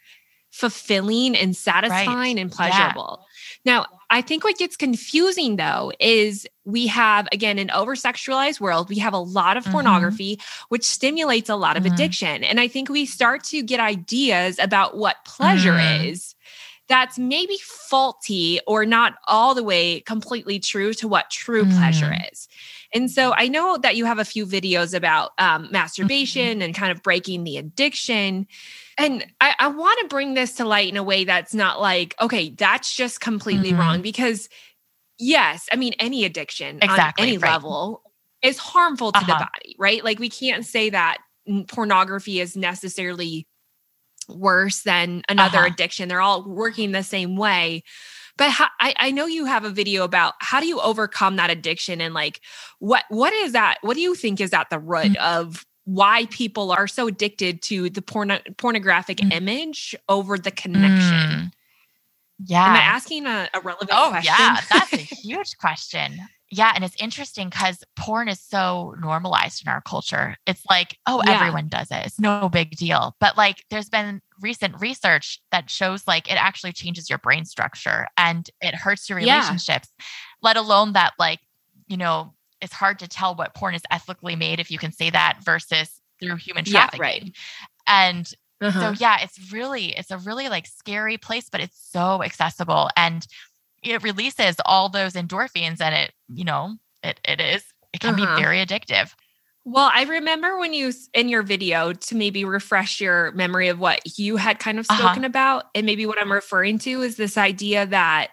fulfilling 0.51 1.37
and 1.37 1.55
satisfying 1.55 2.09
right. 2.09 2.39
and 2.39 2.51
pleasurable. 2.51 3.27
Yeah. 3.65 3.75
Now, 3.75 3.87
I 4.09 4.23
think 4.23 4.43
what 4.43 4.57
gets 4.57 4.75
confusing 4.75 5.57
though 5.57 5.93
is 6.01 6.47
we 6.65 6.87
have 6.87 7.29
again 7.31 7.59
an 7.59 7.71
over 7.73 7.95
sexualized 7.95 8.59
world. 8.59 8.89
We 8.89 9.01
have 9.01 9.13
a 9.13 9.19
lot 9.19 9.59
of 9.59 9.65
mm-hmm. 9.65 9.73
pornography, 9.73 10.41
which 10.71 10.85
stimulates 10.85 11.51
a 11.51 11.57
lot 11.57 11.77
of 11.77 11.83
mm-hmm. 11.83 11.93
addiction. 11.93 12.43
And 12.43 12.59
I 12.59 12.69
think 12.69 12.89
we 12.89 13.05
start 13.05 13.45
to 13.45 13.63
get 13.63 13.81
ideas 13.81 14.59
about 14.59 14.97
what 14.97 15.17
pleasure 15.27 15.75
mm-hmm. 15.75 16.07
is 16.07 16.35
that's 16.89 17.19
maybe 17.19 17.59
faulty 17.63 18.61
or 18.67 18.87
not 18.87 19.15
all 19.27 19.55
the 19.55 19.63
way 19.63 20.01
completely 20.01 20.59
true 20.59 20.95
to 20.95 21.07
what 21.07 21.31
true 21.31 21.65
mm. 21.65 21.79
pleasure 21.79 22.17
is. 22.33 22.49
And 22.95 23.11
so 23.11 23.35
I 23.37 23.49
know 23.49 23.77
that 23.77 23.97
you 23.97 24.07
have 24.07 24.19
a 24.19 24.25
few 24.25 24.47
videos 24.47 24.95
about 24.95 25.33
um, 25.39 25.69
masturbation 25.71 26.55
mm-hmm. 26.55 26.63
and 26.63 26.75
kind 26.75 26.91
of 26.91 27.03
breaking 27.03 27.45
the 27.45 27.59
addiction. 27.59 28.47
And 28.97 29.27
I, 29.41 29.55
I 29.59 29.69
want 29.69 30.01
to 30.01 30.09
bring 30.09 30.33
this 30.33 30.55
to 30.55 30.65
light 30.65 30.89
in 30.89 30.97
a 30.97 31.03
way 31.03 31.25
that's 31.25 31.53
not 31.53 31.81
like, 31.81 32.15
okay, 32.21 32.51
that's 32.51 32.97
just 32.97 33.21
completely 33.21 33.71
mm-hmm. 33.71 33.81
wrong. 33.81 34.03
Because, 34.03 34.49
yes, 35.19 35.69
I 35.71 35.77
mean, 35.77 35.93
any 35.99 36.25
addiction 36.25 36.79
exactly, 36.81 37.23
on 37.23 37.29
any 37.29 37.39
right. 37.39 37.53
level 37.53 38.03
is 38.41 38.57
harmful 38.57 39.13
to 39.13 39.19
uh-huh. 39.19 39.27
the 39.27 39.45
body, 39.45 39.77
right? 39.79 40.03
Like, 40.03 40.19
we 40.19 40.31
can't 40.31 40.65
say 40.65 40.89
that 40.89 41.19
pornography 41.67 42.41
is 42.41 42.57
necessarily 42.57 43.47
worse 44.29 44.83
than 44.83 45.23
another 45.29 45.59
uh-huh. 45.59 45.69
addiction. 45.73 46.09
They're 46.09 46.21
all 46.21 46.45
working 46.45 46.93
the 46.93 47.03
same 47.03 47.37
way. 47.37 47.83
But 48.37 48.51
how, 48.51 48.69
I, 48.81 48.95
I 48.99 49.11
know 49.11 49.27
you 49.27 49.47
have 49.47 49.65
a 49.65 49.71
video 49.71 50.05
about 50.05 50.35
how 50.41 50.61
do 50.61 50.67
you 50.67 50.81
overcome 50.81 51.37
that 51.37 51.51
addiction 51.51 52.01
and 52.01 52.15
like 52.15 52.41
what 52.79 53.05
what 53.09 53.33
is 53.33 53.53
that? 53.53 53.79
What 53.83 53.95
do 53.95 54.01
you 54.01 54.15
think 54.15 54.41
is 54.41 54.53
at 54.53 54.71
the 54.71 54.79
root 54.79 55.15
mm-hmm. 55.15 55.41
of 55.41 55.67
why 55.85 56.27
people 56.27 56.71
are 56.71 56.87
so 56.87 57.09
addicted 57.09 57.63
to 57.63 57.91
the 57.91 58.03
porno, 58.03 58.39
pornographic 58.57 59.19
mm-hmm. 59.19 59.33
image 59.33 59.97
over 60.09 60.39
the 60.39 60.53
connection? 60.53 61.49
Mm. 61.49 61.53
Yeah. 62.45 62.65
Am 62.65 62.77
I 62.77 62.81
asking 62.81 63.27
a, 63.27 63.49
a 63.53 63.61
relevant 63.61 63.91
oh, 63.93 64.11
question? 64.11 64.33
yeah, 64.39 64.61
that's 64.71 64.93
a 64.93 64.97
huge 65.23 65.59
question. 65.59 66.21
Yeah, 66.51 66.73
and 66.75 66.83
it's 66.83 66.97
interesting 66.99 67.51
because 67.51 67.85
porn 67.95 68.29
is 68.29 68.41
so 68.41 68.95
normalized 69.01 69.63
in 69.63 69.71
our 69.71 69.83
culture. 69.83 70.37
It's 70.47 70.63
like, 70.71 70.97
oh, 71.07 71.23
yeah. 71.25 71.39
everyone 71.39 71.69
does 71.69 71.91
it. 71.91 72.07
It's 72.07 72.19
no 72.19 72.49
big 72.49 72.71
deal. 72.77 73.15
But 73.21 73.37
like 73.37 73.65
there's 73.71 73.91
been 73.91 74.23
recent 74.41 74.81
research 74.81 75.41
that 75.51 75.69
shows 75.69 76.07
like 76.07 76.31
it 76.31 76.37
actually 76.37 76.73
changes 76.73 77.11
your 77.11 77.19
brain 77.19 77.45
structure 77.45 78.07
and 78.17 78.49
it 78.63 78.75
hurts 78.75 79.11
your 79.11 79.19
relationships, 79.19 79.89
yeah. 79.99 80.05
let 80.41 80.57
alone 80.57 80.95
that 80.95 81.13
like, 81.19 81.41
you 81.87 81.99
know, 81.99 82.33
it's 82.63 82.73
hard 82.73 82.99
to 83.01 83.09
tell 83.09 83.35
what 83.35 83.55
porn 83.55 83.75
is 83.75 83.83
ethically 83.91 84.37
made 84.37 84.59
if 84.59 84.71
you 84.71 84.79
can 84.79 84.93
say 84.93 85.11
that 85.11 85.41
versus 85.45 86.01
through 86.21 86.37
human 86.37 86.65
trafficking. 86.65 87.01
Yeah, 87.01 87.07
right. 87.07 87.37
And 87.87 88.33
uh-huh. 88.61 88.95
so 88.95 88.97
yeah, 88.99 89.19
it's 89.23 89.53
really 89.53 89.97
it's 89.97 90.11
a 90.11 90.19
really 90.19 90.49
like 90.49 90.67
scary 90.67 91.19
place, 91.19 91.49
but 91.51 91.61
it's 91.61 91.79
so 91.91 92.23
accessible 92.23 92.91
and 92.97 93.27
it 93.83 94.03
releases 94.03 94.57
all 94.65 94.89
those 94.89 95.15
endorphins 95.15 95.81
and 95.81 95.95
it, 95.95 96.13
you 96.29 96.45
know, 96.45 96.77
it 97.03 97.21
it 97.25 97.41
is 97.41 97.65
it 97.93 98.01
can 98.01 98.15
uh-huh. 98.15 98.37
be 98.37 98.43
very 98.43 98.65
addictive. 98.65 99.13
Well, 99.65 99.91
I 99.93 100.05
remember 100.05 100.59
when 100.59 100.73
you 100.73 100.93
in 101.13 101.29
your 101.29 101.43
video 101.43 101.93
to 101.93 102.15
maybe 102.15 102.45
refresh 102.45 103.01
your 103.01 103.33
memory 103.33 103.69
of 103.69 103.79
what 103.79 104.01
you 104.19 104.37
had 104.37 104.59
kind 104.59 104.79
of 104.79 104.87
uh-huh. 104.89 104.99
spoken 104.99 105.25
uh-huh. 105.25 105.31
about 105.31 105.65
and 105.75 105.85
maybe 105.85 106.07
what 106.07 106.19
I'm 106.19 106.33
referring 106.33 106.79
to 106.81 107.03
is 107.03 107.17
this 107.17 107.37
idea 107.37 107.87
that 107.87 108.29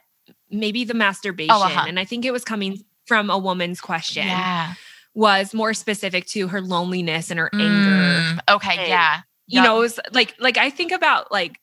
maybe 0.50 0.84
the 0.84 0.94
masturbation 0.94 1.52
oh, 1.54 1.64
uh-huh. 1.64 1.86
and 1.88 2.00
I 2.00 2.06
think 2.06 2.26
it 2.26 2.32
was 2.32 2.44
coming 2.44 2.84
from 3.06 3.30
a 3.30 3.38
woman's 3.38 3.82
question. 3.82 4.28
Yeah. 4.28 4.74
Was 5.14 5.54
more 5.54 5.74
specific 5.74 6.26
to 6.28 6.50
her 6.50 6.62
loneliness 6.62 7.32
and 7.32 7.40
her 7.40 7.50
mm, 7.54 7.62
anger. 7.62 8.42
Okay, 8.50 8.78
and, 8.78 8.88
yeah. 8.90 9.22
You 9.48 9.62
yep. 9.62 9.64
know, 9.64 9.78
it 9.78 9.80
was 9.80 10.00
like 10.12 10.36
like 10.40 10.58
I 10.58 10.70
think 10.70 10.92
about 10.92 11.32
like 11.32 11.58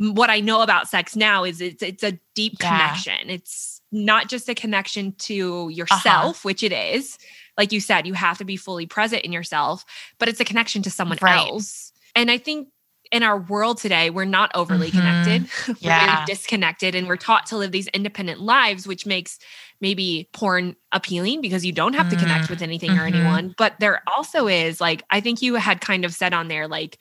what 0.00 0.30
I 0.30 0.40
know 0.40 0.62
about 0.62 0.88
sex 0.88 1.14
now 1.14 1.44
is 1.44 1.60
it's 1.60 1.82
it's 1.82 2.02
a 2.02 2.18
deep 2.34 2.54
yeah. 2.60 2.70
connection. 2.70 3.28
It's 3.28 3.82
not 3.92 4.28
just 4.28 4.48
a 4.48 4.54
connection 4.54 5.12
to 5.18 5.68
yourself, 5.68 6.04
uh-huh. 6.04 6.32
which 6.42 6.62
it 6.62 6.72
is. 6.72 7.18
Like 7.58 7.72
you 7.72 7.80
said, 7.80 8.06
you 8.06 8.14
have 8.14 8.38
to 8.38 8.44
be 8.44 8.56
fully 8.56 8.86
present 8.86 9.24
in 9.24 9.32
yourself, 9.32 9.84
but 10.18 10.28
it's 10.28 10.40
a 10.40 10.44
connection 10.44 10.82
to 10.82 10.90
someone 10.90 11.18
right. 11.20 11.46
else. 11.46 11.92
And 12.14 12.30
I 12.30 12.38
think 12.38 12.68
in 13.12 13.22
our 13.22 13.38
world 13.38 13.78
today, 13.78 14.08
we're 14.08 14.24
not 14.24 14.50
overly 14.54 14.90
mm-hmm. 14.90 14.98
connected. 14.98 15.50
we're 15.68 15.90
yeah. 15.90 16.14
really 16.14 16.26
disconnected 16.26 16.94
and 16.94 17.06
we're 17.06 17.16
taught 17.16 17.46
to 17.46 17.56
live 17.56 17.72
these 17.72 17.88
independent 17.88 18.40
lives, 18.40 18.86
which 18.86 19.04
makes 19.04 19.38
maybe 19.80 20.28
porn 20.32 20.76
appealing 20.92 21.40
because 21.40 21.66
you 21.66 21.72
don't 21.72 21.94
have 21.94 22.08
to 22.08 22.16
connect 22.16 22.44
mm-hmm. 22.44 22.52
with 22.52 22.62
anything 22.62 22.90
mm-hmm. 22.90 23.00
or 23.00 23.06
anyone. 23.06 23.54
But 23.58 23.74
there 23.80 24.02
also 24.16 24.46
is 24.46 24.80
like, 24.80 25.02
I 25.10 25.20
think 25.20 25.42
you 25.42 25.56
had 25.56 25.80
kind 25.80 26.04
of 26.04 26.14
said 26.14 26.32
on 26.32 26.48
there, 26.48 26.68
like, 26.68 26.98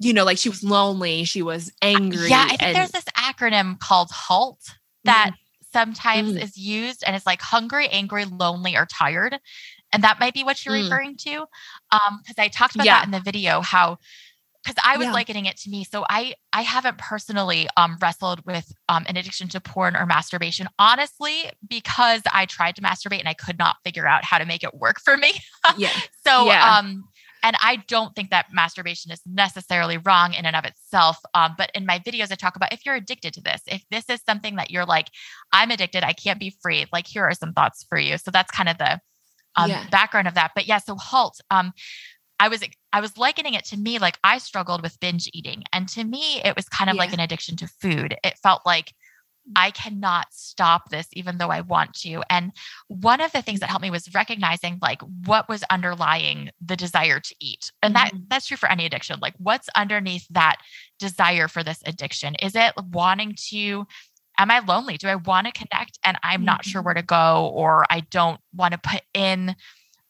you 0.00 0.14
know, 0.14 0.24
like 0.24 0.38
she 0.38 0.48
was 0.48 0.64
lonely, 0.64 1.24
she 1.24 1.42
was 1.42 1.70
angry. 1.82 2.30
Yeah, 2.30 2.44
I 2.44 2.48
think 2.48 2.62
and- 2.62 2.76
there's 2.76 2.90
this 2.90 3.04
acronym 3.16 3.78
called 3.78 4.10
HALT 4.10 4.58
that 5.04 5.32
mm-hmm. 5.32 5.78
sometimes 5.78 6.30
mm-hmm. 6.30 6.42
is 6.42 6.56
used 6.56 7.04
and 7.06 7.14
it's 7.14 7.26
like 7.26 7.42
hungry, 7.42 7.86
angry, 7.88 8.24
lonely, 8.24 8.76
or 8.76 8.86
tired. 8.86 9.38
And 9.92 10.02
that 10.02 10.18
might 10.18 10.34
be 10.34 10.42
what 10.42 10.64
you're 10.64 10.74
mm. 10.74 10.84
referring 10.84 11.16
to. 11.18 11.44
Um, 11.90 12.20
because 12.22 12.36
I 12.38 12.48
talked 12.48 12.76
about 12.76 12.86
yeah. 12.86 13.00
that 13.00 13.06
in 13.06 13.10
the 13.10 13.20
video, 13.20 13.60
how 13.60 13.98
because 14.62 14.76
I 14.84 14.98
was 14.98 15.06
yeah. 15.06 15.12
likening 15.12 15.46
it 15.46 15.56
to 15.58 15.70
me. 15.70 15.84
So 15.84 16.04
I 16.08 16.34
I 16.52 16.62
haven't 16.62 16.98
personally 16.98 17.68
um 17.76 17.96
wrestled 18.00 18.44
with 18.46 18.72
um 18.88 19.04
an 19.08 19.16
addiction 19.16 19.48
to 19.48 19.60
porn 19.60 19.96
or 19.96 20.06
masturbation, 20.06 20.68
honestly, 20.78 21.50
because 21.66 22.22
I 22.32 22.46
tried 22.46 22.76
to 22.76 22.82
masturbate 22.82 23.20
and 23.20 23.28
I 23.28 23.34
could 23.34 23.58
not 23.58 23.76
figure 23.84 24.06
out 24.06 24.24
how 24.24 24.38
to 24.38 24.46
make 24.46 24.62
it 24.62 24.74
work 24.74 25.00
for 25.00 25.16
me. 25.16 25.32
yeah. 25.76 25.90
so 26.26 26.46
yeah. 26.46 26.78
um 26.78 27.04
and 27.42 27.56
I 27.60 27.76
don't 27.88 28.14
think 28.14 28.30
that 28.30 28.46
masturbation 28.52 29.10
is 29.10 29.20
necessarily 29.26 29.98
wrong 29.98 30.34
in 30.34 30.46
and 30.46 30.56
of 30.56 30.64
itself. 30.64 31.18
Um, 31.34 31.54
but 31.56 31.70
in 31.74 31.86
my 31.86 31.98
videos, 31.98 32.30
I 32.30 32.34
talk 32.34 32.56
about 32.56 32.72
if 32.72 32.84
you're 32.84 32.94
addicted 32.94 33.34
to 33.34 33.40
this, 33.40 33.62
if 33.66 33.84
this 33.90 34.08
is 34.08 34.20
something 34.26 34.56
that 34.56 34.70
you're 34.70 34.86
like, 34.86 35.08
I'm 35.52 35.70
addicted, 35.70 36.04
I 36.04 36.12
can't 36.12 36.38
be 36.38 36.56
free. 36.62 36.86
Like, 36.92 37.06
here 37.06 37.24
are 37.24 37.34
some 37.34 37.52
thoughts 37.52 37.84
for 37.88 37.98
you. 37.98 38.18
So 38.18 38.30
that's 38.30 38.50
kind 38.50 38.68
of 38.68 38.78
the 38.78 39.00
um, 39.56 39.70
yeah. 39.70 39.86
background 39.90 40.28
of 40.28 40.34
that. 40.34 40.52
But 40.54 40.66
yeah, 40.66 40.78
so 40.78 40.96
halt. 40.96 41.40
Um, 41.50 41.72
I 42.38 42.48
was 42.48 42.64
I 42.92 43.00
was 43.00 43.18
likening 43.18 43.54
it 43.54 43.64
to 43.66 43.76
me 43.76 43.98
like 43.98 44.18
I 44.24 44.38
struggled 44.38 44.82
with 44.82 44.98
binge 44.98 45.28
eating, 45.34 45.62
and 45.72 45.86
to 45.90 46.04
me 46.04 46.40
it 46.42 46.56
was 46.56 46.68
kind 46.68 46.88
of 46.88 46.96
yeah. 46.96 47.02
like 47.02 47.12
an 47.12 47.20
addiction 47.20 47.56
to 47.56 47.66
food. 47.66 48.16
It 48.24 48.38
felt 48.42 48.62
like 48.64 48.94
I 49.56 49.70
cannot 49.70 50.26
stop 50.30 50.90
this 50.90 51.08
even 51.12 51.38
though 51.38 51.50
I 51.50 51.60
want 51.62 51.94
to. 52.00 52.22
And 52.30 52.52
one 52.88 53.20
of 53.20 53.32
the 53.32 53.42
things 53.42 53.60
that 53.60 53.68
helped 53.68 53.82
me 53.82 53.90
was 53.90 54.12
recognizing 54.14 54.78
like 54.80 55.00
what 55.24 55.48
was 55.48 55.64
underlying 55.70 56.50
the 56.64 56.76
desire 56.76 57.20
to 57.20 57.34
eat. 57.40 57.72
And 57.82 57.94
that 57.94 58.12
mm-hmm. 58.12 58.24
that's 58.28 58.46
true 58.46 58.56
for 58.56 58.70
any 58.70 58.86
addiction. 58.86 59.18
Like 59.20 59.34
what's 59.38 59.68
underneath 59.74 60.26
that 60.30 60.56
desire 60.98 61.48
for 61.48 61.62
this 61.62 61.82
addiction? 61.86 62.34
Is 62.36 62.54
it 62.54 62.72
wanting 62.92 63.34
to 63.50 63.86
am 64.38 64.50
I 64.50 64.60
lonely? 64.60 64.96
Do 64.96 65.08
I 65.08 65.16
want 65.16 65.46
to 65.46 65.52
connect 65.52 65.98
and 66.04 66.16
I'm 66.22 66.40
mm-hmm. 66.40 66.46
not 66.46 66.64
sure 66.64 66.80
mm-hmm. 66.80 66.86
where 66.86 66.94
to 66.94 67.02
go 67.02 67.50
or 67.54 67.84
I 67.90 68.00
don't 68.00 68.40
want 68.54 68.72
to 68.72 68.78
put 68.78 69.02
in 69.14 69.54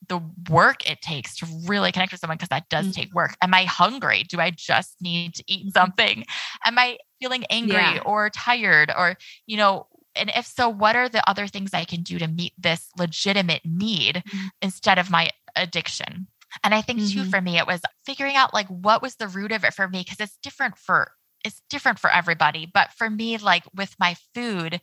the 0.09 0.20
work 0.48 0.88
it 0.88 1.01
takes 1.01 1.36
to 1.36 1.46
really 1.66 1.92
connect 1.92 2.12
with 2.12 2.20
someone 2.20 2.36
because 2.36 2.48
that 2.48 2.68
does 2.68 2.86
mm-hmm. 2.86 3.01
take 3.01 3.14
work. 3.14 3.36
Am 3.42 3.55
I 3.55 3.64
hungry? 3.64 4.24
Do 4.24 4.40
I 4.40 4.51
just 4.51 4.96
need 5.01 5.34
to 5.34 5.44
eat 5.46 5.72
something? 5.72 6.24
Am 6.64 6.78
I 6.78 6.98
feeling 7.20 7.44
angry 7.51 7.76
yeah. 7.76 8.01
or 8.05 8.30
tired 8.30 8.92
or 8.96 9.16
you 9.46 9.57
know 9.57 9.86
and 10.16 10.30
if 10.34 10.46
so 10.46 10.68
what 10.68 10.96
are 10.96 11.09
the 11.09 11.28
other 11.28 11.46
things 11.46 11.74
i 11.74 11.84
can 11.84 12.03
do 12.03 12.18
to 12.18 12.26
meet 12.26 12.53
this 12.59 12.88
legitimate 12.98 13.62
need 13.64 14.16
mm-hmm. 14.16 14.46
instead 14.62 14.98
of 14.98 15.11
my 15.11 15.30
addiction 15.55 16.26
and 16.64 16.74
i 16.74 16.80
think 16.80 17.01
mm-hmm. 17.01 17.22
too 17.22 17.30
for 17.30 17.40
me 17.40 17.59
it 17.59 17.66
was 17.66 17.80
figuring 18.07 18.36
out 18.36 18.55
like 18.55 18.66
what 18.68 19.03
was 19.03 19.16
the 19.16 19.28
root 19.28 19.53
of 19.53 19.64
it 19.64 19.74
for 19.74 19.86
me 19.88 20.03
because 20.03 20.18
it's 20.20 20.38
different 20.42 20.76
for 20.76 21.12
it's 21.44 21.62
different 21.70 21.98
for 21.98 22.11
everybody 22.11 22.70
but 22.72 22.90
for 22.92 23.09
me 23.09 23.36
like 23.38 23.64
with 23.74 23.94
my 23.98 24.16
food 24.34 24.80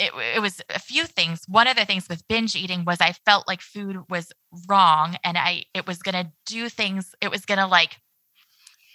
it, 0.00 0.12
it 0.36 0.40
was 0.40 0.60
a 0.70 0.78
few 0.78 1.04
things 1.04 1.42
one 1.46 1.68
of 1.68 1.76
the 1.76 1.84
things 1.84 2.08
with 2.08 2.26
binge 2.28 2.56
eating 2.56 2.84
was 2.84 3.00
i 3.00 3.12
felt 3.24 3.46
like 3.46 3.60
food 3.60 3.98
was 4.08 4.32
wrong 4.68 5.16
and 5.22 5.36
i 5.38 5.62
it 5.74 5.86
was 5.86 5.98
to 6.14 6.30
do 6.46 6.68
things 6.68 7.14
it 7.20 7.30
was 7.30 7.42
to 7.58 7.66
like 7.66 7.96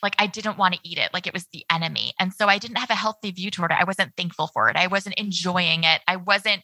like 0.03 0.15
I 0.19 0.27
didn't 0.27 0.59
want 0.59 0.75
to 0.75 0.79
eat 0.83 0.99
it, 0.99 1.09
like 1.13 1.25
it 1.25 1.33
was 1.33 1.47
the 1.51 1.65
enemy. 1.71 2.13
And 2.19 2.31
so 2.31 2.47
I 2.47 2.59
didn't 2.59 2.77
have 2.77 2.91
a 2.91 2.95
healthy 2.95 3.31
view 3.31 3.49
toward 3.49 3.71
it. 3.71 3.77
I 3.79 3.85
wasn't 3.85 4.11
thankful 4.15 4.47
for 4.53 4.69
it. 4.69 4.75
I 4.75 4.85
wasn't 4.85 5.15
enjoying 5.15 5.83
it. 5.83 6.01
I 6.07 6.17
wasn't 6.17 6.61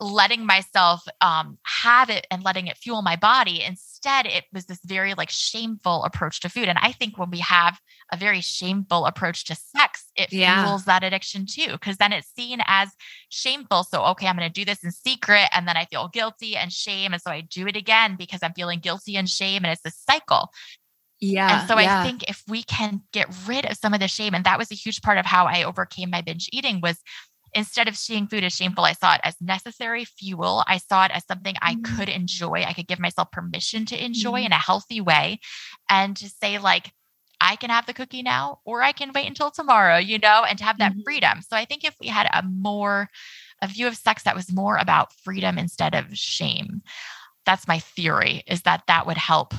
letting 0.00 0.44
myself 0.44 1.02
um, 1.20 1.58
have 1.62 2.10
it 2.10 2.26
and 2.30 2.42
letting 2.42 2.66
it 2.66 2.76
fuel 2.76 3.00
my 3.02 3.16
body. 3.16 3.62
Instead, 3.62 4.26
it 4.26 4.44
was 4.52 4.66
this 4.66 4.80
very 4.84 5.14
like 5.14 5.30
shameful 5.30 6.04
approach 6.04 6.40
to 6.40 6.48
food. 6.48 6.68
And 6.68 6.78
I 6.80 6.92
think 6.92 7.16
when 7.16 7.30
we 7.30 7.38
have 7.38 7.80
a 8.12 8.16
very 8.16 8.40
shameful 8.40 9.06
approach 9.06 9.46
to 9.46 9.54
sex, 9.54 10.04
it 10.14 10.32
yeah. 10.32 10.64
fuels 10.64 10.84
that 10.84 11.02
addiction 11.02 11.46
too, 11.46 11.72
because 11.72 11.96
then 11.96 12.12
it's 12.12 12.30
seen 12.36 12.60
as 12.66 12.90
shameful. 13.30 13.84
So, 13.84 14.04
okay, 14.04 14.26
I'm 14.26 14.36
going 14.36 14.48
to 14.48 14.52
do 14.52 14.66
this 14.66 14.84
in 14.84 14.92
secret 14.92 15.48
and 15.52 15.66
then 15.66 15.76
I 15.76 15.86
feel 15.86 16.08
guilty 16.08 16.56
and 16.56 16.70
shame. 16.70 17.12
And 17.12 17.22
so 17.22 17.30
I 17.30 17.40
do 17.40 17.66
it 17.66 17.76
again 17.76 18.16
because 18.16 18.40
I'm 18.42 18.54
feeling 18.54 18.80
guilty 18.80 19.16
and 19.16 19.28
shame. 19.28 19.64
And 19.64 19.72
it's 19.72 19.82
this 19.82 19.98
cycle. 19.98 20.50
Yeah. 21.20 21.60
And 21.60 21.68
so 21.68 21.78
yeah. 21.78 22.00
I 22.00 22.04
think 22.04 22.28
if 22.28 22.42
we 22.46 22.62
can 22.62 23.00
get 23.12 23.34
rid 23.46 23.64
of 23.64 23.78
some 23.78 23.94
of 23.94 24.00
the 24.00 24.08
shame, 24.08 24.34
and 24.34 24.44
that 24.44 24.58
was 24.58 24.70
a 24.70 24.74
huge 24.74 25.00
part 25.00 25.16
of 25.16 25.24
how 25.24 25.46
I 25.46 25.62
overcame 25.62 26.10
my 26.10 26.20
binge 26.20 26.50
eating 26.52 26.80
was 26.82 27.00
instead 27.56 27.88
of 27.88 27.96
seeing 27.96 28.26
food 28.26 28.44
as 28.44 28.54
shameful, 28.54 28.84
I 28.84 28.92
saw 28.92 29.14
it 29.14 29.22
as 29.24 29.34
necessary 29.40 30.04
fuel. 30.04 30.62
I 30.66 30.76
saw 30.76 31.06
it 31.06 31.10
as 31.12 31.24
something 31.26 31.56
I 31.60 31.74
mm-hmm. 31.74 31.96
could 31.96 32.08
enjoy. 32.08 32.64
I 32.66 32.74
could 32.74 32.86
give 32.86 33.00
myself 33.00 33.32
permission 33.32 33.86
to 33.86 34.04
enjoy 34.04 34.40
mm-hmm. 34.40 34.46
in 34.46 34.52
a 34.52 34.56
healthy 34.56 35.00
way 35.00 35.40
and 35.88 36.16
to 36.18 36.28
say, 36.28 36.58
like, 36.58 36.92
I 37.40 37.56
can 37.56 37.70
have 37.70 37.86
the 37.86 37.94
cookie 37.94 38.22
now 38.22 38.60
or 38.64 38.82
I 38.82 38.92
can 38.92 39.10
wait 39.14 39.26
until 39.26 39.50
tomorrow, 39.50 39.96
you 39.96 40.18
know, 40.18 40.44
and 40.44 40.58
to 40.58 40.64
have 40.64 40.78
that 40.78 40.92
mm-hmm. 40.92 41.02
freedom. 41.02 41.40
So 41.42 41.56
I 41.56 41.64
think 41.64 41.84
if 41.84 41.96
we 42.00 42.08
had 42.08 42.28
a 42.32 42.42
more, 42.42 43.08
a 43.62 43.66
view 43.66 43.86
of 43.86 43.96
sex 43.96 44.22
that 44.24 44.36
was 44.36 44.52
more 44.52 44.76
about 44.76 45.12
freedom 45.24 45.58
instead 45.58 45.94
of 45.94 46.16
shame, 46.16 46.82
that's 47.46 47.68
my 47.68 47.78
theory 47.78 48.42
is 48.46 48.62
that 48.62 48.82
that 48.86 49.06
would 49.06 49.18
help 49.18 49.54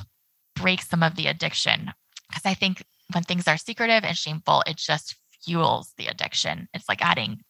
break 0.54 0.82
some 0.82 1.02
of 1.02 1.16
the 1.16 1.26
addiction. 1.26 1.92
Because 2.28 2.46
I 2.46 2.54
think 2.54 2.84
when 3.12 3.24
things 3.24 3.48
are 3.48 3.56
secretive 3.56 4.04
and 4.04 4.16
shameful, 4.16 4.62
it 4.66 4.76
just 4.76 5.16
fuels 5.44 5.92
the 5.96 6.06
addiction. 6.06 6.68
It's 6.74 6.88
like 6.88 7.04
adding 7.04 7.40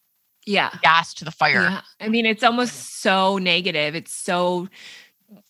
yeah 0.45 0.71
gas 0.81 1.13
to 1.15 1.25
the 1.25 1.31
fire. 1.31 1.61
Yeah. 1.61 1.81
I 1.99 2.09
mean, 2.09 2.25
it's 2.25 2.43
almost 2.43 3.01
so 3.01 3.37
negative. 3.37 3.95
It's 3.95 4.13
so 4.13 4.67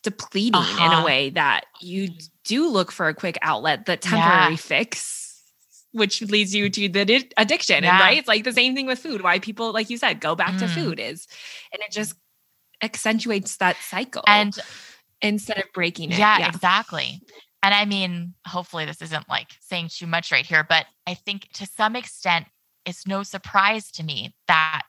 depleting 0.04 0.56
uh-huh. 0.56 0.86
in 0.86 0.92
a 0.92 0.96
uh-huh. 0.96 1.06
way 1.06 1.30
that 1.32 1.66
you 1.82 2.10
do 2.44 2.70
look 2.70 2.92
for 2.92 3.08
a 3.08 3.14
quick 3.14 3.38
outlet, 3.42 3.86
the 3.86 3.98
temporary 3.98 4.52
yeah. 4.52 4.56
fix 4.56 5.18
which 5.92 6.22
leads 6.22 6.54
you 6.54 6.70
to 6.70 6.88
the 6.88 7.26
addiction. 7.36 7.84
Yeah. 7.84 7.94
And 7.94 8.00
right, 8.00 8.18
it's 8.20 8.28
like 8.28 8.44
the 8.44 8.54
same 8.54 8.76
thing 8.76 8.86
with 8.86 9.00
food. 9.00 9.24
Why 9.24 9.40
people, 9.40 9.74
like 9.74 9.90
you 9.90 9.98
said, 9.98 10.22
go 10.22 10.36
back 10.36 10.54
mm. 10.54 10.60
to 10.60 10.68
food 10.68 11.00
is, 11.00 11.28
and 11.74 11.82
it 11.82 11.92
just 11.92 12.14
accentuates 12.84 13.58
that 13.58 13.76
cycle. 13.82 14.24
And 14.28 14.56
instead 15.22 15.58
of 15.58 15.66
breaking 15.74 16.12
it. 16.12 16.20
Yeah, 16.20 16.48
exactly. 16.48 17.22
And 17.62 17.74
I 17.74 17.86
mean, 17.86 18.34
hopefully 18.46 18.86
this 18.86 19.02
isn't 19.02 19.28
like 19.28 19.52
saying 19.60 19.90
too 19.90 20.08
much 20.08 20.32
right 20.32 20.46
here, 20.46 20.66
but 20.68 20.86
I 21.06 21.14
think 21.14 21.50
to 21.54 21.66
some 21.66 21.96
extent, 21.96 22.46
it's 22.86 23.08
no 23.08 23.24
surprise 23.24 23.92
to 23.92 24.04
me 24.04 24.34
that 24.48 24.84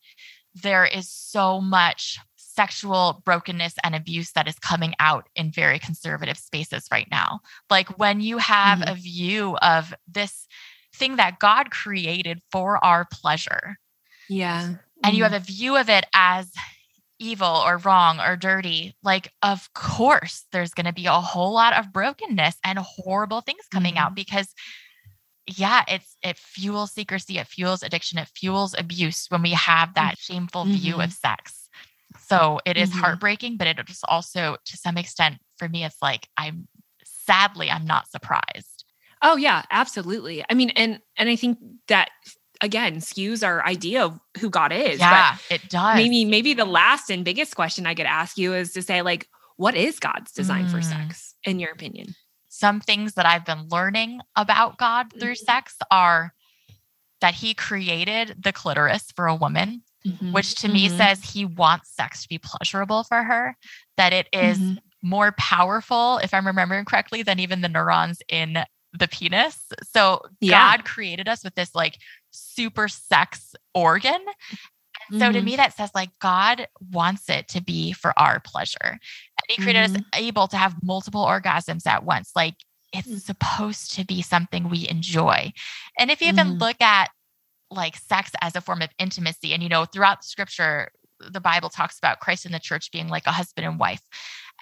there 0.55 0.85
is 0.85 1.09
so 1.09 1.61
much 1.61 2.19
sexual 2.37 3.23
brokenness 3.25 3.75
and 3.85 3.95
abuse 3.95 4.33
that 4.33 4.49
is 4.49 4.59
coming 4.59 4.95
out 4.99 5.29
in 5.37 5.53
very 5.53 5.79
conservative 5.79 6.37
spaces 6.37 6.87
right 6.91 7.09
now. 7.11 7.41
Like 7.71 7.99
when 7.99 8.21
you 8.21 8.39
have 8.39 8.81
mm-hmm. 8.81 8.93
a 8.93 8.95
view 8.97 9.57
of 9.63 9.95
this 10.09 10.47
thing 10.95 11.17
that 11.17 11.39
God 11.39 11.71
created 11.71 12.41
for 12.51 12.83
our 12.85 13.07
pleasure. 13.11 13.77
Yeah. 14.29 14.65
And 14.65 14.77
mm-hmm. 15.05 15.15
you 15.15 15.23
have 15.23 15.33
a 15.33 15.41
view 15.41 15.77
of 15.77 15.89
it 15.89 16.07
as 16.13 16.51
evil 17.19 17.47
or 17.47 17.79
wrong 17.79 18.19
or 18.21 18.37
dirty, 18.37 18.97
like, 19.03 19.33
of 19.43 19.73
course, 19.75 20.47
there's 20.53 20.75
going 20.75 20.87
to 20.87 20.93
be 20.93 21.07
a 21.07 21.13
whole 21.13 21.53
lot 21.53 21.79
of 21.79 21.93
brokenness 21.93 22.57
and 22.65 22.79
horrible 22.79 23.43
things 23.43 23.67
coming 23.71 23.95
mm-hmm. 23.95 24.05
out 24.05 24.15
because 24.15 24.55
yeah, 25.59 25.85
it's 25.89 26.17
it 26.23 26.39
fuels 26.39 26.93
secrecy, 26.93 27.39
it 27.39 27.47
fuels 27.47 27.83
addiction, 27.83 28.19
it 28.19 28.29
fuels 28.29 28.75
abuse 28.77 29.27
when 29.29 29.43
we 29.43 29.53
have 29.53 29.95
that 29.95 30.19
shameful 30.19 30.65
mm-hmm. 30.65 30.75
view 30.75 31.01
of 31.01 31.13
sex. 31.13 31.69
So 32.27 32.61
it 32.67 32.77
is 32.77 32.91
mm-hmm. 32.91 33.01
heartbreaking, 33.01 33.57
but 33.57 33.67
it 33.67 33.79
is 33.89 34.01
also 34.09 34.57
to 34.65 34.77
some 34.77 34.97
extent 34.97 35.37
for 35.59 35.69
me, 35.69 35.85
it's 35.85 36.01
like 36.03 36.29
I'm 36.37 36.69
sadly 37.05 37.71
I'm 37.71 37.87
not 37.87 38.11
surprised. 38.11 38.85
Oh 39.23 39.37
yeah, 39.37 39.63
absolutely. 39.71 40.45
I 40.49 40.55
mean, 40.55 40.71
and 40.71 41.01
and 41.17 41.29
I 41.29 41.37
think 41.37 41.59
that 41.89 42.11
again 42.63 42.97
skews 42.97 43.47
our 43.47 43.65
idea 43.65 44.05
of 44.05 44.19
who 44.39 44.51
God 44.51 44.73
is. 44.73 44.99
Yeah, 44.99 45.37
it 45.51 45.69
does. 45.69 45.97
Maybe 45.97 46.25
maybe 46.25 46.55
the 46.55 46.65
last 46.65 47.11
and 47.11 47.25
biggest 47.25 47.55
question 47.55 47.87
I 47.87 47.95
could 47.95 48.07
ask 48.07 48.39
you 48.39 48.55
is 48.55 48.73
to 48.73 48.83
say 48.83 49.03
like, 49.03 49.29
what 49.57 49.75
is 49.75 49.99
God's 49.99 50.33
design 50.33 50.67
mm. 50.67 50.71
for 50.71 50.83
sex, 50.83 51.35
in 51.45 51.61
your 51.61 51.71
opinion? 51.71 52.15
Some 52.61 52.81
things 52.81 53.15
that 53.15 53.25
I've 53.25 53.47
been 53.47 53.69
learning 53.69 54.21
about 54.37 54.77
God 54.77 55.13
through 55.19 55.33
mm-hmm. 55.33 55.45
sex 55.45 55.77
are 55.91 56.35
that 57.23 57.35
he 57.35 57.55
created 57.55 58.37
the 58.43 58.53
clitoris 58.53 59.11
for 59.17 59.27
a 59.27 59.35
woman, 59.35 59.83
mm-hmm. 60.07 60.33
which 60.33 60.55
to 60.57 60.67
mm-hmm. 60.67 60.75
me 60.75 60.89
says 60.89 61.23
he 61.23 61.45
wants 61.45 61.95
sex 61.95 62.23
to 62.23 62.29
be 62.29 62.39
pleasurable 62.39 63.05
for 63.05 63.23
her, 63.23 63.57
that 63.97 64.13
it 64.13 64.29
is 64.33 64.59
mm-hmm. 64.59 64.75
more 65.03 65.33
powerful, 65.39 66.19
if 66.19 66.35
I'm 66.35 66.47
remembering 66.47 66.85
correctly, 66.85 67.23
than 67.23 67.41
even 67.41 67.63
the 67.63 67.69
neurons 67.69 68.21
in 68.29 68.59
the 68.93 69.09
penis. 69.09 69.67
So 69.93 70.23
yeah. 70.41 70.77
God 70.77 70.85
created 70.85 71.29
us 71.29 71.43
with 71.43 71.55
this 71.55 71.75
like 71.75 71.99
super 72.31 72.89
sex 72.89 73.55
organ. 73.75 74.21
So 75.11 75.17
mm-hmm. 75.17 75.33
to 75.33 75.43
me, 75.43 75.57
that 75.57 75.77
says 75.77 75.91
like 75.95 76.11
God 76.21 76.69
wants 76.93 77.29
it 77.29 77.49
to 77.49 77.63
be 77.63 77.93
for 77.93 78.13
our 78.19 78.39
pleasure. 78.41 78.99
He 79.51 79.63
created 79.63 79.91
mm-hmm. 79.91 79.97
us 79.97 80.03
able 80.15 80.49
to 80.49 80.57
have 80.57 80.77
multiple 80.83 81.25
orgasms 81.25 81.87
at 81.87 82.05
once. 82.05 82.33
Like 82.35 82.55
it's 82.93 83.09
mm. 83.09 83.21
supposed 83.21 83.95
to 83.95 84.05
be 84.05 84.23
something 84.23 84.69
we 84.69 84.89
enjoy. 84.89 85.53
And 85.99 86.11
if 86.11 86.21
you 86.21 86.29
even 86.29 86.49
mm-hmm. 86.49 86.59
look 86.59 86.81
at 86.81 87.11
like 87.71 87.97
sex 87.97 88.33
as 88.41 88.57
a 88.57 88.61
form 88.61 88.83
of 88.83 88.91
intimacy, 88.99 89.53
and 89.53 89.63
you 89.63 89.69
know, 89.69 89.85
throughout 89.85 90.21
the 90.21 90.27
scripture, 90.27 90.91
the 91.19 91.41
Bible 91.41 91.69
talks 91.69 91.99
about 91.99 92.21
Christ 92.21 92.47
and 92.47 92.55
the 92.55 92.59
church 92.59 92.91
being 92.91 93.09
like 93.09 93.27
a 93.27 93.33
husband 93.33 93.67
and 93.67 93.79
wife. 93.79 94.03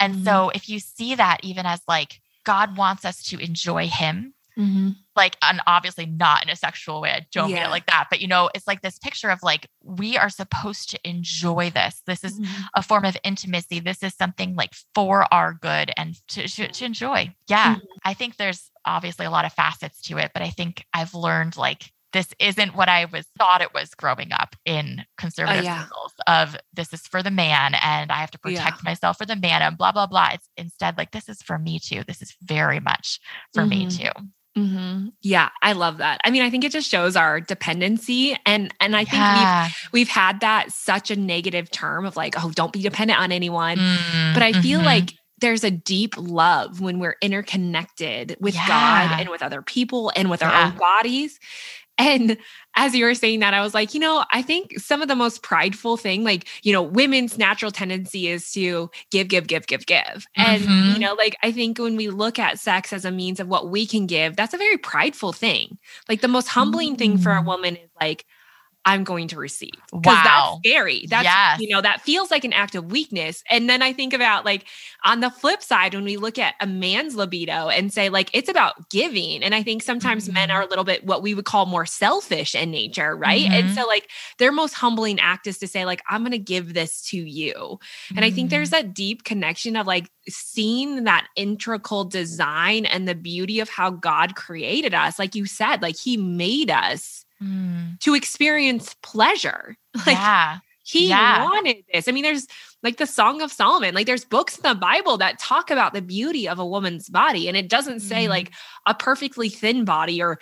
And 0.01 0.14
mm-hmm. 0.14 0.24
so 0.24 0.51
if 0.55 0.68
you 0.68 0.78
see 0.78 1.14
that 1.14 1.39
even 1.43 1.66
as 1.66 1.80
like 1.89 2.20
God 2.45 2.76
wants 2.76 3.05
us 3.05 3.22
to 3.24 3.39
enjoy 3.39 3.89
him 3.89 4.34
Mm-hmm. 4.59 4.90
Like, 5.14 5.36
and 5.40 5.61
obviously 5.66 6.06
not 6.06 6.42
in 6.42 6.50
a 6.50 6.56
sexual 6.56 7.00
way. 7.00 7.11
I 7.11 7.26
don't 7.32 7.50
yeah. 7.50 7.56
mean 7.56 7.64
it 7.66 7.70
like 7.70 7.86
that. 7.86 8.09
But, 8.11 8.20
you 8.20 8.26
know, 8.26 8.50
it's 8.54 8.66
like 8.66 8.82
this 8.82 8.98
picture 8.98 9.30
of 9.30 9.38
like, 9.42 9.68
we 9.82 10.16
are 10.16 10.28
supposed 10.28 10.90
to 10.90 11.09
enjoy 11.09 11.70
this. 11.70 12.02
This 12.06 12.24
is 12.24 12.38
mm-hmm. 12.38 12.62
a 12.74 12.82
form 12.82 13.04
of 13.04 13.16
intimacy. 13.22 13.80
This 13.80 14.02
is 14.02 14.14
something 14.14 14.56
like 14.56 14.74
for 14.94 15.32
our 15.32 15.52
good 15.54 15.92
and 15.96 16.16
to, 16.28 16.48
to, 16.48 16.68
to 16.68 16.84
enjoy. 16.84 17.34
Yeah. 17.48 17.76
Mm-hmm. 17.76 17.86
I 18.04 18.14
think 18.14 18.36
there's 18.36 18.70
obviously 18.84 19.26
a 19.26 19.30
lot 19.30 19.44
of 19.44 19.52
facets 19.52 20.02
to 20.02 20.18
it, 20.18 20.32
but 20.34 20.42
I 20.42 20.50
think 20.50 20.84
I've 20.92 21.14
learned 21.14 21.56
like, 21.56 21.92
this 22.14 22.32
isn't 22.38 22.74
what 22.74 22.88
I 22.88 23.04
was 23.04 23.26
thought 23.38 23.61
it 23.61 23.74
was 23.74 23.94
growing 23.94 24.32
up 24.32 24.56
in 24.64 25.04
conservative 25.18 25.61
uh, 25.61 25.64
yeah. 25.64 25.82
circles 25.82 26.14
of 26.26 26.56
this 26.72 26.94
is 26.94 27.02
for 27.02 27.22
the 27.22 27.30
man 27.30 27.74
and 27.82 28.11
I 28.11 28.16
have 28.20 28.30
to 28.30 28.38
protect 28.38 28.78
yeah. 28.78 28.90
myself 28.90 29.18
for 29.18 29.26
the 29.26 29.36
man 29.36 29.61
and 29.61 29.76
blah 29.76 29.92
blah 29.92 30.06
blah. 30.06 30.30
It's 30.32 30.48
instead 30.56 30.96
like 30.96 31.11
this 31.11 31.28
is 31.28 31.42
for 31.42 31.59
me 31.59 31.78
too. 31.78 32.04
This 32.06 32.22
is 32.22 32.34
very 32.42 32.80
much 32.80 33.20
for 33.52 33.64
mm-hmm. 33.64 33.68
me 33.68 33.90
too. 33.90 34.11
Mm-hmm. 34.57 35.09
Yeah, 35.22 35.51
I 35.62 35.72
love 35.72 35.99
that. 35.99 36.20
I 36.24 36.30
mean, 36.30 36.42
I 36.42 36.51
think 36.51 36.64
it 36.64 36.72
just 36.72 36.90
shows 36.90 37.16
our 37.16 37.40
dependency, 37.40 38.36
and 38.44 38.72
and 38.80 38.96
I 38.96 39.01
yeah. 39.01 39.64
think 39.64 39.74
we've 39.92 39.92
we've 39.92 40.09
had 40.09 40.40
that 40.40 40.72
such 40.72 41.11
a 41.11 41.16
negative 41.16 41.70
term 41.70 42.05
of 42.05 42.16
like, 42.16 42.34
oh, 42.42 42.51
don't 42.51 42.72
be 42.72 42.82
dependent 42.82 43.20
on 43.20 43.30
anyone. 43.30 43.78
Mm-hmm. 43.78 44.34
But 44.34 44.42
I 44.42 44.53
feel 44.53 44.78
mm-hmm. 44.78 44.86
like 44.86 45.14
there's 45.40 45.64
a 45.64 45.70
deep 45.70 46.14
love 46.16 46.80
when 46.80 46.99
we're 46.99 47.16
interconnected 47.22 48.36
with 48.40 48.55
yeah. 48.55 48.66
God 48.66 49.20
and 49.20 49.28
with 49.28 49.42
other 49.42 49.62
people 49.62 50.12
and 50.16 50.30
with 50.30 50.40
yeah. 50.40 50.51
our 50.51 50.66
own 50.66 50.76
bodies. 50.76 51.38
And 51.99 52.38
as 52.76 52.94
you 52.94 53.05
were 53.05 53.14
saying 53.14 53.40
that, 53.40 53.55
I 53.55 53.61
was 53.61 53.74
like, 53.74 53.92
you 53.92 53.99
know, 53.99 54.24
I 54.30 54.40
think 54.40 54.78
some 54.78 55.03
of 55.03 55.09
the 55.09 55.16
most 55.16 55.42
prideful 55.42 55.96
thing, 55.96 56.22
like, 56.22 56.46
you 56.62 56.72
know, 56.72 56.80
women's 56.80 57.36
natural 57.36 57.72
tendency 57.72 58.28
is 58.28 58.53
to 58.53 58.88
give, 59.11 59.26
give, 59.28 59.49
give, 59.49 59.66
give, 59.66 59.84
give. 59.84 60.26
And, 60.36 60.62
mm-hmm. 60.62 60.92
you 60.92 60.99
know, 61.01 61.14
like, 61.14 61.36
I 61.42 61.51
think 61.51 61.78
when 61.78 61.96
we 61.96 62.09
look 62.09 62.38
at 62.38 62.61
sex 62.61 62.92
as 62.92 63.05
a 63.05 63.11
means 63.11 63.40
of 63.40 63.49
what 63.49 63.68
we 63.68 63.84
can 63.84 64.07
give, 64.07 64.36
that's 64.36 64.55
a 64.55 64.59
very 64.59 64.78
prideful 64.78 65.32
thing. 65.32 65.76
Like, 66.09 66.20
the 66.20 66.28
most 66.28 66.46
humbling 66.46 66.90
mm-hmm. 66.90 66.99
thing 66.99 67.18
for 67.18 67.32
a 67.32 67.42
mm. 67.42 67.46
woman 67.46 67.76
is 67.76 67.90
like, 68.01 68.24
I'm 68.84 69.04
going 69.04 69.28
to 69.28 69.36
receive. 69.36 69.72
Because 69.92 70.16
wow. 70.16 70.22
that's 70.24 70.58
scary. 70.58 71.06
That's, 71.08 71.24
yes. 71.24 71.60
you 71.60 71.68
know, 71.68 71.80
that 71.82 72.00
feels 72.02 72.30
like 72.30 72.44
an 72.44 72.52
act 72.52 72.74
of 72.74 72.90
weakness. 72.90 73.42
And 73.50 73.68
then 73.68 73.82
I 73.82 73.92
think 73.92 74.14
about 74.14 74.44
like 74.44 74.64
on 75.04 75.20
the 75.20 75.30
flip 75.30 75.62
side, 75.62 75.94
when 75.94 76.04
we 76.04 76.16
look 76.16 76.38
at 76.38 76.54
a 76.60 76.66
man's 76.66 77.14
libido 77.14 77.68
and 77.68 77.92
say, 77.92 78.08
like, 78.08 78.30
it's 78.32 78.48
about 78.48 78.88
giving. 78.90 79.42
And 79.42 79.54
I 79.54 79.62
think 79.62 79.82
sometimes 79.82 80.24
mm-hmm. 80.24 80.34
men 80.34 80.50
are 80.50 80.62
a 80.62 80.66
little 80.66 80.84
bit 80.84 81.04
what 81.04 81.22
we 81.22 81.34
would 81.34 81.44
call 81.44 81.66
more 81.66 81.86
selfish 81.86 82.54
in 82.54 82.70
nature, 82.70 83.14
right? 83.14 83.44
Mm-hmm. 83.44 83.68
And 83.68 83.74
so, 83.74 83.86
like, 83.86 84.08
their 84.38 84.52
most 84.52 84.74
humbling 84.74 85.20
act 85.20 85.46
is 85.46 85.58
to 85.58 85.68
say, 85.68 85.84
like, 85.84 86.02
I'm 86.08 86.22
going 86.22 86.32
to 86.32 86.38
give 86.38 86.74
this 86.74 87.02
to 87.10 87.16
you. 87.16 87.54
Mm-hmm. 87.54 88.16
And 88.16 88.24
I 88.24 88.30
think 88.30 88.50
there's 88.50 88.70
mm-hmm. 88.70 88.86
that 88.86 88.94
deep 88.94 89.24
connection 89.24 89.76
of 89.76 89.86
like 89.86 90.10
seeing 90.28 91.04
that 91.04 91.28
integral 91.36 92.04
design 92.04 92.86
and 92.86 93.06
the 93.06 93.14
beauty 93.14 93.60
of 93.60 93.68
how 93.68 93.90
God 93.90 94.34
created 94.34 94.94
us. 94.94 95.18
Like 95.18 95.34
you 95.34 95.46
said, 95.46 95.82
like, 95.82 95.96
He 95.96 96.16
made 96.16 96.70
us 96.70 97.24
mm. 97.43 97.99
to 98.01 98.14
experience 98.14 98.95
pleasure. 99.03 99.76
Like 100.07 100.16
yeah. 100.16 100.59
he 100.84 101.09
yeah. 101.09 101.45
wanted 101.45 101.84
this. 101.93 102.07
I 102.07 102.12
mean, 102.12 102.22
there's 102.22 102.47
like 102.84 102.99
the 102.99 103.07
Song 103.07 103.43
of 103.43 103.51
Solomon, 103.51 103.97
like 103.97 104.07
there's 104.07 104.24
books 104.24 104.57
in 104.57 104.62
the 104.62 104.76
Bible 104.76 105.18
that 105.18 105.41
talk 105.41 105.72
about 105.72 105.93
the 105.93 106.01
beauty 106.01 106.49
of 106.49 106.61
a 106.61 106.66
woman's 106.66 107.09
body. 107.09 107.49
And 107.49 107.57
it 107.57 107.68
doesn't 107.68 108.01
say 108.01 108.26
mm. 108.26 108.28
like 108.28 108.53
a 108.86 108.95
perfectly 108.95 109.49
thin 109.49 109.84
body 109.84 110.22
or, 110.22 110.39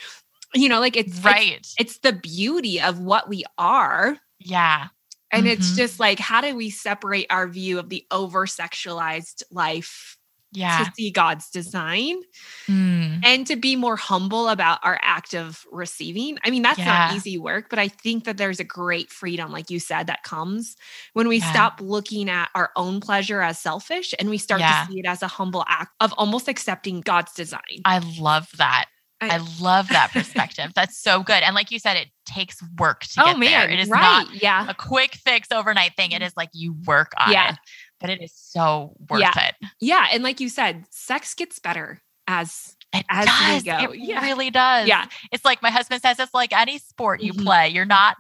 you 0.52 0.68
know, 0.68 0.78
like 0.78 0.94
it's 0.94 1.18
right. 1.20 1.52
It's, 1.52 1.74
it's 1.78 1.98
the 2.00 2.12
beauty 2.12 2.82
of 2.82 3.00
what 3.00 3.30
we 3.30 3.44
are. 3.56 4.18
Yeah. 4.38 4.88
And 5.32 5.46
mm-hmm. 5.46 5.52
it's 5.52 5.74
just 5.74 5.98
like, 5.98 6.18
how 6.18 6.42
do 6.42 6.54
we 6.54 6.68
separate 6.68 7.26
our 7.30 7.48
view 7.48 7.78
of 7.78 7.88
the 7.88 8.04
over 8.10 8.44
sexualized 8.46 9.42
life 9.50 10.18
yeah. 10.52 10.78
to 10.84 10.92
see 10.94 11.10
God's 11.10 11.50
design 11.50 12.20
Mm. 12.68 13.20
and 13.24 13.46
to 13.46 13.56
be 13.56 13.76
more 13.76 13.96
humble 13.96 14.48
about 14.48 14.78
our 14.82 14.98
act 15.02 15.34
of 15.34 15.64
receiving. 15.70 16.38
I 16.44 16.50
mean, 16.50 16.62
that's 16.62 16.78
Yeah. 16.78 16.84
not 16.86 17.14
easy 17.14 17.38
work, 17.38 17.66
but 17.70 17.78
I 17.78 17.88
think 17.88 18.24
that 18.24 18.36
there's 18.36 18.58
a 18.60 18.64
great 18.64 19.10
freedom, 19.10 19.52
like 19.52 19.70
you 19.70 19.78
said, 19.78 20.06
that 20.08 20.22
comes 20.22 20.76
when 21.12 21.28
we 21.28 21.38
Yeah. 21.38 21.50
stop 21.52 21.80
looking 21.80 22.28
at 22.30 22.48
our 22.54 22.70
own 22.76 23.00
pleasure 23.00 23.40
as 23.42 23.58
selfish 23.58 24.14
and 24.18 24.28
we 24.30 24.38
start 24.38 24.60
Yeah. 24.60 24.84
to 24.86 24.92
see 24.92 24.98
it 25.00 25.06
as 25.06 25.22
a 25.22 25.28
humble 25.28 25.64
act 25.68 25.92
of 26.00 26.12
almost 26.18 26.48
accepting 26.48 27.00
God's 27.02 27.32
design. 27.32 27.60
I 27.84 27.98
love 28.18 28.48
that. 28.58 28.86
I- 29.18 29.36
I 29.36 29.36
love 29.60 29.88
that 29.88 30.12
perspective. 30.12 30.72
That's 30.74 31.00
so 31.00 31.22
good. 31.22 31.42
And 31.42 31.54
like 31.54 31.70
you 31.70 31.78
said, 31.78 31.96
it 31.96 32.08
takes 32.26 32.62
work 32.78 33.00
to 33.04 33.22
oh 33.22 33.26
get 33.28 33.38
man, 33.38 33.50
there. 33.50 33.70
It 33.70 33.78
is 33.80 33.88
right? 33.88 34.00
not 34.26 34.42
yeah, 34.42 34.66
a 34.68 34.74
quick 34.74 35.14
fix 35.14 35.48
overnight 35.50 35.96
thing. 35.96 36.12
It 36.12 36.20
is 36.20 36.34
like 36.36 36.50
you 36.52 36.74
work 36.84 37.12
on 37.16 37.32
Yeah. 37.32 37.52
it, 37.52 37.58
but 38.00 38.10
it 38.10 38.22
is 38.22 38.32
so 38.34 38.94
worth 39.08 39.20
Yeah. 39.20 39.32
it. 39.48 39.54
yeah, 39.80 40.06
and 40.12 40.22
like 40.22 40.40
you 40.40 40.48
said, 40.48 40.84
sex 40.90 41.34
gets 41.34 41.58
better 41.58 42.00
as 42.26 42.74
It 42.92 43.04
As 43.10 43.62
we 43.64 43.70
go. 43.70 43.92
It 43.92 43.98
Yeah. 43.98 44.22
really 44.22 44.50
does. 44.50 44.86
yeah, 44.88 45.06
It's 45.32 45.44
like 45.44 45.60
my 45.60 45.70
husband 45.70 46.00
says, 46.02 46.18
it's 46.18 46.32
like 46.32 46.52
any 46.56 46.78
sport 46.78 47.20
you 47.20 47.32
Mhm. 47.34 47.42
play. 47.44 47.68
You're 47.68 47.84
not 47.84 48.16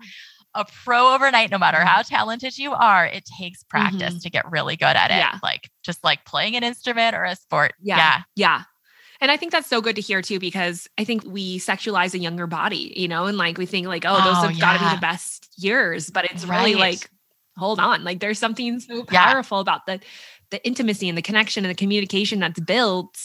a 0.54 0.64
pro 0.84 1.14
overnight, 1.14 1.50
no 1.50 1.56
matter 1.58 1.78
Mhm. 1.78 1.86
how 1.86 2.02
talented 2.02 2.58
you 2.58 2.72
are. 2.74 3.06
It 3.06 3.24
takes 3.38 3.62
practice 3.62 4.14
Mhm. 4.14 4.22
to 4.22 4.30
get 4.30 4.50
really 4.50 4.76
good 4.76 4.96
at 4.96 5.10
it. 5.10 5.16
Yeah. 5.18 5.38
Like 5.42 5.70
just 5.82 6.02
like 6.04 6.24
playing 6.26 6.56
an 6.56 6.64
instrument 6.64 7.14
or 7.14 7.24
a 7.24 7.36
sport. 7.36 7.74
Yeah. 7.80 7.96
Yeah. 7.96 8.22
Yeah. 8.34 8.62
And 9.20 9.30
I 9.30 9.36
think 9.38 9.52
that's 9.52 9.68
so 9.68 9.80
good 9.80 9.96
to 9.96 10.02
hear 10.02 10.20
too, 10.20 10.38
because 10.38 10.88
I 10.98 11.04
think 11.04 11.22
we 11.24 11.58
sexualize 11.58 12.12
a 12.12 12.18
younger 12.18 12.46
body, 12.46 12.92
you 12.96 13.08
know, 13.08 13.26
and 13.26 13.38
like 13.38 13.56
we 13.56 13.64
think 13.66 13.86
like, 13.86 14.04
oh, 14.04 14.16
those 14.24 14.36
Oh, 14.44 14.48
have 14.48 14.60
got 14.60 14.72
to 14.74 14.78
be 14.84 14.94
the 14.94 15.00
best 15.00 15.48
years, 15.56 16.10
but 16.10 16.26
it's 16.26 16.44
really 16.44 16.74
like, 16.74 17.08
hold 17.58 17.78
on, 17.80 18.04
like 18.04 18.20
there's 18.20 18.38
something 18.38 18.80
so 18.80 19.04
Yeah. 19.10 19.24
powerful 19.32 19.60
about 19.60 19.86
the 19.86 20.00
the 20.50 20.64
intimacy 20.66 21.08
and 21.08 21.18
the 21.18 21.22
connection 21.22 21.64
and 21.64 21.70
the 21.70 21.74
communication 21.76 22.38
that's 22.38 22.60
built 22.60 23.16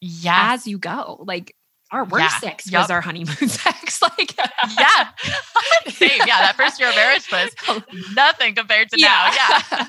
Yeah. 0.00 0.52
as 0.52 0.66
you 0.66 0.78
go. 0.78 1.22
Like 1.26 1.54
our 1.90 2.04
worst 2.04 2.22
Yeah. 2.24 2.38
sex 2.50 2.70
was 2.72 2.90
our 2.90 3.00
honeymoon 3.00 3.36
sex. 3.48 4.00
Like 4.02 4.34
yeah. 4.78 5.08
Same. 5.88 6.10
Yeah. 6.26 6.40
That 6.40 6.54
first 6.56 6.78
year 6.80 6.88
of 6.90 6.94
marriage 6.96 7.30
was 7.30 7.50
nothing 8.14 8.54
compared 8.54 8.90
to 8.90 8.96
now. 9.00 9.30
Yeah. 9.32 9.86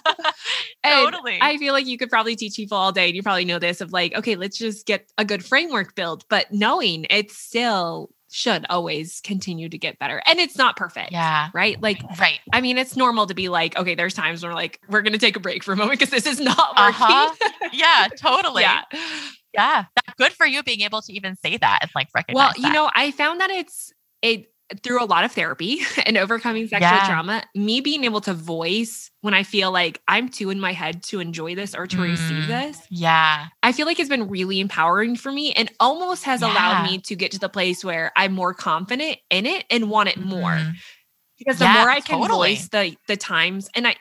Totally. 0.86 1.38
I 1.42 1.58
feel 1.58 1.74
like 1.74 1.86
you 1.88 1.98
could 1.98 2.10
probably 2.10 2.36
teach 2.36 2.56
people 2.56 2.78
all 2.78 2.92
day, 2.92 3.08
and 3.08 3.16
you 3.16 3.24
probably 3.24 3.46
know 3.46 3.60
this 3.60 3.82
of 3.82 3.92
like, 3.94 4.14
okay, 4.16 4.36
let's 4.36 4.58
just 4.58 4.86
get 4.86 5.10
a 5.18 5.26
good 5.26 5.44
framework 5.46 5.96
built, 5.96 6.26
but 6.30 6.52
knowing 6.52 7.06
it's 7.10 7.38
still 7.38 8.10
should 8.34 8.66
always 8.70 9.22
continue 9.24 9.70
to 9.70 9.78
get 9.78 10.00
better. 10.00 10.22
And 10.26 10.40
it's 10.40 10.58
not 10.58 10.76
perfect. 10.76 11.12
yeah. 11.12 11.50
Right. 11.54 11.80
Like, 11.82 12.02
Right. 12.20 12.40
I 12.52 12.62
mean, 12.62 12.78
it's 12.80 12.96
normal 12.98 13.28
to 13.28 13.36
be 13.36 13.48
like, 13.48 13.78
okay, 13.78 13.94
there's 13.96 14.14
times 14.16 14.42
when 14.42 14.52
we're 14.52 14.56
like, 14.56 14.80
we're 14.90 15.04
going 15.04 15.14
to 15.14 15.20
take 15.20 15.36
a 15.36 15.40
break 15.40 15.64
for 15.64 15.72
a 15.74 15.78
moment 15.78 16.00
because 16.00 16.10
this 16.10 16.26
is 16.26 16.40
not 16.40 16.58
working. 16.78 16.96
Uh-huh. 17.04 17.70
Yeah. 17.72 18.08
Totally. 18.18 18.64
yeah. 18.64 18.82
Yeah. 19.54 19.86
That- 19.96 20.16
good 20.18 20.34
for 20.34 20.46
you 20.46 20.64
being 20.64 20.82
able 20.82 21.02
to 21.04 21.14
even 21.14 21.36
say 21.36 21.58
that 21.58 21.80
and 21.84 21.92
like 21.96 22.08
recognize 22.16 22.36
Well, 22.42 22.54
you 22.56 22.64
that. 22.64 22.74
know, 22.74 22.90
I 22.94 23.12
found 23.12 23.40
that 23.42 23.52
it's, 23.52 23.94
it, 24.22 24.46
through 24.82 25.04
a 25.04 25.06
lot 25.06 25.24
of 25.24 25.32
therapy 25.32 25.80
and 26.06 26.18
overcoming 26.18 26.68
sexual 26.68 26.90
Yeah. 26.90 27.08
trauma, 27.08 27.44
me 27.56 27.82
being 27.82 28.04
able 28.06 28.22
to 28.22 28.34
voice 28.34 29.12
when 29.22 29.34
I 29.34 29.44
feel 29.44 29.72
like 29.72 30.02
I'm 30.08 30.30
too 30.30 30.50
in 30.50 30.60
my 30.60 30.74
head 30.74 31.04
to 31.04 31.20
enjoy 31.20 31.56
this 31.56 31.76
or 31.76 31.88
to 31.88 32.02
receive 32.02 32.44
Mm. 32.44 32.48
this, 32.48 32.80
Yeah. 32.90 33.48
I 33.62 33.72
feel 33.72 33.86
like 33.86 34.00
it's 34.00 34.10
been 34.10 34.28
really 34.28 34.60
empowering 34.60 35.16
for 35.16 35.32
me 35.32 35.54
and 35.54 35.72
almost 35.80 36.24
has 36.26 36.42
allowed 36.42 36.84
me 36.90 36.98
to 37.00 37.16
get 37.16 37.32
to 37.34 37.40
the 37.40 37.50
place 37.50 37.84
where 37.84 38.12
I'm 38.16 38.34
more 38.34 38.54
confident 38.54 39.18
in 39.30 39.46
it 39.46 39.66
and 39.70 39.90
want 39.90 40.10
it 40.10 40.18
more. 40.18 40.52
Mhm. 40.52 40.74
Because 41.38 41.60
the 41.60 41.66
Yeah, 41.66 41.74
more 41.74 41.90
I 41.90 42.00
can 42.00 42.20
totally. 42.20 42.56
voice 42.56 42.70
the 42.70 42.96
the 43.08 43.18
times 43.18 43.70
and 43.76 43.88
I 43.88 43.96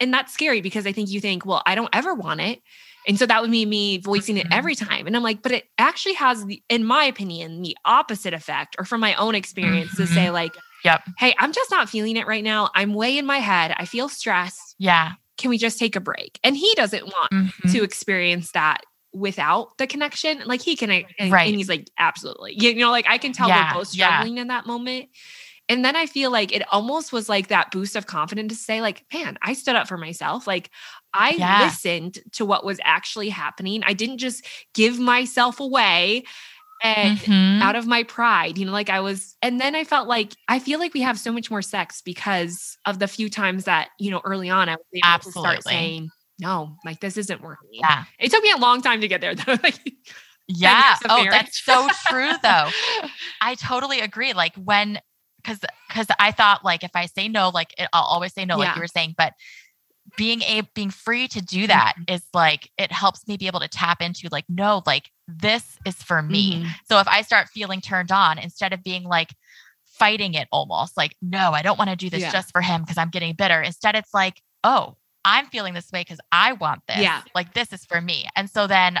and 0.00 0.14
that's 0.14 0.32
scary 0.32 0.60
because 0.60 0.86
I 0.86 0.92
think 0.92 1.10
you 1.10 1.20
think, 1.20 1.44
well, 1.44 1.62
I 1.66 1.74
don't 1.74 1.88
ever 1.92 2.14
want 2.14 2.40
it. 2.40 2.60
And 3.06 3.18
so 3.18 3.26
that 3.26 3.42
would 3.42 3.50
mean 3.50 3.68
me 3.68 3.98
voicing 3.98 4.36
it 4.36 4.46
every 4.50 4.74
time. 4.74 5.06
And 5.06 5.14
I'm 5.16 5.22
like, 5.22 5.42
but 5.42 5.52
it 5.52 5.64
actually 5.78 6.14
has 6.14 6.44
the, 6.44 6.62
in 6.68 6.84
my 6.84 7.04
opinion, 7.04 7.62
the 7.62 7.76
opposite 7.84 8.32
effect, 8.34 8.76
or 8.78 8.84
from 8.84 9.00
my 9.00 9.14
own 9.14 9.34
experience, 9.34 9.94
to 9.96 10.06
say, 10.06 10.30
like, 10.30 10.54
Yep. 10.84 11.02
hey, 11.18 11.34
I'm 11.38 11.52
just 11.52 11.70
not 11.70 11.88
feeling 11.88 12.16
it 12.16 12.26
right 12.26 12.44
now. 12.44 12.70
I'm 12.74 12.94
way 12.94 13.16
in 13.18 13.26
my 13.26 13.38
head. 13.38 13.74
I 13.78 13.84
feel 13.86 14.08
stressed. 14.08 14.74
Yeah. 14.78 15.12
Can 15.38 15.50
we 15.50 15.58
just 15.58 15.78
take 15.78 15.96
a 15.96 16.00
break? 16.00 16.38
And 16.44 16.56
he 16.56 16.72
doesn't 16.76 17.04
want 17.04 17.30
Mhm. 17.32 17.72
to 17.72 17.82
experience 17.82 18.52
that 18.52 18.82
without 19.12 19.76
the 19.78 19.86
connection. 19.86 20.42
Like 20.44 20.60
he 20.60 20.74
can, 20.76 20.90
and, 20.90 21.32
Right. 21.32 21.46
and 21.46 21.56
he's 21.56 21.68
like, 21.68 21.88
absolutely. 21.98 22.54
You 22.58 22.74
know, 22.74 22.90
like 22.90 23.06
I 23.08 23.18
can 23.18 23.32
tell 23.32 23.48
Yeah, 23.48 23.72
we're 23.72 23.80
both 23.80 23.94
yeah. 23.94 24.06
struggling 24.16 24.38
in 24.38 24.48
that 24.48 24.66
moment. 24.66 25.08
And 25.68 25.84
then 25.84 25.96
I 25.96 26.06
feel 26.06 26.30
like 26.30 26.52
it 26.52 26.62
almost 26.70 27.12
was 27.12 27.28
like 27.28 27.48
that 27.48 27.70
boost 27.70 27.96
of 27.96 28.06
confidence 28.06 28.52
to 28.52 28.58
say, 28.58 28.80
like, 28.82 29.04
man, 29.12 29.38
I 29.42 29.54
stood 29.54 29.76
up 29.76 29.88
for 29.88 29.96
myself. 29.96 30.46
Like 30.46 30.70
I 31.14 31.30
Yeah. 31.32 31.64
listened 31.64 32.18
to 32.32 32.44
what 32.44 32.64
was 32.64 32.78
actually 32.84 33.30
happening. 33.30 33.82
I 33.86 33.94
didn't 33.94 34.18
just 34.18 34.46
give 34.74 34.98
myself 34.98 35.60
away 35.60 36.24
and 36.82 37.18
Mhm. 37.18 37.62
out 37.62 37.76
of 37.76 37.86
my 37.86 38.02
pride, 38.02 38.58
you 38.58 38.66
know, 38.66 38.72
like 38.72 38.90
I 38.90 39.00
was, 39.00 39.36
and 39.40 39.58
then 39.58 39.74
I 39.74 39.84
felt 39.84 40.06
like 40.06 40.34
I 40.48 40.58
feel 40.58 40.78
like 40.78 40.92
we 40.92 41.00
have 41.00 41.18
so 41.18 41.32
much 41.32 41.50
more 41.50 41.62
sex 41.62 42.02
because 42.02 42.76
of 42.84 42.98
the 42.98 43.08
few 43.08 43.30
times 43.30 43.64
that, 43.64 43.88
you 43.98 44.10
know, 44.10 44.20
early 44.24 44.50
on 44.50 44.68
I 44.68 44.72
was 44.76 44.84
able 44.94 45.18
to 45.20 45.30
start 45.30 45.62
saying, 45.64 46.10
no, 46.40 46.76
like 46.84 47.00
this 47.00 47.16
isn't 47.16 47.40
working. 47.40 47.68
Yeah. 47.72 48.04
It 48.18 48.30
took 48.30 48.42
me 48.42 48.50
a 48.50 48.58
long 48.58 48.82
time 48.82 49.00
to 49.00 49.08
get 49.08 49.22
there 49.22 49.34
though. 49.34 49.56
like, 49.62 49.80
Yeah. 50.46 50.96
Oh, 51.08 51.22
marriage. 51.22 51.30
that's 51.30 51.64
so 51.64 51.88
true 52.08 52.32
though. 52.42 52.68
I 53.40 53.54
totally 53.54 54.00
agree. 54.00 54.34
Like 54.34 54.54
when, 54.56 55.00
because 55.44 55.60
because 55.88 56.06
I 56.18 56.30
thought 56.32 56.64
like 56.64 56.82
if 56.84 56.92
I 56.94 57.06
say 57.06 57.28
no, 57.28 57.50
like 57.50 57.74
it, 57.78 57.88
I'll 57.92 58.02
always 58.04 58.32
say 58.32 58.44
no, 58.44 58.56
like 58.58 58.74
you 58.74 58.80
were 58.80 58.86
saying. 58.88 59.14
But 59.16 59.34
being 60.16 60.42
a 60.42 60.62
being 60.74 60.90
free 60.90 61.28
to 61.28 61.40
do 61.40 61.66
that 61.66 61.94
Mm-hmm. 61.98 62.14
is 62.14 62.22
like 62.34 62.70
it 62.78 62.92
helps 62.92 63.26
me 63.26 63.36
be 63.36 63.46
able 63.46 63.60
to 63.60 63.68
tap 63.68 64.02
into 64.02 64.28
like 64.30 64.44
no, 64.48 64.82
like 64.86 65.10
this 65.28 65.78
is 65.86 65.96
for 66.02 66.20
me. 66.22 66.62
Mhm. 66.64 66.70
So 66.88 66.98
if 66.98 67.08
I 67.08 67.22
start 67.22 67.48
feeling 67.48 67.80
turned 67.80 68.12
on, 68.12 68.38
instead 68.38 68.72
of 68.72 68.82
being 68.82 69.04
like 69.04 69.34
fighting 69.84 70.34
it 70.34 70.48
almost 70.50 70.96
like 70.96 71.14
no, 71.22 71.52
I 71.52 71.62
don't 71.62 71.78
want 71.78 71.90
to 71.90 71.96
do 71.96 72.10
this 72.10 72.20
Yeah. 72.22 72.32
just 72.32 72.50
for 72.52 72.60
him 72.60 72.82
because 72.82 72.98
I'm 72.98 73.10
getting 73.10 73.34
bitter. 73.34 73.60
Instead, 73.62 73.94
it's 73.94 74.12
like 74.14 74.40
oh, 74.62 74.96
I'm 75.24 75.46
feeling 75.46 75.74
this 75.74 75.90
way 75.92 76.00
because 76.02 76.20
I 76.32 76.52
want 76.54 76.82
this. 76.88 76.98
Yeah. 76.98 77.22
like 77.34 77.54
this 77.54 77.72
is 77.72 77.84
for 77.84 78.00
me. 78.00 78.26
And 78.36 78.48
so 78.50 78.66
then 78.66 78.98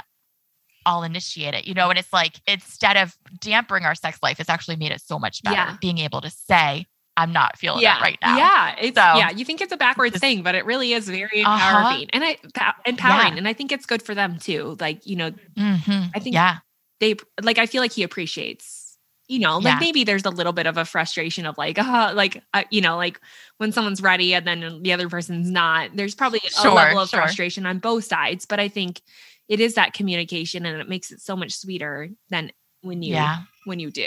I'll 0.86 1.02
initiate 1.02 1.54
it, 1.54 1.66
you 1.66 1.74
know, 1.74 1.88
and 1.90 1.98
it's 1.98 2.12
like 2.12 2.40
instead 2.46 2.96
of 2.96 3.16
dampering 3.38 3.84
our 3.84 3.94
sex 3.94 4.18
life, 4.22 4.40
it's 4.40 4.50
actually 4.50 4.76
made 4.76 4.92
it 4.92 5.00
so 5.00 5.18
much 5.18 5.42
better. 5.42 5.56
Yeah. 5.56 5.76
Being 5.80 5.98
able 5.98 6.20
to 6.20 6.30
say, 6.30 6.86
I'm 7.16 7.32
not 7.32 7.56
feeling 7.58 7.82
yeah, 7.82 7.98
it 7.98 8.02
right 8.02 8.18
now. 8.22 8.36
Yeah, 8.36 8.74
it's 8.80 8.96
So- 8.96 9.16
yeah. 9.16 9.30
You 9.30 9.44
think 9.44 9.60
it's 9.60 9.72
a 9.72 9.76
backwards 9.76 10.18
thing, 10.18 10.42
but 10.42 10.54
it 10.54 10.64
really 10.66 10.92
is 10.92 11.08
very 11.08 11.42
Uh-huh. 11.44 11.54
empowering, 11.78 12.10
and 12.12 12.24
I 12.24 12.38
pa- 12.54 12.76
empowering, 12.84 13.32
Yeah. 13.34 13.38
and 13.38 13.48
I 13.48 13.52
think 13.52 13.70
it's 13.72 13.86
good 13.86 14.02
for 14.02 14.14
them 14.14 14.38
too. 14.38 14.76
Like 14.80 15.06
you 15.06 15.16
know, 15.16 15.30
Mhm. 15.56 16.10
I 16.14 16.18
think 16.18 16.34
yeah. 16.34 16.58
they 17.00 17.14
like. 17.40 17.58
I 17.58 17.66
feel 17.66 17.82
like 17.82 17.92
he 17.92 18.02
appreciates. 18.02 18.82
You 19.26 19.38
know, 19.38 19.56
like 19.56 19.74
Yeah. 19.74 19.78
maybe 19.80 20.04
there's 20.04 20.26
a 20.26 20.30
little 20.30 20.52
bit 20.52 20.66
of 20.66 20.76
a 20.76 20.84
frustration 20.84 21.46
of 21.46 21.56
like, 21.56 21.78
uh, 21.78 22.12
like 22.14 22.42
uh, 22.52 22.64
you 22.70 22.82
know, 22.82 22.96
like 22.98 23.18
when 23.56 23.72
someone's 23.72 24.02
ready 24.02 24.34
and 24.34 24.46
then 24.46 24.82
the 24.82 24.92
other 24.92 25.08
person's 25.08 25.48
not. 25.50 25.90
There's 25.96 26.14
probably 26.14 26.40
a 26.46 26.50
Sure, 26.50 26.72
level 26.74 26.98
of 26.98 27.08
sure. 27.08 27.20
frustration 27.20 27.64
on 27.64 27.78
both 27.78 28.04
sides, 28.04 28.44
but 28.44 28.60
I 28.60 28.68
think 28.68 29.00
it 29.48 29.60
is 29.60 29.74
that 29.74 29.92
communication, 29.92 30.64
and 30.66 30.80
it 30.80 30.88
makes 30.88 31.10
it 31.10 31.20
so 31.20 31.36
much 31.36 31.52
sweeter 31.52 32.08
than 32.30 32.50
when 32.82 33.02
you 33.02 33.14
Yeah. 33.14 33.38
when 33.64 33.78
you 33.80 33.90
do. 33.90 34.06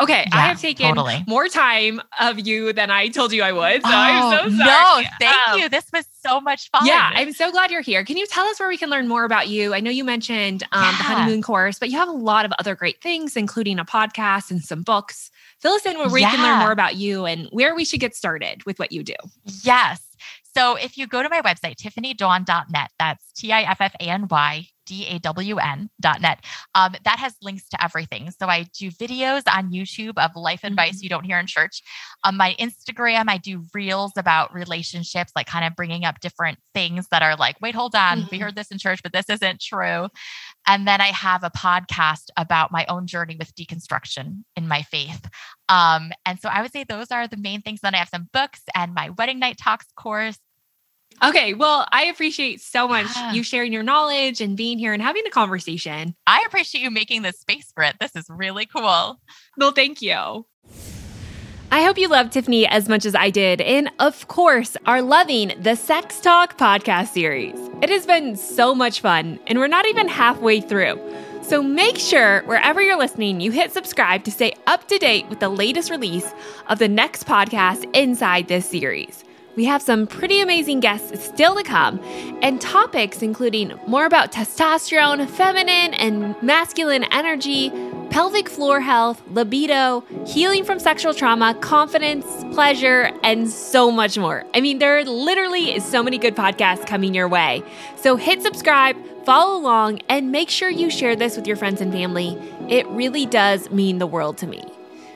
Okay, 0.00 0.26
I 0.32 0.46
have 0.46 0.58
taken 0.58 0.86
totally. 0.88 1.22
more 1.28 1.46
time 1.48 2.00
of 2.18 2.38
you 2.46 2.72
than 2.72 2.90
I 2.90 3.08
told 3.08 3.34
you 3.34 3.42
I 3.42 3.52
would. 3.52 3.82
So 3.82 3.88
I'm 3.92 4.32
so 4.32 4.38
Oh, 4.46 4.56
sorry. 4.56 5.04
No, 5.04 5.10
thank 5.20 5.48
Um, 5.48 5.58
you. 5.60 5.68
This 5.68 5.84
was 5.92 6.06
so 6.26 6.40
much 6.40 6.70
fun. 6.70 6.86
Yeah, 6.86 7.10
I'm 7.12 7.34
so 7.34 7.50
glad 7.52 7.70
you're 7.70 7.82
here. 7.82 8.02
Can 8.02 8.16
you 8.16 8.24
tell 8.26 8.46
us 8.46 8.58
where 8.58 8.68
we 8.70 8.78
can 8.78 8.88
learn 8.88 9.08
more 9.08 9.24
about 9.24 9.48
you? 9.48 9.74
I 9.74 9.80
know 9.80 9.90
you 9.90 10.02
mentioned 10.04 10.62
um, 10.72 10.80
the 10.96 11.02
honeymoon 11.02 11.42
course, 11.42 11.78
but 11.78 11.90
you 11.90 11.98
have 11.98 12.08
a 12.08 12.12
lot 12.12 12.46
of 12.46 12.52
other 12.58 12.74
great 12.74 13.02
things, 13.02 13.36
including 13.36 13.78
a 13.78 13.84
podcast 13.84 14.50
and 14.50 14.62
some 14.64 14.80
books. 14.82 15.30
Fill 15.60 15.72
us 15.74 15.84
in 15.84 15.98
where 15.98 16.08
we 16.08 16.22
can 16.22 16.40
learn 16.40 16.60
more 16.60 16.72
about 16.72 16.96
you 16.96 17.26
and 17.26 17.48
where 17.50 17.74
we 17.74 17.84
should 17.84 18.00
get 18.00 18.16
started 18.16 18.64
with 18.64 18.78
what 18.78 18.92
you 18.92 19.02
do. 19.02 19.16
Yes. 19.62 20.00
So 20.56 20.76
if 20.76 20.98
you 20.98 21.06
go 21.06 21.22
to 21.22 21.28
my 21.28 21.42
website, 21.42 21.76
tiffanydawn.net, 21.76 22.90
that's 22.98 23.32
T 23.32 23.52
I 23.52 23.62
F 23.62 23.80
F 23.80 23.94
A 24.00 24.04
N 24.04 24.26
Y 24.28 24.68
D 24.90 25.06
A 25.06 25.18
W 25.20 25.56
N.net, 25.58 26.38
um, 26.74 26.94
that 27.04 27.18
has 27.20 27.34
links 27.40 27.68
to 27.68 27.82
everything. 27.82 28.30
So 28.32 28.46
I 28.48 28.64
do 28.76 28.90
videos 28.90 29.42
on 29.46 29.70
YouTube 29.70 30.18
of 30.18 30.32
life 30.34 30.64
advice 30.64 31.00
you 31.00 31.08
don't 31.08 31.24
hear 31.24 31.38
in 31.38 31.46
church. 31.46 31.80
On 32.24 32.36
my 32.36 32.56
Instagram, 32.58 33.26
I 33.28 33.38
do 33.38 33.62
reels 33.72 34.12
about 34.16 34.52
relationships, 34.52 35.30
like 35.36 35.46
kind 35.46 35.64
of 35.64 35.76
bringing 35.76 36.04
up 36.04 36.18
different 36.20 36.58
things 36.74 37.06
that 37.12 37.22
are 37.22 37.36
like, 37.36 37.56
wait, 37.60 37.74
hold 37.76 37.94
on, 37.94 38.26
we 38.32 38.38
Mhm. 38.38 38.42
heard 38.42 38.56
this 38.56 38.70
in 38.72 38.78
church, 38.78 39.00
but 39.04 39.12
this 39.12 39.30
isn't 39.30 39.60
true. 39.60 40.08
And 40.66 40.86
then 40.88 41.00
I 41.00 41.08
have 41.12 41.44
a 41.44 41.50
podcast 41.50 42.26
about 42.36 42.72
my 42.72 42.84
own 42.86 43.06
journey 43.06 43.36
with 43.38 43.54
deconstruction 43.54 44.42
in 44.56 44.66
my 44.68 44.82
faith. 44.82 45.24
Um, 45.68 46.10
and 46.26 46.40
so 46.40 46.48
I 46.48 46.62
would 46.62 46.72
say 46.72 46.82
those 46.84 47.10
are 47.12 47.28
the 47.28 47.36
main 47.36 47.62
things. 47.62 47.80
Then 47.80 47.94
I 47.94 47.98
have 47.98 48.08
some 48.08 48.28
books 48.32 48.62
and 48.74 48.92
my 48.94 49.10
wedding 49.10 49.38
night 49.38 49.56
talks 49.56 49.86
course. 49.96 50.38
Okay, 51.22 51.52
well, 51.54 51.86
I 51.92 52.04
appreciate 52.04 52.60
so 52.62 52.88
much 52.88 53.06
Yeah. 53.14 53.32
you 53.32 53.42
sharing 53.42 53.72
your 53.72 53.82
knowledge 53.82 54.40
and 54.40 54.56
being 54.56 54.78
here 54.78 54.92
and 54.94 55.02
having 55.02 55.26
a 55.26 55.30
conversation. 55.30 56.14
I 56.26 56.42
appreciate 56.46 56.80
you 56.82 56.90
making 56.90 57.22
this 57.22 57.38
space 57.38 57.70
for 57.74 57.82
it. 57.84 57.96
This 58.00 58.16
is 58.16 58.26
really 58.30 58.64
cool. 58.66 59.20
Well, 59.58 59.72
thank 59.72 60.00
you. 60.00 60.46
I 61.72 61.82
hope 61.84 61.98
you 61.98 62.08
love 62.08 62.30
Tiffany 62.30 62.66
as 62.66 62.88
much 62.88 63.04
as 63.04 63.14
I 63.14 63.30
did, 63.30 63.60
and 63.60 63.90
of 64.00 64.26
course, 64.26 64.76
are 64.86 65.02
loving 65.02 65.52
the 65.60 65.76
Sex 65.76 66.20
Talk 66.20 66.58
podcast 66.58 67.08
series. 67.08 67.54
It 67.80 67.90
has 67.90 68.06
been 68.06 68.34
so 68.34 68.74
much 68.74 69.00
fun, 69.00 69.38
and 69.46 69.58
we're 69.58 69.68
not 69.68 69.86
even 69.86 70.08
halfway 70.08 70.60
through. 70.60 70.98
So 71.42 71.62
make 71.62 71.96
sure, 71.96 72.42
wherever 72.46 72.82
you're 72.82 72.98
listening, 72.98 73.40
you 73.40 73.52
hit 73.52 73.72
subscribe 73.72 74.24
to 74.24 74.32
stay 74.32 74.52
up 74.66 74.88
to 74.88 74.98
date 74.98 75.28
with 75.28 75.38
the 75.38 75.48
latest 75.48 75.90
release 75.90 76.32
of 76.68 76.80
the 76.80 76.88
next 76.88 77.24
podcast 77.26 77.88
inside 77.94 78.48
this 78.48 78.68
series. 78.68 79.22
We 79.56 79.64
have 79.64 79.82
some 79.82 80.06
pretty 80.06 80.40
amazing 80.40 80.80
guests 80.80 81.24
still 81.24 81.56
to 81.56 81.62
come, 81.62 82.00
and 82.40 82.60
topics 82.60 83.20
including 83.20 83.78
more 83.86 84.06
about 84.06 84.30
testosterone, 84.30 85.28
feminine 85.28 85.92
and 85.94 86.40
masculine 86.42 87.04
energy, 87.10 87.70
pelvic 88.10 88.48
floor 88.48 88.80
health, 88.80 89.22
libido, 89.28 90.04
healing 90.26 90.64
from 90.64 90.78
sexual 90.78 91.14
trauma, 91.14 91.54
confidence, 91.60 92.26
pleasure, 92.54 93.10
and 93.22 93.48
so 93.48 93.90
much 93.90 94.18
more. 94.18 94.44
I 94.54 94.60
mean, 94.60 94.78
there 94.78 94.98
are 94.98 95.04
literally 95.04 95.74
is 95.74 95.84
so 95.84 96.02
many 96.02 96.18
good 96.18 96.36
podcasts 96.36 96.86
coming 96.86 97.14
your 97.14 97.28
way. 97.28 97.62
So 97.96 98.16
hit 98.16 98.42
subscribe, 98.42 98.96
follow 99.24 99.58
along, 99.58 100.00
and 100.08 100.32
make 100.32 100.48
sure 100.48 100.70
you 100.70 100.90
share 100.90 101.16
this 101.16 101.36
with 101.36 101.46
your 101.46 101.56
friends 101.56 101.80
and 101.80 101.92
family. 101.92 102.38
It 102.68 102.86
really 102.88 103.26
does 103.26 103.70
mean 103.70 103.98
the 103.98 104.06
world 104.06 104.38
to 104.38 104.46
me. 104.46 104.62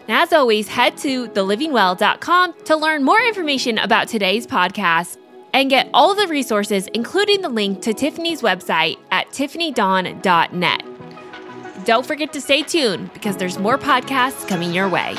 And 0.06 0.16
as 0.16 0.32
always, 0.32 0.68
head 0.68 0.96
to 0.98 1.28
thelivingwell.com 1.28 2.54
to 2.64 2.76
learn 2.76 3.04
more 3.04 3.20
information 3.20 3.78
about 3.78 4.08
today's 4.08 4.46
podcast 4.46 5.16
and 5.52 5.70
get 5.70 5.88
all 5.94 6.14
the 6.14 6.26
resources, 6.26 6.88
including 6.88 7.40
the 7.40 7.48
link 7.48 7.80
to 7.82 7.94
Tiffany's 7.94 8.42
website 8.42 8.98
at 9.10 9.28
tiffanydawn.net. 9.30 10.84
Don't 11.84 12.04
forget 12.04 12.32
to 12.32 12.40
stay 12.40 12.62
tuned 12.62 13.12
because 13.12 13.36
there's 13.36 13.58
more 13.58 13.78
podcasts 13.78 14.46
coming 14.48 14.72
your 14.72 14.88
way. 14.88 15.16